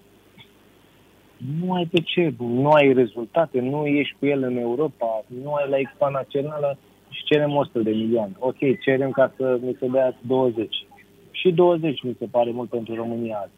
Nu 1.59 1.73
ai 1.73 1.85
pe 1.85 2.01
ce, 2.01 2.33
nu 2.37 2.69
ai 2.69 2.93
rezultate, 2.93 3.59
nu 3.59 3.85
ești 3.85 4.15
cu 4.19 4.25
el 4.25 4.43
în 4.43 4.57
Europa, 4.57 5.23
nu 5.43 5.53
ai 5.53 5.69
la 5.69 5.77
echipa 5.77 6.09
națională 6.09 6.77
și 7.09 7.23
cerem 7.23 7.55
100 7.55 7.79
de 7.79 7.89
milioane. 7.89 8.31
Ok, 8.39 8.57
cerem 8.81 9.11
ca 9.11 9.33
să 9.37 9.57
mi 9.61 9.75
se 9.79 9.87
dea 9.87 10.15
20. 10.21 10.85
Și 11.31 11.51
20 11.51 12.03
mi 12.03 12.15
se 12.19 12.25
pare 12.31 12.51
mult 12.51 12.69
pentru 12.69 12.95
România 12.95 13.37
azi. 13.37 13.51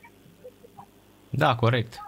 Da, 1.30 1.56
corect. 1.56 2.00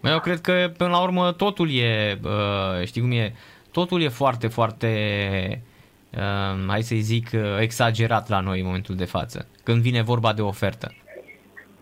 Mă, 0.00 0.08
Eu 0.08 0.20
cred 0.20 0.40
că, 0.40 0.72
până 0.76 0.90
la 0.90 1.02
urmă, 1.02 1.32
totul 1.32 1.70
e, 1.70 2.18
uh, 2.24 2.86
știi 2.86 3.00
cum 3.00 3.10
e, 3.10 3.34
totul 3.72 4.02
e 4.02 4.08
foarte, 4.08 4.46
foarte, 4.46 4.88
uh, 6.14 6.66
hai 6.66 6.82
să-i 6.82 7.00
zic, 7.00 7.30
uh, 7.34 7.40
exagerat 7.60 8.28
la 8.28 8.40
noi 8.40 8.58
în 8.58 8.66
momentul 8.66 8.94
de 8.94 9.04
față, 9.04 9.48
când 9.62 9.82
vine 9.82 10.02
vorba 10.02 10.32
de 10.32 10.42
ofertă. 10.42 10.92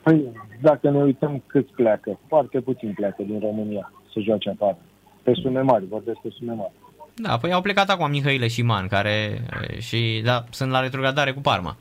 Păi, 0.07 0.33
dacă 0.61 0.91
ne 0.91 1.03
uităm 1.03 1.43
cât 1.47 1.71
pleacă, 1.71 2.19
foarte 2.29 2.61
puțin 2.61 2.93
pleacă 2.93 3.23
din 3.23 3.41
România 3.41 3.93
să 4.13 4.21
joace 4.21 4.51
afară. 4.51 4.79
Pe 5.23 5.33
sume 5.35 5.61
mari, 5.61 5.87
vorbesc 5.87 6.19
pe 6.19 6.29
sume 6.31 6.53
mari. 6.53 6.73
Da, 7.15 7.37
păi 7.37 7.53
au 7.53 7.61
plecat 7.61 7.89
acum 7.89 8.11
Mihaile 8.11 8.49
și 8.49 8.63
Man, 8.63 8.87
care 8.87 9.41
uh, 9.41 9.79
și, 9.79 10.21
da, 10.25 10.45
sunt 10.51 10.71
la 10.71 10.81
retrogradare 10.81 11.33
cu 11.33 11.41
Parma. 11.41 11.77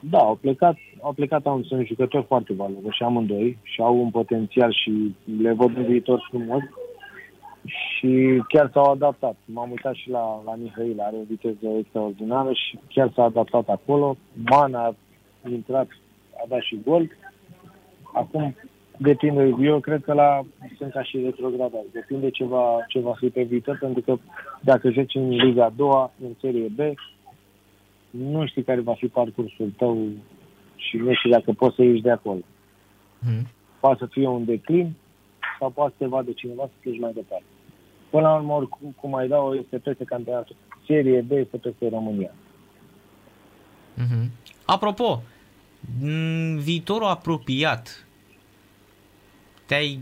Da, 0.00 0.18
au 0.18 0.34
plecat, 0.34 0.76
au 1.00 1.12
plecat 1.12 1.46
am, 1.46 1.62
sunt 1.62 1.86
jucători 1.86 2.24
foarte 2.26 2.52
valoroși 2.52 3.02
amândoi 3.02 3.58
și 3.62 3.80
au 3.80 4.00
un 4.00 4.10
potențial 4.10 4.72
și 4.72 5.14
le 5.42 5.52
văd 5.52 5.76
în 5.76 5.84
viitor 5.84 6.26
frumos 6.30 6.62
și 7.64 8.42
chiar 8.48 8.70
s-au 8.72 8.90
adaptat. 8.90 9.36
M-am 9.44 9.70
uitat 9.70 9.94
și 9.94 10.10
la, 10.10 10.42
la 10.44 10.54
Mihail, 10.54 11.00
are 11.00 11.16
o 11.16 11.24
viteză 11.28 11.76
extraordinară 11.78 12.52
și 12.52 12.78
chiar 12.88 13.12
s-a 13.14 13.22
adaptat 13.22 13.68
acolo. 13.68 14.16
Man 14.32 14.74
a 14.74 14.94
intrat, 15.50 15.88
a 16.42 16.44
dat 16.48 16.60
și 16.60 16.80
gol. 16.84 17.10
Acum 18.12 18.54
depinde, 18.96 19.54
eu 19.60 19.80
cred 19.80 20.02
că 20.04 20.12
la 20.12 20.42
sunt 20.76 20.92
ca 20.92 21.02
și 21.02 21.20
retrogradat. 21.24 21.84
Depinde 21.92 22.30
ce 22.30 22.44
va, 22.44 22.84
ce 22.88 22.98
va 22.98 23.14
fi 23.18 23.28
pe 23.28 23.42
viitor, 23.42 23.78
pentru 23.80 24.02
că 24.02 24.16
dacă 24.60 24.90
joci 24.90 25.14
în 25.14 25.28
Liga 25.28 25.64
a 25.64 25.72
doua, 25.76 26.12
în 26.22 26.34
Serie 26.40 26.68
B, 26.68 26.78
nu 28.10 28.46
știi 28.46 28.62
care 28.62 28.80
va 28.80 28.94
fi 28.94 29.06
parcursul 29.06 29.72
tău 29.76 30.08
și 30.76 30.96
nu 30.96 31.14
știi 31.14 31.30
dacă 31.30 31.52
poți 31.52 31.74
să 31.74 31.82
ieși 31.82 32.02
de 32.02 32.10
acolo. 32.10 32.40
Mhm. 33.18 33.48
Poate 33.80 33.98
să 33.98 34.06
fie 34.06 34.28
un 34.28 34.44
declin 34.44 34.92
sau 35.58 35.70
poate 35.70 35.94
să 35.96 36.04
te 36.04 36.10
vadă 36.10 36.30
cineva 36.32 36.62
să 36.62 36.72
pleci 36.80 37.00
mai 37.00 37.12
departe. 37.12 37.44
Până 38.10 38.22
la 38.22 38.34
urmă, 38.34 38.52
oricum, 38.52 38.94
cum 39.00 39.14
ai 39.14 39.28
dau, 39.28 39.54
este 39.54 39.78
peste 39.78 40.04
campionatul. 40.04 40.56
Serie 40.86 41.20
B 41.20 41.30
este 41.30 41.56
peste 41.56 41.88
România. 41.88 42.30
Mhm. 43.94 44.30
Apropo, 44.66 45.22
în 46.02 46.58
viitorul 46.58 47.06
apropiat, 47.06 48.06
te-ai, 49.66 50.00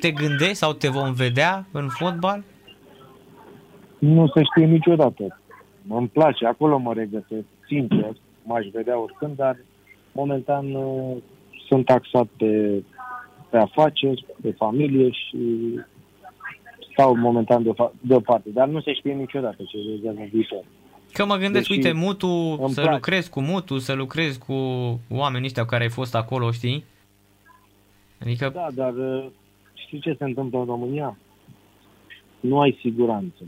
te 0.00 0.10
gândești 0.10 0.54
sau 0.54 0.72
te 0.72 0.88
vom 0.88 1.12
vedea 1.12 1.66
în 1.72 1.88
fotbal? 1.88 2.44
Nu 3.98 4.26
se 4.26 4.42
știe 4.42 4.66
niciodată. 4.66 5.40
Îmi 5.88 6.08
place, 6.08 6.46
acolo 6.46 6.78
mă 6.78 6.92
regăsesc, 6.92 7.44
sincer, 7.66 8.12
m-aș 8.42 8.66
vedea 8.72 8.98
oricând, 8.98 9.36
dar 9.36 9.56
momentan 10.12 10.74
uh, 10.74 11.16
sunt 11.66 11.84
taxat 11.84 12.26
pe, 12.36 12.82
pe 13.50 13.56
afaceri, 13.56 14.26
pe 14.42 14.50
familie 14.50 15.10
și 15.10 15.38
stau 16.92 17.14
momentan 17.16 17.62
deopa- 17.62 17.92
deoparte. 18.00 18.48
Dar 18.50 18.68
nu 18.68 18.80
se 18.80 18.92
știe 18.92 19.12
niciodată 19.12 19.62
ce 19.62 19.76
realizează 19.76 20.18
în 20.20 20.28
viitor. 20.32 20.64
Că 21.18 21.24
mă 21.24 21.36
gândesc, 21.36 21.68
Deși 21.68 21.78
uite, 21.78 21.92
Mutu, 21.92 22.26
îmi 22.60 22.70
să 22.70 22.80
place. 22.80 22.94
lucrez 22.94 23.26
cu 23.26 23.40
Mutu, 23.40 23.78
să 23.78 23.92
lucrez 23.92 24.36
cu 24.36 24.54
oamenii 25.10 25.46
ăștia 25.46 25.64
care 25.64 25.82
ai 25.82 25.88
fost 25.90 26.14
acolo, 26.14 26.50
știi? 26.50 26.84
Adică, 28.20 28.50
Da, 28.54 28.68
dar 28.74 28.94
uh, 28.94 29.24
știi 29.74 30.00
ce 30.00 30.14
se 30.18 30.24
întâmplă 30.24 30.58
în 30.58 30.64
România? 30.64 31.18
Nu 32.40 32.60
ai 32.60 32.78
siguranță. 32.80 33.42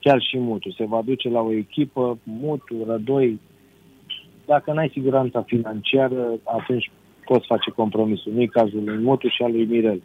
Chiar 0.00 0.20
și 0.20 0.38
Mutu. 0.38 0.70
Se 0.70 0.84
va 0.84 1.02
duce 1.04 1.28
la 1.28 1.40
o 1.40 1.52
echipă, 1.52 2.18
Mutu, 2.22 2.84
Rădoi. 2.86 3.40
Dacă 4.46 4.72
n-ai 4.72 4.90
siguranța 4.92 5.42
financiară, 5.42 6.26
atunci 6.44 6.90
poți 7.24 7.46
face 7.46 7.70
compromisul. 7.70 8.32
Nu-i 8.32 8.48
cazul 8.48 8.82
lui 8.84 8.98
Mutu 8.98 9.28
și 9.28 9.42
al 9.42 9.50
lui 9.50 9.64
Mirel. 9.64 10.02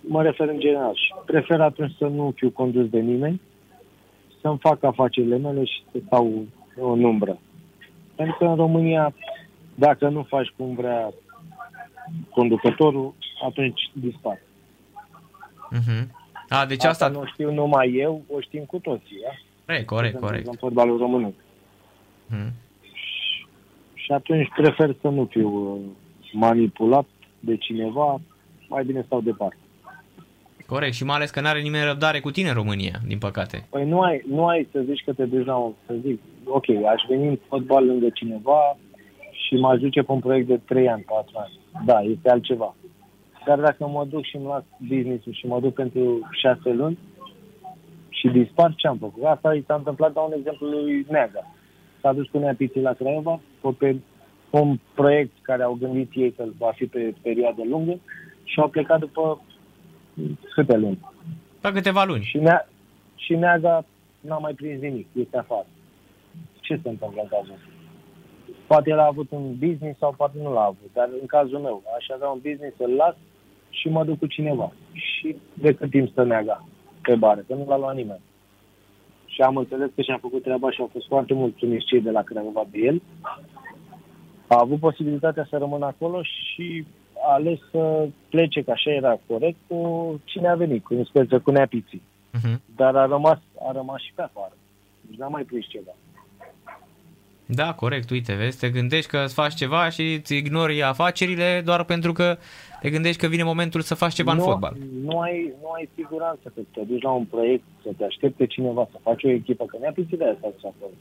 Mă 0.00 0.22
refer 0.22 0.48
în 0.48 0.58
general 0.58 0.94
și 0.94 1.12
prefer 1.26 1.60
atunci 1.60 1.94
să 1.98 2.06
nu 2.06 2.32
fiu 2.36 2.50
condus 2.50 2.88
de 2.88 3.00
nimeni, 3.00 3.40
să-mi 4.46 4.58
fac 4.58 4.82
afacerile 4.82 5.36
mele 5.36 5.64
și 5.64 5.82
să 5.92 5.98
stau 6.06 6.44
în 6.76 7.04
umbră. 7.04 7.38
Pentru 8.14 8.36
că 8.38 8.44
în 8.44 8.54
România, 8.54 9.14
dacă 9.74 10.08
nu 10.08 10.22
faci 10.22 10.52
cum 10.56 10.74
vrea 10.74 11.12
conducătorul, 12.30 13.14
atunci 13.44 13.80
dispar. 13.92 14.38
uh-huh. 15.72 16.06
A, 16.48 16.66
deci 16.66 16.84
Asta 16.84 17.04
asta... 17.04 17.18
nu 17.18 17.26
știu 17.26 17.52
numai 17.52 17.92
eu, 17.94 18.22
o 18.34 18.40
știm 18.40 18.64
cu 18.64 18.78
toții. 18.78 19.16
Da? 19.24 19.32
Corect, 19.64 19.86
corect, 19.86 20.12
Ce 20.12 20.18
se 20.18 20.24
corect. 20.24 20.46
întâmplă 20.46 20.50
În 20.50 20.68
fotbalul 20.68 20.98
românesc. 20.98 21.36
Mhm. 22.26 22.52
Și 23.94 24.12
atunci 24.12 24.48
prefer 24.56 24.96
să 25.00 25.08
nu 25.08 25.24
fiu 25.30 25.48
uh, 25.48 25.80
manipulat 26.32 27.06
de 27.40 27.56
cineva, 27.56 28.20
mai 28.68 28.84
bine 28.84 29.02
stau 29.06 29.20
departe. 29.20 29.56
Corect, 30.66 30.94
și 30.94 31.04
mai 31.04 31.16
ales 31.16 31.30
că 31.30 31.40
n-are 31.40 31.60
nimeni 31.60 31.84
răbdare 31.84 32.20
cu 32.20 32.30
tine 32.30 32.48
în 32.48 32.54
România, 32.54 32.94
din 33.06 33.18
păcate. 33.18 33.66
Păi 33.70 33.88
nu 33.88 34.00
ai, 34.00 34.22
nu 34.28 34.46
ai 34.46 34.68
să 34.72 34.80
zici 34.84 35.04
că 35.04 35.12
te 35.12 35.24
duci 35.24 35.46
la 35.46 35.56
un, 35.56 35.72
să 35.86 35.94
zic, 36.06 36.20
ok, 36.44 36.68
aș 36.68 37.02
veni 37.08 37.28
în 37.28 37.38
fotbal 37.48 37.86
lângă 37.86 38.08
cineva 38.08 38.76
și 39.30 39.54
mă 39.54 39.76
duce 39.76 40.02
pe 40.02 40.12
un 40.12 40.20
proiect 40.20 40.46
de 40.46 40.60
3 40.64 40.88
ani, 40.88 41.02
4 41.02 41.30
ani. 41.34 41.60
Da, 41.84 42.00
este 42.00 42.30
altceva. 42.30 42.74
Dar 43.46 43.60
dacă 43.60 43.86
mă 43.86 44.06
duc 44.08 44.24
și 44.24 44.36
îmi 44.36 44.46
las 44.46 44.64
business-ul 44.78 45.32
și 45.32 45.46
mă 45.46 45.60
duc 45.60 45.74
pentru 45.74 46.28
6 46.30 46.70
luni 46.70 46.98
și 48.08 48.28
dispar, 48.28 48.74
ce 48.76 48.86
am 48.86 48.96
făcut? 48.98 49.24
Asta 49.24 49.54
i 49.54 49.64
s-a 49.66 49.74
întâmplat, 49.74 50.12
dau 50.12 50.26
un 50.26 50.38
exemplu 50.38 50.66
lui 50.66 51.06
Neaga. 51.08 51.46
S-a 52.00 52.12
dus 52.12 52.28
cu 52.28 52.38
Neapiții 52.38 52.80
la 52.80 52.92
Craiova, 52.92 53.40
pe, 53.78 53.96
pe 54.50 54.58
un 54.58 54.78
proiect 54.94 55.32
care 55.42 55.62
au 55.62 55.76
gândit 55.80 56.10
ei 56.14 56.32
că 56.32 56.44
va 56.58 56.72
fi 56.74 56.86
pe 56.86 57.14
perioadă 57.22 57.62
lungă 57.68 57.98
și 58.44 58.60
au 58.60 58.68
plecat 58.68 58.98
după 58.98 59.40
câte 60.54 60.76
luni. 60.76 60.98
La 61.60 61.72
câteva 61.72 62.04
luni. 62.04 62.22
Și, 62.22 62.38
nea, 62.38 62.68
și 63.16 63.34
Neaga 63.34 63.84
n-a 64.20 64.38
mai 64.38 64.52
prins 64.52 64.80
nimic, 64.80 65.06
este 65.12 65.38
afară. 65.38 65.66
Ce 66.60 66.80
se 66.82 66.88
întâmplă 66.88 67.20
în 67.22 67.28
cazul 67.28 67.54
ăsta? 67.54 67.66
Poate 68.66 68.90
el 68.90 68.98
a 68.98 69.06
avut 69.06 69.30
un 69.30 69.54
business 69.58 69.98
sau 69.98 70.14
poate 70.16 70.38
nu 70.42 70.52
l-a 70.52 70.64
avut, 70.64 70.90
dar 70.92 71.08
în 71.20 71.26
cazul 71.26 71.58
meu, 71.58 71.82
aș 71.98 72.08
avea 72.08 72.28
un 72.28 72.40
business, 72.42 72.76
îl 72.78 72.94
las 72.94 73.14
și 73.70 73.88
mă 73.88 74.04
duc 74.04 74.18
cu 74.18 74.26
cineva. 74.26 74.72
Și 74.92 75.36
de 75.54 75.74
cât 75.74 75.90
timp 75.90 76.08
stă 76.08 76.24
Neaga 76.24 76.68
pe 77.02 77.14
bară, 77.14 77.44
că 77.46 77.54
nu 77.54 77.64
l-a 77.68 77.76
luat 77.76 77.94
nimeni. 77.94 78.20
Și 79.26 79.40
am 79.42 79.56
înțeles 79.56 79.90
că 79.94 80.02
și-a 80.02 80.18
făcut 80.20 80.42
treaba 80.42 80.70
și 80.70 80.80
au 80.80 80.88
fost 80.92 81.06
foarte 81.06 81.34
mulțumiți 81.34 81.84
cei 81.84 82.00
de 82.00 82.10
la 82.10 82.22
Craiova 82.22 82.64
de 82.70 82.78
el. 82.78 83.02
a 84.46 84.58
avut 84.60 84.78
posibilitatea 84.78 85.46
să 85.50 85.56
rămână 85.56 85.86
acolo 85.86 86.22
și 86.22 86.86
a 87.28 87.32
ales 87.32 87.58
să 87.70 88.08
plece, 88.28 88.62
că 88.62 88.70
așa 88.70 88.90
era 88.90 89.18
corect, 89.26 89.56
cu 89.66 89.80
cine 90.24 90.48
a 90.48 90.54
venit, 90.54 90.84
cu 90.84 90.94
inspecția, 90.94 91.40
cu 91.40 91.50
neapiții. 91.50 92.02
Uh-huh. 92.36 92.56
Dar 92.76 92.96
a 92.96 93.06
rămas, 93.06 93.38
a 93.68 93.72
rămas 93.72 94.00
și 94.00 94.12
pe 94.14 94.22
afară. 94.22 94.56
Deci 95.00 95.18
n-a 95.18 95.28
mai 95.28 95.42
prins 95.42 95.66
ceva. 95.68 95.94
Da, 97.46 97.72
corect, 97.74 98.10
uite, 98.10 98.34
vezi, 98.34 98.58
te 98.58 98.70
gândești 98.70 99.10
că 99.10 99.18
îți 99.24 99.34
faci 99.34 99.54
ceva 99.54 99.88
și 99.88 100.12
îți 100.12 100.36
ignori 100.36 100.82
afacerile 100.82 101.62
doar 101.64 101.84
pentru 101.84 102.12
că 102.12 102.36
te 102.80 102.90
gândești 102.90 103.20
că 103.20 103.26
vine 103.26 103.42
momentul 103.42 103.80
să 103.80 103.94
faci 103.94 104.14
ceva 104.14 104.32
nu, 104.32 104.38
în 104.38 104.44
fotbal. 104.44 104.76
Nu 105.02 105.18
ai, 105.18 105.52
nu 105.62 105.70
ai 105.70 105.88
siguranță 105.94 106.52
că 106.54 106.60
te 106.72 106.80
duci 106.80 107.02
la 107.02 107.10
un 107.10 107.24
proiect, 107.24 107.64
să 107.82 107.90
te 107.96 108.04
aștepte 108.04 108.46
cineva, 108.46 108.88
să 108.90 108.98
faci 109.02 109.24
o 109.24 109.30
echipă, 109.30 109.64
că 109.64 109.76
neapiții 109.80 110.16
de 110.16 110.24
aia 110.24 110.36
s-au 110.40 110.54
acolo. 110.76 110.92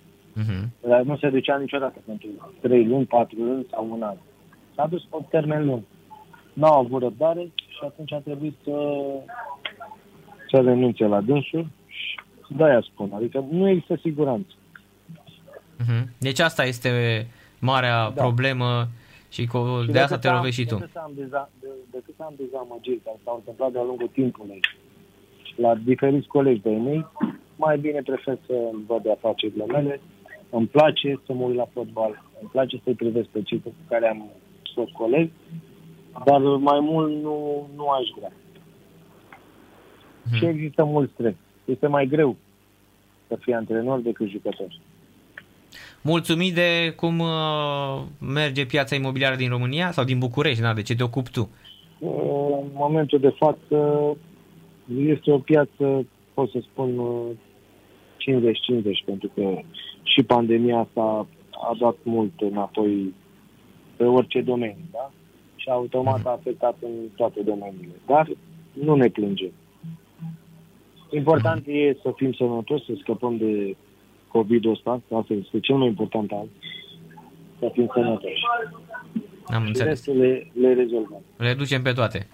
Uh-huh. 0.41 0.89
Dar 0.89 1.01
nu 1.01 1.17
se 1.17 1.29
ducea 1.29 1.57
niciodată 1.57 1.99
pentru 2.05 2.27
3 2.61 2.85
luni, 2.85 3.05
4 3.05 3.43
luni 3.43 3.65
sau 3.71 3.87
un 3.91 4.01
an. 4.01 4.15
S-a 4.75 4.87
dus 4.87 5.03
pe 5.03 5.17
termen 5.29 5.65
lung. 5.65 5.81
N-au 6.55 6.79
avut 6.79 7.01
răbdare 7.01 7.51
și 7.67 7.79
atunci 7.83 8.13
a 8.13 8.17
trebuit 8.17 8.55
să, 8.63 8.75
să 10.49 10.61
renunțe 10.61 11.05
la 11.05 11.21
dânsul 11.21 11.67
și 11.87 12.19
de-aia 12.57 12.81
spun. 12.81 13.11
Adică 13.13 13.45
nu 13.51 13.69
există 13.69 13.95
siguranță. 14.01 14.51
Uh-huh. 15.79 16.03
Deci 16.17 16.39
asta 16.39 16.65
este 16.65 16.89
marea 17.59 18.09
da. 18.09 18.21
problemă 18.21 18.87
și 19.29 19.47
co- 19.47 19.83
Și 19.85 19.91
de 19.91 19.99
asta 19.99 20.15
decât 20.15 20.21
te 20.21 20.27
am- 20.27 20.35
lovești 20.35 20.61
și 20.61 20.67
tu. 20.67 20.75
Decât 20.75 20.95
am, 20.95 21.11
deza, 21.15 21.49
de, 21.59 21.67
decât 21.91 22.13
am 22.17 22.33
dezamăgiri 22.37 22.99
care 23.03 23.17
s-au 23.23 23.35
întâmplat 23.35 23.71
de-a 23.71 23.83
lungul 23.83 24.07
timpului 24.07 24.59
la 25.55 25.75
diferiți 25.75 26.27
colegi 26.27 26.61
de 26.61 26.69
mei, 26.69 27.05
mai 27.55 27.77
bine 27.77 28.01
prefer 28.01 28.37
să 28.45 28.53
văd 28.87 29.01
de 29.03 29.11
afacerile 29.11 29.65
mele. 29.65 30.01
Îmi 30.49 30.67
place 30.67 31.19
să 31.25 31.33
mă 31.33 31.43
uit 31.45 31.55
la 31.55 31.67
fotbal, 31.73 32.23
îmi 32.41 32.49
place 32.51 32.81
să-i 32.83 32.93
privesc 32.93 33.27
pe 33.27 33.41
cei 33.41 33.61
cu 33.63 33.73
care 33.87 34.07
am 34.07 34.29
fost 34.73 34.91
colegi, 34.91 35.31
dar 36.23 36.41
mai 36.41 36.79
mult 36.79 37.21
nu, 37.21 37.67
nu 37.75 37.87
aș 37.87 38.07
vrea. 38.17 38.31
Și 40.33 40.45
există 40.45 40.83
mult 40.83 41.11
stres. 41.13 41.33
Este 41.65 41.87
mai 41.87 42.05
greu 42.05 42.35
să 43.27 43.37
fii 43.39 43.53
antrenor 43.53 43.99
decât 43.99 44.29
jucător. 44.29 44.67
Mulțumit 46.01 46.53
de 46.53 46.93
cum 46.95 47.19
uh, 47.19 48.01
merge 48.19 48.65
piața 48.65 48.95
imobiliară 48.95 49.35
din 49.35 49.49
România 49.49 49.91
sau 49.91 50.03
din 50.03 50.19
București, 50.19 50.61
na, 50.61 50.73
de 50.73 50.81
ce 50.81 50.95
te 50.95 51.03
ocupi 51.03 51.31
tu. 51.31 51.49
În 51.99 52.67
momentul 52.73 53.19
de 53.19 53.33
față 53.37 54.17
este 54.97 55.31
o 55.31 55.37
piață, 55.37 56.05
pot 56.33 56.51
să 56.51 56.59
spun, 56.61 56.97
uh, 56.97 57.31
50-50, 58.17 59.05
pentru 59.05 59.31
că 59.35 59.59
și 60.03 60.23
pandemia 60.23 60.77
asta 60.79 61.27
a 61.51 61.75
dat 61.79 61.95
mult 62.03 62.31
înapoi 62.39 63.13
pe 63.95 64.03
orice 64.03 64.41
domeniu, 64.41 64.85
da? 64.91 65.11
Și 65.65 65.71
automat 65.71 66.25
a 66.25 66.29
afectat 66.29 66.75
în 66.81 66.89
toate 67.15 67.41
domeniile. 67.41 67.95
Dar 68.05 68.29
nu 68.73 68.95
ne 68.95 69.07
plângem. 69.07 69.51
Important 71.11 71.63
e 71.67 71.97
să 72.01 72.13
fim 72.15 72.33
sănătoși, 72.33 72.85
să 72.85 72.91
scăpăm 73.01 73.37
de 73.37 73.75
COVID-ul 74.27 74.71
ăsta, 74.71 75.01
asta 75.15 75.33
este 75.33 75.59
cel 75.59 75.75
mai 75.75 75.87
important 75.87 76.31
azi, 76.31 76.49
să 77.59 77.69
fim 77.73 77.89
sănătoși. 77.93 78.41
Am 79.45 79.61
Și 79.61 79.67
înțeles. 79.67 79.89
restul 79.89 80.17
le, 80.17 80.47
le 80.59 80.73
rezolvăm. 80.73 81.21
Le 81.37 81.53
ducem 81.53 81.81
pe 81.81 81.91
toate. 81.91 82.27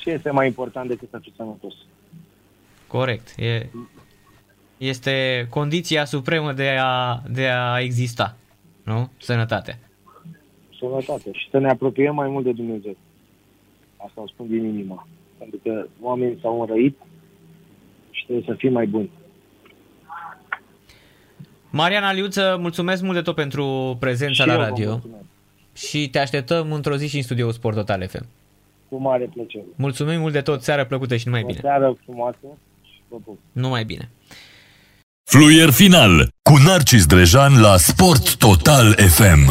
Ce 0.00 0.10
este 0.10 0.30
mai 0.30 0.46
important 0.46 0.88
decât 0.88 1.08
să 1.10 1.18
fii 1.22 1.32
sănătos? 1.36 1.74
Corect. 2.86 3.34
E, 3.38 3.66
este 4.76 5.46
condiția 5.50 6.04
supremă 6.04 6.52
de 6.52 6.76
a, 6.80 7.22
de 7.30 7.48
a 7.48 7.80
exista. 7.80 8.36
Nu? 8.84 9.10
Sănătatea. 9.18 9.78
Sănătate. 10.80 11.28
Și 11.32 11.48
să 11.50 11.58
ne 11.58 11.70
apropiem 11.70 12.14
mai 12.14 12.28
mult 12.28 12.44
de 12.44 12.52
Dumnezeu. 12.52 12.96
Asta 13.96 14.20
o 14.20 14.26
spun 14.26 14.46
din 14.48 14.64
inima. 14.64 15.06
Pentru 15.38 15.58
că 15.62 15.86
oamenii 16.00 16.38
s-au 16.40 16.60
înrăit 16.60 16.98
și 18.10 18.24
trebuie 18.24 18.44
să 18.48 18.54
fim 18.58 18.72
mai 18.72 18.86
buni. 18.86 19.10
Mariana 21.70 22.12
Liuță, 22.12 22.56
mulțumesc 22.60 23.02
mult 23.02 23.14
de 23.14 23.22
tot 23.22 23.34
pentru 23.34 23.96
prezența 24.00 24.42
Și 24.42 24.48
la 24.48 24.52
eu 24.54 24.58
vă 24.58 24.64
radio 24.64 24.90
mulțumesc. 24.90 25.24
și 25.76 26.08
te 26.10 26.18
așteptăm 26.18 26.72
într-o 26.72 26.96
zi 26.96 27.08
și 27.08 27.16
în 27.16 27.22
studioul 27.22 27.52
Sport 27.52 27.76
Total 27.76 28.06
FM. 28.08 28.26
Cu 28.88 28.96
mare 28.96 29.24
plăcere. 29.34 29.64
Mulțumim 29.76 30.20
mult 30.20 30.32
de 30.32 30.40
tot, 30.40 30.62
seară 30.62 30.84
plăcută 30.84 31.16
și 31.16 31.26
numai 31.26 31.42
O 31.42 31.46
bine. 31.46 31.58
seară 31.62 31.96
frumoasă 32.04 32.38
și 32.82 33.00
vă 33.08 33.16
pup. 33.24 33.38
Numai 33.52 33.84
bine. 33.84 34.10
Fluier 35.24 35.70
final 35.70 36.28
cu 36.42 36.56
Narcis 36.66 37.06
Drejan 37.06 37.60
la 37.60 37.76
Sport 37.76 38.36
Total 38.36 38.92
FM. 38.92 39.50